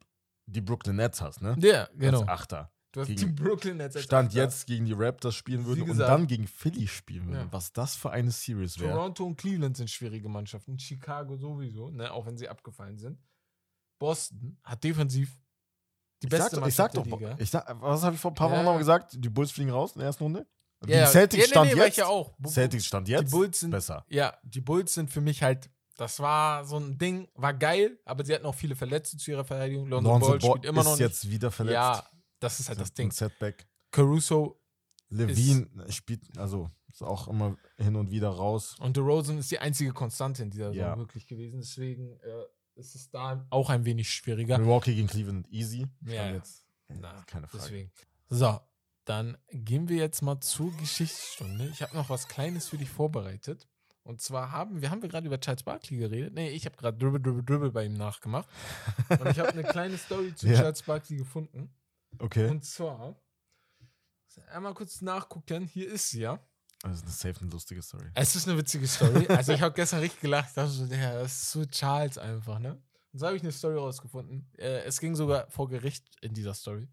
die 0.51 0.61
Brooklyn 0.61 0.97
Nets 0.97 1.21
hast, 1.21 1.43
ne? 1.43 1.57
Ja, 1.61 1.89
genau. 1.95 2.21
Als 2.21 2.29
Achter. 2.29 2.73
Du 2.93 3.01
hast 3.01 3.07
gegen, 3.07 3.21
die 3.21 3.27
Brooklyn 3.27 3.77
Nets 3.77 3.97
als 3.97 4.05
Stand 4.07 4.29
Achter. 4.31 4.43
jetzt 4.43 4.67
gegen 4.67 4.85
die 4.85 4.93
Raptors 4.93 5.35
spielen 5.35 5.65
würden 5.65 5.89
und 5.89 5.99
dann 5.99 6.27
gegen 6.27 6.47
Philly 6.47 6.89
spielen 6.89 7.29
würden. 7.29 7.47
Ja. 7.47 7.53
Was 7.53 7.73
das 7.73 7.95
für 7.95 8.11
eine 8.11 8.31
Series 8.31 8.79
wäre. 8.81 8.93
Toronto 8.93 9.25
und 9.25 9.37
Cleveland 9.37 9.77
sind 9.77 9.89
schwierige 9.89 10.29
Mannschaften. 10.29 10.79
Chicago 10.79 11.37
sowieso, 11.37 11.91
ne? 11.91 12.13
auch 12.13 12.27
wenn 12.27 12.37
sie 12.37 12.49
abgefallen 12.49 12.99
sind. 12.99 13.19
Boston 13.99 14.59
hat 14.65 14.83
defensiv 14.83 15.37
die 16.23 16.27
ich 16.27 16.31
beste 16.31 16.57
sag, 16.57 16.69
ich 16.69 16.75
sag 16.75 16.93
doch, 16.93 17.07
Liga. 17.07 17.35
Ich 17.39 17.51
sag, 17.51 17.81
was 17.81 18.03
habe 18.03 18.15
ich 18.15 18.21
vor 18.21 18.31
ein 18.31 18.35
paar 18.35 18.51
ja. 18.51 18.57
Wochen 18.57 18.65
noch 18.65 18.79
gesagt? 18.79 19.15
Die 19.17 19.29
Bulls 19.29 19.53
fliegen 19.53 19.71
raus 19.71 19.93
in 19.95 20.01
der 20.01 20.07
ersten 20.07 20.25
Runde. 20.25 20.47
Die 20.85 20.93
ja, 20.93 21.07
Celtics 21.07 21.45
ja, 21.45 21.49
stand 21.49 21.71
nee, 21.71 21.75
nee, 21.75 21.85
jetzt. 21.85 21.97
Ja 21.97 22.07
auch. 22.07 22.35
Celtics 22.47 22.87
stand 22.87 23.09
jetzt. 23.09 23.29
Die 23.29 23.31
Bulls 23.31 23.61
sind 23.61 23.71
besser. 23.71 24.05
Ja, 24.09 24.37
die 24.43 24.61
Bulls 24.61 24.95
sind 24.95 25.11
für 25.11 25.21
mich 25.21 25.43
halt. 25.43 25.71
Das 25.97 26.21
war 26.21 26.65
so 26.65 26.79
ein 26.79 26.97
Ding, 26.99 27.29
war 27.35 27.53
geil, 27.53 27.99
aber 28.05 28.25
sie 28.25 28.35
hatten 28.35 28.47
auch 28.47 28.55
viele 28.55 28.75
Verletzte 28.75 29.19
zu 29.19 29.31
ihrer 29.33 29.45
Verteidigung. 29.45 29.87
Lonzo, 29.87 30.11
Lonzo 30.11 30.29
Ball 30.29 30.41
spielt 30.41 30.65
immer 30.65 30.83
noch 30.83 30.95
ist 30.95 31.01
jetzt 31.01 31.31
wieder 31.31 31.51
verletzt. 31.51 31.75
Ja, 31.75 32.07
das 32.39 32.61
ist 32.61 32.69
halt 32.69 32.81
das 32.81 32.95
Ding. 32.95 33.11
Setback. 33.11 33.67
Caruso. 33.91 34.57
Levine 35.11 35.69
spielt, 35.89 36.39
also 36.39 36.71
ist 36.89 37.03
auch 37.03 37.29
immer 37.29 37.57
hin 37.77 37.97
und 37.97 38.11
wieder 38.11 38.29
raus. 38.29 38.77
Und 38.79 38.97
DeRozan 38.97 39.39
ist 39.39 39.51
die 39.51 39.59
einzige 39.59 39.93
Konstante 39.93 40.43
in 40.43 40.51
dieser 40.51 40.73
ja. 40.73 40.91
Saison 40.91 40.99
wirklich 40.99 41.27
gewesen. 41.27 41.61
Deswegen 41.61 42.17
äh, 42.21 42.45
ist 42.77 42.95
es 42.95 43.11
da 43.11 43.47
auch 43.51 43.71
ein 43.71 43.85
wenig 43.85 44.11
schwieriger. 44.11 44.59
Milwaukee 44.59 44.95
gegen 44.95 45.09
Cleveland 45.09 45.49
easy. 45.51 45.87
Ja, 46.03 46.31
jetzt, 46.33 46.65
Na, 46.89 47.23
keine 47.27 47.49
Frage. 47.49 47.65
Deswegen. 47.65 47.93
So, 48.29 48.61
dann 49.05 49.37
gehen 49.51 49.89
wir 49.89 49.97
jetzt 49.97 50.23
mal 50.23 50.41
zur 50.41 50.73
Geschichtsstunde. 50.77 51.69
Ich 51.73 51.83
habe 51.83 51.97
noch 51.97 52.09
was 52.09 52.29
Kleines 52.29 52.69
für 52.69 52.79
dich 52.79 52.91
vorbereitet. 52.91 53.69
Und 54.03 54.21
zwar 54.21 54.51
haben 54.51 54.81
wir, 54.81 54.91
haben 54.91 55.03
wir 55.03 55.09
gerade 55.09 55.27
über 55.27 55.39
Charles 55.39 55.63
Barkley 55.63 55.99
geredet. 55.99 56.35
Nee, 56.35 56.51
ich 56.51 56.65
habe 56.65 56.77
gerade 56.77 56.97
Dribble, 56.97 57.21
Dribble, 57.21 57.45
Dribble 57.45 57.71
bei 57.71 57.85
ihm 57.85 57.95
nachgemacht. 57.95 58.49
Und 59.09 59.27
ich 59.29 59.39
habe 59.39 59.51
eine 59.51 59.63
kleine 59.65 59.99
Story 59.99 60.35
zu 60.35 60.49
ja. 60.49 60.57
Charles 60.59 60.83
Barkley 60.83 61.19
gefunden. 61.19 61.73
Okay. 62.19 62.49
Und 62.49 62.65
zwar, 62.65 63.21
einmal 64.53 64.75
kurz 64.75 65.01
nachgucken, 65.01 65.67
hier 65.67 65.89
ist 65.91 66.11
sie 66.11 66.23
ja. 66.23 66.39
Das 66.83 66.97
ist 66.97 67.03
eine 67.03 67.13
safe 67.13 67.41
eine 67.43 67.51
lustige 67.51 67.83
Story. 67.83 68.11
Es 68.15 68.35
ist 68.35 68.49
eine 68.49 68.57
witzige 68.57 68.89
Story. 68.89 69.27
Also 69.29 69.53
ich 69.53 69.61
habe 69.61 69.75
gestern 69.75 70.01
richtig 70.01 70.21
gelacht. 70.21 70.57
dachte 70.57 70.71
so, 70.71 70.87
das 70.87 71.33
ist 71.33 71.51
so 71.51 71.67
Charles 71.67 72.17
einfach, 72.17 72.59
ne? 72.59 72.83
Und 73.13 73.19
so 73.19 73.27
habe 73.27 73.37
ich 73.37 73.43
eine 73.43 73.53
Story 73.53 73.77
rausgefunden. 73.77 74.51
Äh, 74.57 74.85
es 74.85 74.99
ging 74.99 75.15
sogar 75.15 75.51
vor 75.51 75.69
Gericht 75.69 76.07
in 76.23 76.33
dieser 76.33 76.55
Story. 76.55 76.89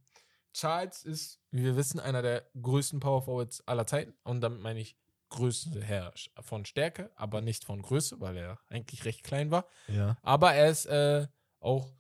Charles 0.54 1.04
ist, 1.04 1.40
wie 1.52 1.64
wir 1.64 1.78
wissen, 1.78 2.00
einer 2.00 2.22
der 2.22 2.50
größten 2.60 3.00
Power 3.00 3.22
Forwards 3.22 3.66
aller 3.68 3.88
Zeiten. 3.88 4.14
Und 4.24 4.42
damit 4.42 4.60
meine 4.60 4.80
ich 4.80 4.98
Größe 5.30 5.82
her 5.82 6.14
von 6.42 6.66
Stärke, 6.66 7.12
aber 7.16 7.42
nicht 7.42 7.66
von 7.66 7.82
Größe, 7.82 8.20
weil 8.20 8.38
er 8.38 8.60
eigentlich 8.70 9.06
recht 9.06 9.24
klein 9.24 9.52
war. 9.52 9.66
Ja. 9.88 10.18
Aber 10.22 10.54
er 10.54 10.70
ist 10.70 10.86
äh, 10.86 11.28
auch 11.60 11.92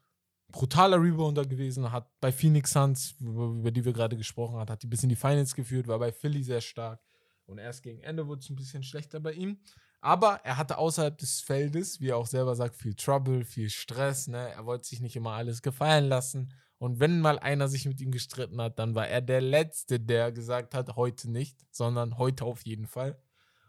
brutaler 0.49 1.01
Rebounder 1.01 1.45
gewesen, 1.45 1.91
hat 1.91 2.09
bei 2.19 2.31
Phoenix 2.31 2.71
Suns, 2.71 3.15
über 3.19 3.71
die 3.71 3.83
wir 3.83 3.93
gerade 3.93 4.15
gesprochen 4.15 4.57
haben, 4.57 4.69
hat 4.69 4.83
die 4.83 4.87
bis 4.87 5.03
in 5.03 5.09
die 5.09 5.15
Finals 5.15 5.53
geführt, 5.55 5.87
war 5.87 5.99
bei 5.99 6.11
Philly 6.11 6.43
sehr 6.43 6.61
stark. 6.61 7.01
Und 7.45 7.59
erst 7.59 7.83
gegen 7.83 8.01
Ende 8.01 8.27
wurde 8.27 8.41
es 8.41 8.49
ein 8.49 8.55
bisschen 8.55 8.83
schlechter 8.83 9.19
bei 9.19 9.33
ihm. 9.33 9.59
Aber 10.01 10.41
er 10.43 10.57
hatte 10.57 10.77
außerhalb 10.77 11.17
des 11.17 11.41
Feldes, 11.41 11.99
wie 12.01 12.09
er 12.09 12.17
auch 12.17 12.27
selber 12.27 12.55
sagt, 12.55 12.75
viel 12.75 12.93
Trouble, 12.93 13.43
viel 13.43 13.69
Stress. 13.69 14.27
Ne? 14.27 14.51
Er 14.51 14.65
wollte 14.65 14.85
sich 14.85 14.99
nicht 14.99 15.15
immer 15.15 15.31
alles 15.31 15.61
gefallen 15.61 16.07
lassen. 16.07 16.53
Und 16.79 16.99
wenn 16.99 17.21
mal 17.21 17.39
einer 17.39 17.67
sich 17.67 17.85
mit 17.85 17.99
ihm 18.01 18.11
gestritten 18.11 18.61
hat, 18.61 18.77
dann 18.77 18.93
war 18.93 19.07
er 19.07 19.21
der 19.21 19.41
Letzte, 19.41 19.99
der 19.99 20.31
gesagt 20.31 20.73
hat, 20.73 20.95
heute 20.95 21.29
nicht, 21.29 21.57
sondern 21.71 22.17
heute 22.17 22.45
auf 22.45 22.65
jeden 22.65 22.85
Fall. 22.85 23.19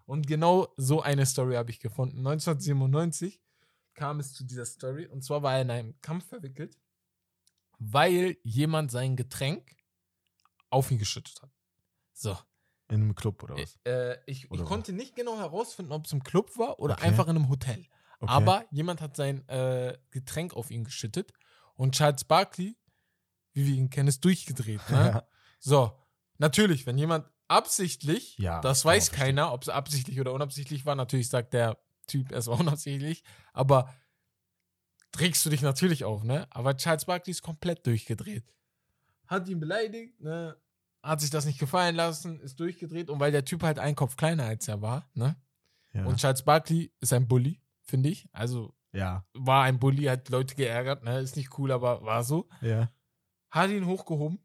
Und 0.04 0.26
genau 0.26 0.68
so 0.76 1.02
eine 1.02 1.26
Story 1.26 1.54
habe 1.54 1.70
ich 1.70 1.80
gefunden. 1.80 2.18
1997 2.18 3.40
kam 3.94 4.20
es 4.20 4.32
zu 4.32 4.44
dieser 4.44 4.64
Story. 4.64 5.06
Und 5.06 5.22
zwar 5.22 5.42
war 5.42 5.56
er 5.56 5.62
in 5.62 5.70
einem 5.70 6.00
Kampf 6.00 6.28
verwickelt, 6.28 6.78
weil 7.78 8.36
jemand 8.42 8.90
sein 8.90 9.16
Getränk 9.16 9.76
auf 10.70 10.90
ihn 10.90 10.98
geschüttet 10.98 11.42
hat. 11.42 11.50
So. 12.12 12.36
In 12.88 13.02
einem 13.02 13.14
Club 13.14 13.42
oder 13.42 13.56
was? 13.56 13.78
Äh, 13.84 14.16
ich, 14.24 14.50
oder 14.50 14.62
ich 14.62 14.66
konnte 14.66 14.94
nicht 14.94 15.14
genau 15.14 15.36
herausfinden, 15.36 15.92
ob 15.92 16.06
es 16.06 16.12
im 16.12 16.22
Club 16.22 16.56
war 16.56 16.78
oder 16.78 16.94
okay. 16.94 17.06
einfach 17.06 17.24
in 17.24 17.36
einem 17.36 17.50
Hotel. 17.50 17.86
Okay. 18.20 18.32
Aber 18.32 18.64
jemand 18.70 19.02
hat 19.02 19.14
sein 19.14 19.46
äh, 19.48 19.98
Getränk 20.10 20.54
auf 20.54 20.70
ihn 20.70 20.84
geschüttet 20.84 21.32
und 21.74 21.94
Charles 21.94 22.24
Barkley, 22.24 22.77
wie 23.58 23.66
wir 23.66 23.74
ihn 23.74 23.90
kennen, 23.90 24.08
ist 24.08 24.24
durchgedreht. 24.24 24.80
Ne? 24.90 24.96
ja. 24.96 25.28
So, 25.60 25.92
natürlich, 26.38 26.86
wenn 26.86 26.96
jemand 26.96 27.26
absichtlich, 27.48 28.38
ja, 28.38 28.60
das 28.60 28.84
weiß 28.84 29.10
keiner, 29.10 29.52
ob 29.52 29.62
es 29.62 29.68
absichtlich 29.68 30.20
oder 30.20 30.32
unabsichtlich 30.32 30.86
war. 30.86 30.94
Natürlich 30.94 31.28
sagt 31.28 31.52
der 31.52 31.78
Typ, 32.06 32.32
es 32.32 32.46
war 32.46 32.58
unabsichtlich, 32.60 33.24
aber 33.52 33.92
trägst 35.12 35.44
du 35.44 35.50
dich 35.50 35.62
natürlich 35.62 36.04
auf, 36.04 36.22
ne? 36.22 36.46
Aber 36.50 36.76
Charles 36.76 37.04
Barkley 37.04 37.32
ist 37.32 37.42
komplett 37.42 37.86
durchgedreht. 37.86 38.44
Hat 39.26 39.48
ihn 39.48 39.60
beleidigt, 39.60 40.20
ne? 40.20 40.56
hat 41.02 41.20
sich 41.20 41.30
das 41.30 41.46
nicht 41.46 41.58
gefallen 41.58 41.96
lassen, 41.96 42.40
ist 42.40 42.58
durchgedreht 42.60 43.10
und 43.10 43.20
weil 43.20 43.32
der 43.32 43.44
Typ 43.44 43.62
halt 43.62 43.78
einen 43.78 43.96
Kopf 43.96 44.16
kleiner 44.16 44.44
als 44.44 44.68
er 44.68 44.82
war, 44.82 45.08
ne? 45.14 45.36
Ja. 45.92 46.04
Und 46.04 46.18
Charles 46.18 46.42
Barkley 46.42 46.92
ist 47.00 47.12
ein 47.12 47.26
Bully, 47.26 47.60
finde 47.82 48.10
ich. 48.10 48.28
Also 48.32 48.74
ja. 48.92 49.24
war 49.32 49.64
ein 49.64 49.78
Bully, 49.78 50.04
hat 50.04 50.28
Leute 50.28 50.54
geärgert, 50.54 51.04
ne? 51.04 51.20
Ist 51.20 51.36
nicht 51.36 51.58
cool, 51.58 51.72
aber 51.72 52.02
war 52.02 52.24
so. 52.24 52.48
Ja. 52.60 52.90
Hat 53.50 53.70
ihn 53.70 53.86
hochgehoben, 53.86 54.38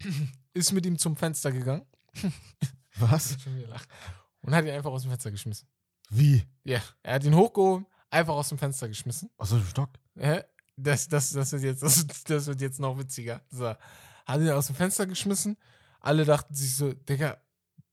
ist 0.54 0.72
mit 0.72 0.86
ihm 0.86 0.98
zum 0.98 1.16
Fenster 1.16 1.52
gegangen. 1.52 1.86
Was? 2.96 3.36
Und 4.42 4.54
hat 4.54 4.64
ihn 4.64 4.70
einfach 4.70 4.90
aus 4.90 5.02
dem 5.02 5.10
Fenster 5.10 5.30
geschmissen. 5.30 5.68
Wie? 6.10 6.44
Ja, 6.64 6.80
er 7.02 7.14
hat 7.14 7.24
ihn 7.24 7.34
hochgehoben, 7.34 7.86
einfach 8.10 8.34
aus 8.34 8.48
dem 8.48 8.58
Fenster 8.58 8.88
geschmissen. 8.88 9.30
Aus 9.36 9.50
dem 9.50 9.64
Stock? 9.64 9.90
Ja, 10.16 10.42
das, 10.76 11.08
das, 11.08 11.30
das, 11.30 11.52
wird 11.52 11.62
jetzt, 11.62 11.82
das, 11.82 12.06
das 12.24 12.46
wird 12.46 12.60
jetzt 12.60 12.80
noch 12.80 12.98
witziger. 12.98 13.42
So 13.50 13.74
hat 14.26 14.40
ihn 14.40 14.50
aus 14.50 14.66
dem 14.66 14.76
Fenster 14.76 15.06
geschmissen. 15.06 15.56
Alle 16.00 16.24
dachten 16.24 16.54
sich 16.54 16.74
so, 16.74 16.92
Digga, 16.92 17.38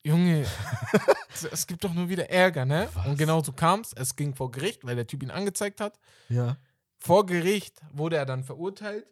Junge, 0.04 0.46
es 1.52 1.68
gibt 1.68 1.84
doch 1.84 1.94
nur 1.94 2.08
wieder 2.08 2.30
Ärger, 2.30 2.66
ne? 2.66 2.88
Was? 2.94 3.08
Und 3.08 3.18
genau 3.18 3.44
so 3.44 3.52
kam 3.52 3.82
es. 3.82 3.92
Es 3.94 4.16
ging 4.16 4.36
vor 4.36 4.52
Gericht, 4.52 4.86
weil 4.86 4.96
der 4.96 5.08
Typ 5.08 5.22
ihn 5.22 5.32
angezeigt 5.32 5.82
hat. 5.82 6.00
Ja. 6.30 6.58
Vor 6.98 7.26
Gericht 7.26 7.82
wurde 7.92 8.16
er 8.16 8.26
dann 8.26 8.44
verurteilt. 8.44 9.06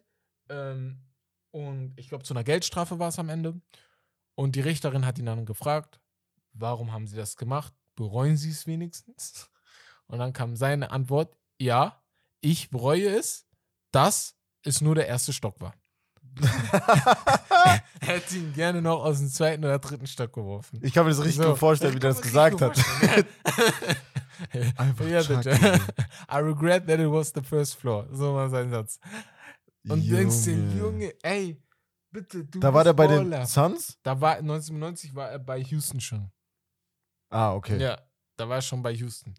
Ähm, 0.48 1.00
und 1.50 1.94
ich 1.96 2.08
glaube, 2.08 2.24
zu 2.24 2.34
einer 2.34 2.44
Geldstrafe 2.44 2.98
war 2.98 3.08
es 3.08 3.18
am 3.18 3.28
Ende. 3.28 3.60
Und 4.34 4.56
die 4.56 4.60
Richterin 4.60 5.06
hat 5.06 5.18
ihn 5.18 5.26
dann 5.26 5.46
gefragt, 5.46 6.00
warum 6.52 6.92
haben 6.92 7.06
Sie 7.06 7.16
das 7.16 7.36
gemacht? 7.36 7.72
Bereuen 7.94 8.36
Sie 8.36 8.50
es 8.50 8.66
wenigstens? 8.66 9.50
Und 10.06 10.18
dann 10.18 10.32
kam 10.32 10.54
seine 10.54 10.90
Antwort, 10.90 11.36
ja, 11.58 12.00
ich 12.40 12.70
bereue 12.70 13.08
es, 13.08 13.46
dass 13.90 14.36
es 14.62 14.80
nur 14.80 14.94
der 14.94 15.08
erste 15.08 15.32
Stock 15.32 15.60
war. 15.60 15.74
er 16.40 17.82
hätte 18.02 18.36
ihn 18.36 18.52
gerne 18.52 18.82
noch 18.82 19.02
aus 19.02 19.18
dem 19.18 19.28
zweiten 19.28 19.64
oder 19.64 19.78
dritten 19.78 20.06
Stock 20.06 20.32
geworfen. 20.32 20.78
Ich 20.82 20.92
kann 20.92 21.04
mir 21.04 21.10
das 21.10 21.20
richtig 21.20 21.42
so. 21.42 21.50
gut 21.50 21.58
vorstellen, 21.58 21.94
wie 21.94 21.98
er 21.98 22.00
das 22.00 22.20
gesagt 22.20 22.60
hat. 22.60 22.78
Einfach 24.76 25.06
ja, 25.06 25.22
bitte. 25.22 25.80
I 26.30 26.36
regret 26.36 26.86
that 26.86 27.00
it 27.00 27.10
was 27.10 27.32
the 27.34 27.42
first 27.42 27.76
floor. 27.76 28.06
So 28.12 28.34
war 28.34 28.50
sein 28.50 28.70
Satz. 28.70 29.00
Und 29.88 30.02
Junge. 30.02 30.18
denkst 30.18 30.44
du, 30.44 30.50
Junge, 30.50 31.14
ey, 31.22 31.62
bitte, 32.10 32.44
du 32.44 32.58
Da 32.58 32.72
war 32.72 32.84
der 32.84 32.92
bei 32.92 33.06
den 33.06 33.46
Suns? 33.46 33.98
Da 34.02 34.20
war 34.20 34.36
1990 34.36 35.14
war 35.14 35.30
er 35.30 35.38
bei 35.38 35.60
Houston 35.60 36.00
schon. 36.00 36.30
Ah, 37.28 37.54
okay. 37.54 37.80
Ja, 37.80 38.00
da 38.36 38.48
war 38.48 38.56
er 38.56 38.62
schon 38.62 38.82
bei 38.82 38.92
Houston. 38.92 39.34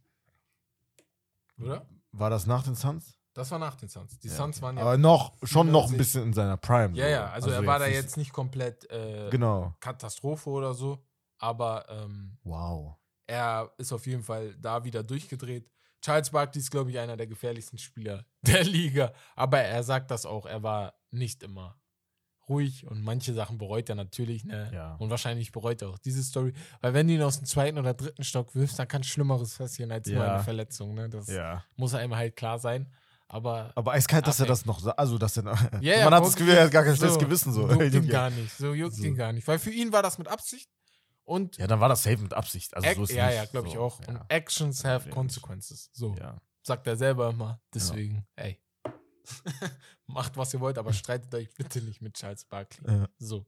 Oder? 1.60 1.86
War 2.12 2.30
das 2.30 2.46
nach 2.46 2.64
den 2.64 2.76
Suns? 2.76 3.18
Das 3.34 3.52
war 3.52 3.60
nach 3.60 3.76
den 3.76 3.88
Suns. 3.88 4.18
Die 4.18 4.30
Suns 4.30 4.62
waren 4.64 4.78
ja. 4.78 4.82
Aber 4.82 4.98
noch, 4.98 5.34
schon 5.44 5.70
noch 5.70 5.92
ein 5.92 5.98
bisschen 5.98 6.24
in 6.24 6.34
seiner 6.34 6.58
Prime. 6.58 6.96
Ja, 6.98 7.06
so. 7.06 7.12
ja, 7.12 7.30
also, 7.30 7.50
also 7.50 7.62
er 7.62 7.68
war 7.68 7.78
da 7.78 7.86
jetzt 7.86 8.18
nicht 8.18 8.34
komplett 8.34 8.90
äh, 8.90 9.30
genau. 9.30 9.76
Katastrophe 9.80 10.50
oder 10.50 10.74
so. 10.74 11.04
Aber 11.38 11.86
ähm, 11.88 12.38
wow. 12.44 12.96
er 13.28 13.72
ist 13.78 13.94
auf 13.94 14.08
jeden 14.08 14.24
Fall 14.24 14.56
da 14.56 14.84
wieder 14.84 15.04
durchgedreht. 15.04 15.70
Charles 16.02 16.30
Barkley 16.32 16.62
ist, 16.62 16.72
glaube 16.72 16.92
ich, 16.92 17.00
einer 17.00 17.18
der 17.18 17.28
gefährlichsten 17.28 17.78
Spieler 17.78 18.26
der 18.42 18.64
Liga. 18.64 19.14
Aber 19.36 19.60
er 19.60 19.84
sagt 19.84 20.12
das 20.12 20.26
auch, 20.26 20.46
er 20.46 20.64
war 20.64 20.94
nicht 21.12 21.44
immer 21.44 21.78
ruhig 22.50 22.88
und 22.88 23.02
manche 23.04 23.34
Sachen 23.34 23.58
bereut 23.58 23.90
er 23.90 23.96
natürlich, 23.96 24.46
ne? 24.46 24.72
Ja. 24.74 24.96
Und 24.96 25.10
wahrscheinlich 25.10 25.52
bereut 25.52 25.82
er 25.82 25.90
auch 25.90 25.98
diese 25.98 26.24
Story. 26.24 26.54
Weil 26.80 26.94
wenn 26.94 27.08
du 27.08 27.14
ihn 27.16 27.22
aus 27.22 27.40
dem 27.40 27.46
zweiten 27.46 27.78
oder 27.78 27.94
dritten 27.94 28.24
Stock 28.24 28.56
wirfst, 28.56 28.80
dann 28.80 28.88
kann 28.88 29.04
Schlimmeres 29.04 29.58
passieren 29.58 29.92
als 29.92 30.08
nur 30.08 30.24
Ja. 30.24 30.36
eine 30.36 30.44
Verletzung, 30.44 30.94
ne? 30.96 31.10
Das 31.10 31.28
Ja. 31.28 31.64
muss 31.76 31.94
einem 31.94 32.16
halt 32.16 32.36
klar 32.38 32.58
sein. 32.58 32.90
Aber 33.28 33.74
Aber 33.76 33.92
eiskalt, 33.92 34.26
dass 34.26 34.40
er 34.40 34.46
das 34.46 34.66
noch 34.66 34.80
sagt. 34.80 34.98
Also, 34.98 35.18
dass 35.18 35.36
er 35.36 35.44
ja, 35.82 36.06
man 36.06 36.14
hat 36.14 36.24
das 36.24 36.38
Gefühl, 36.38 36.54
er 36.54 36.64
hat 36.64 36.72
gar 36.72 36.84
kein 36.86 36.94
so, 36.94 37.00
schlechtes 37.00 37.20
Gewissen. 37.20 37.52
So. 37.52 37.70
Juckt 37.70 37.82
ihn 37.94 38.08
gar 38.08 38.30
nicht. 38.30 38.56
So 38.58 38.74
juckt 38.74 38.96
So. 38.96 39.04
ihn 39.04 39.16
gar 39.16 39.34
nicht. 39.34 39.46
Weil 39.46 39.60
für 39.60 39.72
ihn 39.72 39.92
war 39.92 40.02
das 40.02 40.18
mit 40.18 40.30
Absicht. 40.30 40.70
Und 41.28 41.58
Ja, 41.58 41.68
dann 41.68 41.82
war 41.82 41.90
das 41.90 42.04
safe 42.04 42.18
mit 42.20 42.34
Absicht. 42.34 42.74
Also, 42.76 42.90
so 42.96 43.04
ist 43.04 43.12
ja, 43.12 43.30
ja, 43.30 43.44
glaube 43.46 43.68
ich 43.68 43.74
so. 43.74 43.82
auch. 43.82 44.00
Ja. 44.02 44.08
Und 44.08 44.22
Actions 44.30 44.86
have 44.86 45.10
consequences. 45.10 45.90
So 45.92 46.16
ja. 46.16 46.38
sagt 46.64 46.88
er 46.88 46.96
selber 46.96 47.30
immer. 47.32 47.60
Deswegen, 47.74 48.26
ey. 48.38 48.62
Macht, 50.08 50.38
was 50.38 50.54
ihr 50.54 50.60
wollt, 50.62 50.78
aber 50.78 50.94
streitet 50.94 51.34
euch 51.36 51.54
bitte 51.54 51.82
nicht 51.82 52.02
mit 52.02 52.14
Charles 52.16 52.46
Barkley. 52.46 52.90
Ja. 52.90 53.08
So. 53.18 53.46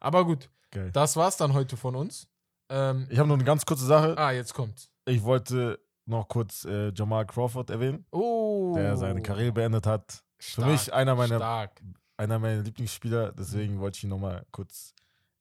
Aber 0.00 0.24
gut, 0.24 0.48
Geil. 0.70 0.90
das 0.92 1.16
war's 1.16 1.36
dann 1.36 1.52
heute 1.52 1.76
von 1.76 1.94
uns. 1.96 2.28
Ähm, 2.70 3.06
Ich 3.10 3.18
habe 3.18 3.28
noch 3.28 3.34
eine 3.34 3.44
ganz 3.44 3.66
kurze 3.66 3.84
Sache. 3.84 4.16
ah, 4.16 4.30
jetzt 4.32 4.54
kommt. 4.54 4.88
Ich 5.04 5.22
wollte 5.22 5.78
noch 6.06 6.28
kurz 6.28 6.64
äh, 6.64 6.92
Jamal 6.94 7.26
Crawford 7.26 7.68
erwähnen, 7.68 8.06
Oh. 8.10 8.72
der 8.74 8.96
seine 8.96 9.20
Karriere 9.20 9.52
beendet 9.52 9.86
hat. 9.86 10.24
Für 10.38 10.52
Stark, 10.62 10.68
mich 10.70 10.92
einer 10.94 11.14
meiner, 11.14 11.36
Stark. 11.36 11.82
einer 12.16 12.38
meiner 12.38 12.62
Lieblingsspieler. 12.62 13.32
Deswegen 13.32 13.80
wollte 13.80 13.98
ich 13.98 14.04
ihn 14.04 14.10
nochmal 14.10 14.46
kurz 14.50 14.94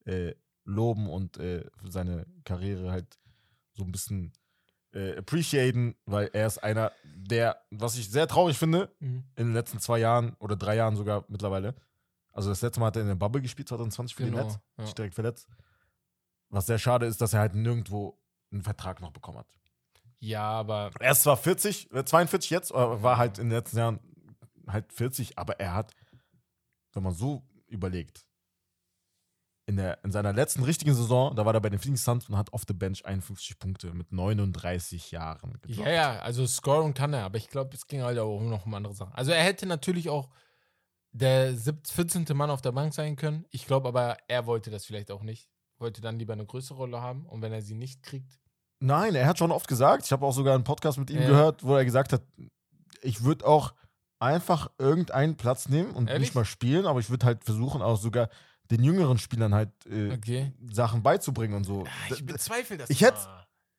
äh, 0.05 0.33
loben 0.67 1.09
und 1.09 1.37
äh, 1.37 1.65
seine 1.87 2.27
Karriere 2.43 2.91
halt 2.91 3.17
so 3.73 3.83
ein 3.83 3.91
bisschen 3.91 4.33
äh, 4.93 5.17
appreciaten, 5.17 5.95
weil 6.05 6.29
er 6.33 6.47
ist 6.47 6.59
einer, 6.59 6.91
der, 7.03 7.61
was 7.71 7.97
ich 7.97 8.09
sehr 8.09 8.27
traurig 8.27 8.57
finde, 8.57 8.91
Mhm. 8.99 9.23
in 9.35 9.47
den 9.47 9.53
letzten 9.53 9.79
zwei 9.79 9.97
Jahren 9.99 10.35
oder 10.39 10.55
drei 10.55 10.75
Jahren 10.75 10.95
sogar 10.95 11.25
mittlerweile. 11.27 11.73
Also 12.33 12.49
das 12.49 12.61
letzte 12.61 12.79
Mal 12.79 12.87
hat 12.87 12.95
er 12.97 13.01
in 13.03 13.07
der 13.07 13.15
Bubble 13.15 13.41
gespielt, 13.41 13.67
2020 13.67 14.15
für 14.15 14.23
Genau. 14.25 14.37
den 14.37 14.47
Netz, 14.47 14.59
Ja. 14.77 14.85
sich 14.85 14.93
direkt 14.95 15.15
verletzt. 15.15 15.47
Was 16.49 16.65
sehr 16.67 16.79
schade 16.79 17.05
ist, 17.05 17.19
dass 17.21 17.33
er 17.33 17.39
halt 17.41 17.55
nirgendwo 17.55 18.17
einen 18.51 18.61
Vertrag 18.63 19.01
noch 19.01 19.11
bekommen 19.11 19.39
hat. 19.39 19.47
ja, 20.19 20.43
aber 20.49 20.91
Er 20.99 21.11
ist 21.11 21.23
zwar 21.23 21.37
40, 21.37 21.91
äh, 21.93 22.03
42 22.05 22.49
jetzt, 22.49 22.71
aber 22.73 23.03
war 23.03 23.17
halt 23.17 23.37
in 23.39 23.49
den 23.49 23.57
letzten 23.57 23.77
Jahren 23.77 23.99
halt 24.67 24.91
40, 24.93 25.37
aber 25.37 25.59
er 25.59 25.73
hat, 25.73 25.93
wenn 26.93 27.03
man 27.03 27.13
so 27.13 27.43
überlegt, 27.67 28.25
in, 29.67 29.75
der, 29.77 30.03
in 30.03 30.11
seiner 30.11 30.33
letzten 30.33 30.63
richtigen 30.63 30.95
Saison, 30.95 31.35
da 31.35 31.45
war 31.45 31.53
er 31.53 31.59
bei 31.61 31.69
den 31.69 31.77
Phoenix 31.79 32.03
Suns 32.03 32.27
und 32.29 32.37
hat 32.37 32.51
off 32.53 32.63
the 32.67 32.73
bench 32.73 33.05
51 33.05 33.59
Punkte 33.59 33.93
mit 33.93 34.11
39 34.11 35.11
Jahren 35.11 35.53
gedroppt. 35.61 35.77
Ja, 35.85 35.89
ja, 35.91 36.19
also 36.19 36.47
scoren 36.47 36.93
kann 36.93 37.13
er, 37.13 37.25
aber 37.25 37.37
ich 37.37 37.49
glaube, 37.49 37.75
es 37.75 37.85
ging 37.85 38.01
halt 38.01 38.17
auch 38.17 38.41
noch 38.41 38.65
um 38.65 38.73
andere 38.73 38.93
Sachen. 38.95 39.13
Also 39.13 39.31
er 39.31 39.43
hätte 39.43 39.65
natürlich 39.65 40.09
auch 40.09 40.29
der 41.11 41.53
17, 41.55 42.23
14. 42.25 42.37
Mann 42.37 42.49
auf 42.49 42.61
der 42.61 42.71
Bank 42.71 42.93
sein 42.93 43.15
können. 43.15 43.45
Ich 43.51 43.65
glaube 43.65 43.87
aber, 43.89 44.17
er 44.27 44.45
wollte 44.45 44.69
das 44.71 44.85
vielleicht 44.85 45.11
auch 45.11 45.21
nicht. 45.23 45.49
Wollte 45.79 46.01
dann 46.01 46.17
lieber 46.17 46.33
eine 46.33 46.45
größere 46.45 46.77
Rolle 46.77 47.01
haben 47.01 47.25
und 47.25 47.41
wenn 47.41 47.53
er 47.53 47.61
sie 47.61 47.75
nicht 47.75 48.03
kriegt. 48.03 48.39
Nein, 48.79 49.15
er 49.15 49.27
hat 49.27 49.37
schon 49.39 49.51
oft 49.51 49.67
gesagt, 49.67 50.05
ich 50.05 50.11
habe 50.11 50.25
auch 50.25 50.33
sogar 50.33 50.55
einen 50.55 50.63
Podcast 50.63 50.97
mit 50.97 51.09
ihm 51.09 51.21
Ja. 51.21 51.27
gehört, 51.27 51.63
wo 51.63 51.75
er 51.75 51.83
gesagt 51.85 52.13
hat, 52.13 52.21
ich 53.01 53.23
würde 53.23 53.45
auch 53.45 53.73
einfach 54.19 54.71
irgendeinen 54.77 55.35
Platz 55.35 55.67
nehmen 55.69 55.91
und 55.91 56.07
Ehrlich? 56.09 56.29
nicht 56.29 56.35
mal 56.35 56.45
spielen, 56.45 56.85
aber 56.85 56.99
ich 56.99 57.09
würde 57.09 57.25
halt 57.25 57.43
versuchen, 57.43 57.81
auch 57.81 57.97
sogar 57.97 58.29
den 58.71 58.83
jüngeren 58.83 59.17
Spielern 59.17 59.53
halt 59.53 59.69
äh, 59.85 60.11
Okay. 60.13 60.53
Sachen 60.71 61.03
beizubringen 61.03 61.55
und 61.55 61.63
so. 61.63 61.83
Ah, 61.85 62.13
Ich 62.13 62.25
bezweifle 62.25 62.77
das. 62.77 62.89
Ich 62.89 63.01
hätte- 63.01 63.19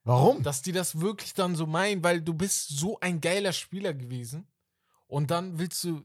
Warum? 0.05 0.43
Dass 0.43 0.63
die 0.63 0.73
das 0.73 1.01
wirklich 1.01 1.35
dann 1.35 1.55
so 1.55 1.67
meinen, 1.67 2.03
weil 2.03 2.23
du 2.23 2.33
bist 2.33 2.69
so 2.79 2.99
ein 3.01 3.21
geiler 3.21 3.53
Spieler 3.53 3.93
gewesen 3.93 4.47
und 5.07 5.31
dann 5.31 5.59
willst 5.59 5.85
du 5.85 6.03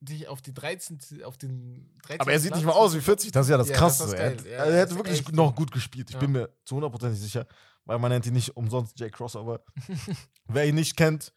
dich 0.00 0.26
auf 0.28 0.42
die 0.42 0.52
13. 0.52 0.98
auf 1.24 1.38
den 1.38 1.94
13. 2.02 2.20
Aber 2.20 2.32
er 2.32 2.40
sieht 2.40 2.52
nicht 2.52 2.64
Platz- 2.64 2.74
mal 2.74 2.80
aus 2.80 2.94
wie 2.96 3.00
40, 3.00 3.30
das 3.32 3.46
ist 3.46 3.50
ja 3.50 3.56
das 3.56 3.68
Ja, 3.68 3.76
Krasse. 3.76 4.02
das 4.04 4.12
ist 4.12 4.18
er, 4.18 4.32
Ja, 4.50 4.64
er 4.64 4.66
das 4.66 4.74
hätte 4.74 4.96
wirklich 4.96 5.20
echt 5.20 5.32
noch 5.32 5.54
gut. 5.54 5.70
gespielt. 5.70 6.08
Ich 6.10 6.14
Ja. 6.14 6.20
bin 6.20 6.32
mir 6.32 6.50
zu 6.64 6.74
hundertprozentig 6.74 7.20
sicher, 7.20 7.46
weil 7.84 7.98
man 8.00 8.10
nennt 8.10 8.26
ihn 8.26 8.32
nicht 8.34 8.56
umsonst 8.56 8.98
Jay 8.98 9.10
Crossover. 9.10 9.60
Wer 10.48 10.66
ihn 10.66 10.74
nicht 10.74 10.96
kennt, 10.96 11.32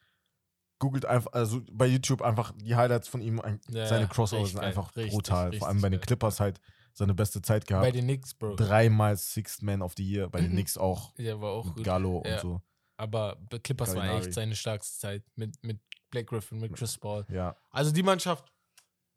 googelt 0.80 1.06
einfach, 1.06 1.32
also 1.34 1.62
bei 1.72 1.86
YouTube 1.86 2.22
einfach 2.24 2.52
die 2.56 2.76
Highlights 2.76 3.08
von 3.08 3.22
ihm. 3.22 3.42
Seine 3.70 4.08
Crossovers 4.08 4.50
sind 4.50 4.60
einfach 4.60 4.92
brutal. 4.92 5.54
Vor 5.58 5.68
allem 5.68 5.82
bei 5.82 5.90
den. 5.90 6.02
Clippers 6.02 6.40
halt 6.40 6.60
seine 6.98 7.14
beste 7.14 7.42
Zeit 7.42 7.66
Bei 7.68 7.80
gehabt. 7.82 7.96
den 7.96 8.06
Knicks, 8.06 8.34
Bro. 8.34 8.56
Dreimal 8.56 9.16
Sixth 9.18 9.62
Man 9.62 9.82
of 9.82 9.94
the 9.98 10.04
Year, 10.04 10.30
bei 10.30 10.40
den 10.42 10.50
Mhm. 10.50 10.54
Knicks 10.56 10.78
auch. 10.78 11.14
Ja, 11.18 11.40
war 11.40 11.52
auch 11.52 11.74
gut. 11.76 11.84
Gallo 11.84 12.24
Ja. 12.26 12.36
und 12.36 12.42
so. 12.42 12.62
Aber 12.98 13.36
bei 13.50 13.60
Clippers 13.60 13.90
war 13.90 13.98
Gallinari. 13.98 14.26
echt 14.26 14.34
seine 14.34 14.56
stärkste 14.56 14.98
Zeit 15.00 15.24
mit, 15.36 15.56
mit 15.64 15.80
Blake 16.10 16.26
Griffin, 16.26 16.60
mit 16.60 16.74
Chris 16.74 16.98
Paul. 16.98 17.26
Ja. 17.30 17.56
Also 17.70 17.92
die 17.92 18.02
Mannschaft 18.02 18.52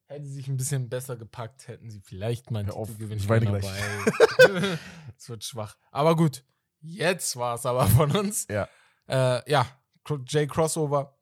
hätte 0.09 0.26
sich 0.26 0.49
ein 0.49 0.57
bisschen 0.57 0.89
besser 0.89 1.16
gepackt, 1.16 1.68
hätten 1.68 1.89
sie 1.89 2.01
vielleicht 2.01 2.51
mal 2.51 2.59
einen 2.61 2.68
Titel 2.70 2.99
gewinnen 2.99 3.20
ich 3.20 3.28
weine 3.28 3.47
können, 3.47 3.62
ey, 3.64 4.78
es 5.16 5.28
wird 5.31 5.45
schwach. 5.45 5.76
Aber 5.93 6.16
gut, 6.16 6.45
jetzt 6.81 7.37
war 7.37 7.55
es 7.55 7.64
aber 7.64 7.87
von 7.87 8.11
uns. 8.14 8.47
Ja. 8.51 8.68
Äh, 9.09 9.51
ja, 9.51 9.66
Jay 10.28 10.47
Crossover, 10.47 11.16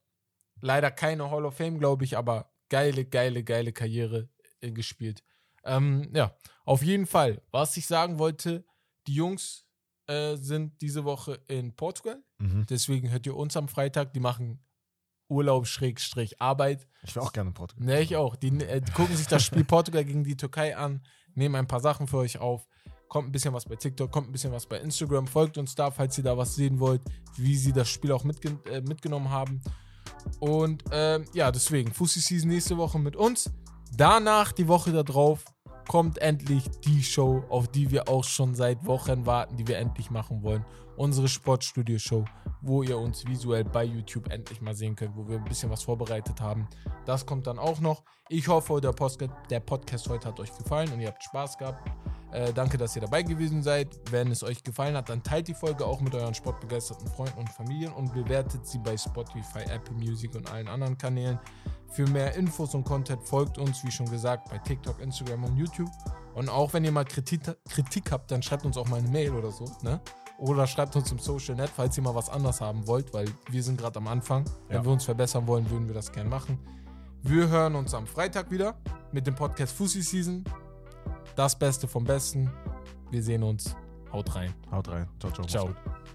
leider 0.61 0.90
keine 0.90 1.30
Hall 1.30 1.44
of 1.44 1.56
Fame, 1.56 1.78
glaube 1.78 2.04
ich, 2.04 2.16
aber 2.16 2.50
geile, 2.70 3.04
geile, 3.04 3.44
geile 3.44 3.72
Karriere 3.72 4.28
äh, 4.61 4.72
gespielt. 4.72 5.22
Ähm, 5.64 6.11
ja, 6.14 6.34
auf 6.64 6.82
jeden 6.82 7.06
Fall. 7.06 7.42
Was 7.50 7.76
ich 7.76 7.86
sagen 7.86 8.18
wollte, 8.18 8.64
die 9.06 9.14
Jungs 9.14 9.64
äh, 10.06 10.36
sind 10.36 10.80
diese 10.80 11.04
Woche 11.04 11.40
in 11.48 11.74
Portugal. 11.74 12.22
Mhm. 12.38 12.66
Deswegen 12.68 13.11
hört 13.11 13.26
ihr 13.26 13.36
uns 13.36 13.56
am 13.56 13.68
Freitag. 13.68 14.12
Die 14.14 14.20
machen 14.20 14.64
Urlaub, 15.28 15.66
Schrägstrich, 15.66 16.40
Arbeit. 16.40 16.86
Ich 17.02 17.14
wäre 17.14 17.24
auch 17.24 17.32
gerne 17.32 17.50
in 17.50 17.54
Portugal. 17.54 17.84
Ne, 17.84 18.00
ich 18.00 18.16
auch. 18.16 18.36
Die, 18.36 18.48
äh, 18.48 18.80
gucken 18.94 19.16
sich 19.16 19.26
das 19.26 19.44
Spiel 19.44 19.64
Portugal 19.66 20.04
gegen 20.04 20.24
die 20.24 20.36
Türkei 20.36 20.76
an, 20.76 21.02
nehmen 21.34 21.54
ein 21.54 21.66
paar 21.66 21.80
Sachen 21.80 22.06
für 22.06 22.18
euch 22.18 22.38
auf. 22.38 22.66
Kommt 23.09 23.28
ein 23.28 23.32
bisschen 23.32 23.54
was 23.54 23.64
bei 23.64 23.76
TikTok, 23.76 24.11
kommt 24.11 24.28
ein 24.28 24.32
bisschen 24.32 24.52
was 24.52 24.66
bei 24.66 24.78
Instagram. 24.78 25.26
Folgt 25.26 25.56
uns 25.56 25.74
da, 25.74 25.90
falls 25.90 26.18
ihr 26.18 26.24
da 26.24 26.36
was 26.36 26.54
sehen 26.54 26.78
wollt, 26.78 27.00
wie 27.36 27.56
sie 27.56 27.72
das 27.72 27.88
Spiel 27.88 28.12
auch 28.12 28.24
mitge 28.24 28.59
äh, 28.70 28.82
mitgenommen 28.82 29.30
haben. 29.30 29.62
Und 30.40 30.84
ähm, 30.90 31.24
ja, 31.32 31.50
deswegen, 31.50 31.92
Fussi 31.92 32.20
Season 32.20 32.48
nächste 32.48 32.76
Woche 32.76 32.98
mit 32.98 33.16
uns. 33.16 33.50
Danach, 33.97 34.53
die 34.53 34.68
Woche 34.68 34.93
darauf, 34.93 35.45
kommt 35.89 36.18
endlich 36.18 36.68
die 36.84 37.03
Show, 37.03 37.43
auf 37.49 37.66
die 37.68 37.91
wir 37.91 38.09
auch 38.09 38.24
schon 38.24 38.55
seit 38.55 38.84
Wochen 38.86 39.26
warten, 39.26 39.57
die 39.57 39.66
wir 39.66 39.78
endlich 39.78 40.11
machen 40.11 40.43
wollen. 40.43 40.64
Unsere 40.97 41.28
Sportstudio-Show, 41.28 42.24
wo 42.61 42.82
ihr 42.82 42.99
uns 42.99 43.26
visuell 43.26 43.64
bei 43.64 43.84
YouTube 43.84 44.30
endlich 44.30 44.61
mal 44.61 44.74
sehen 44.74 44.95
könnt, 44.97 45.16
wo 45.16 45.26
wir 45.26 45.39
ein 45.39 45.45
bisschen 45.45 45.70
was 45.70 45.82
vorbereitet 45.82 46.41
haben. 46.41 46.68
Das 47.07 47.24
kommt 47.24 47.47
dann 47.47 47.59
auch 47.59 47.80
noch. 47.80 48.03
Ich 48.28 48.49
hoffe, 48.49 48.80
der, 48.80 48.93
Post 48.93 49.24
der 49.49 49.61
Podcast 49.61 50.09
heute 50.09 50.28
hat 50.28 50.39
euch 50.39 50.55
gefallen 50.57 50.93
und 50.93 51.01
ihr 51.01 51.09
habt 51.09 51.22
Spaß 51.22 51.57
gehabt. 51.57 51.89
Äh, 52.32 52.53
danke, 52.53 52.76
dass 52.76 52.95
ihr 52.95 53.03
dabei 53.03 53.22
gewesen 53.22 53.62
seid. 53.62 53.89
Wenn 54.11 54.30
es 54.30 54.43
euch 54.43 54.62
gefallen 54.62 54.97
hat, 54.97 55.09
dann 55.09 55.22
teilt 55.22 55.49
die 55.49 55.55
Folge 55.55 55.86
auch 55.86 56.01
mit 56.01 56.14
euren 56.14 56.34
sportbegeisterten 56.34 57.09
Freunden 57.09 57.39
und 57.39 57.49
Familien 57.49 57.93
und 57.93 58.12
bewertet 58.12 58.66
sie 58.66 58.78
bei 58.78 58.99
Spotify, 58.99 59.61
Apple 59.70 59.95
Music 59.95 60.34
und 60.34 60.51
allen 60.51 60.68
anderen 60.68 60.99
Kanälen. 60.99 61.39
Für 61.91 62.07
mehr 62.09 62.34
Infos 62.34 62.74
und 62.74 62.84
Content 62.84 63.22
folgt 63.24 63.59
uns, 63.59 63.82
wie 63.84 63.91
schon 63.91 64.09
gesagt, 64.11 64.51
bei 64.51 64.59
TikTok, 64.59 65.01
Instagram 65.01 65.45
und 65.45 65.57
YouTube. 65.57 65.89
Und 66.34 66.49
auch 66.49 66.72
wenn 66.72 66.84
ihr 66.84 66.93
mal 66.93 67.05
Kritik, 67.05 67.41
Kritik 67.68 68.12
habt, 68.12 68.30
dann 68.30 68.43
schreibt 68.43 68.64
uns 68.66 68.76
auch 68.76 68.86
mal 68.89 68.99
eine 68.99 69.09
Mail 69.09 69.32
oder 69.32 69.51
so, 69.51 69.64
ne? 69.82 70.01
Oder 70.39 70.68
schreibt 70.68 70.95
uns 70.95 71.11
im 71.11 71.18
Social 71.18 71.57
Net, 71.57 71.68
falls 71.74 71.97
ihr 71.97 72.03
mal 72.05 72.14
was 72.14 72.28
anders 72.28 72.61
haben 72.61 72.86
wollt, 72.86 73.12
weil 73.12 73.26
wir 73.51 73.62
sind 73.62 73.80
gerade 73.80 73.99
am 73.99 74.07
Anfang. 74.07 74.45
Wenn 74.68 74.76
Ja. 74.76 74.84
wir 74.84 74.93
uns 74.93 75.05
verbessern 75.05 75.47
wollen, 75.49 75.68
würden 75.68 75.89
wir 75.89 75.95
das 75.95 76.12
gerne 76.12 76.30
machen. 76.30 76.61
Wir 77.22 77.49
hören 77.49 77.74
uns 77.74 77.93
am 77.95 78.07
Freitag 78.07 78.49
wieder 78.51 78.76
mit 79.11 79.26
dem 79.26 79.34
Podcast 79.34 79.72
Fussi 79.76 80.03
Season. 80.03 80.45
Das 81.34 81.59
Beste 81.59 81.89
vom 81.89 82.05
Besten. 82.05 82.49
Wir 83.11 83.22
sehen 83.22 83.43
uns. 83.43 83.74
Haut 84.12 84.32
rein. 84.36 84.55
Haut 84.70 84.89
rein. 84.89 85.09
Ciao, 85.18 85.32
ciao. 85.32 85.47
Ciao. 85.47 86.07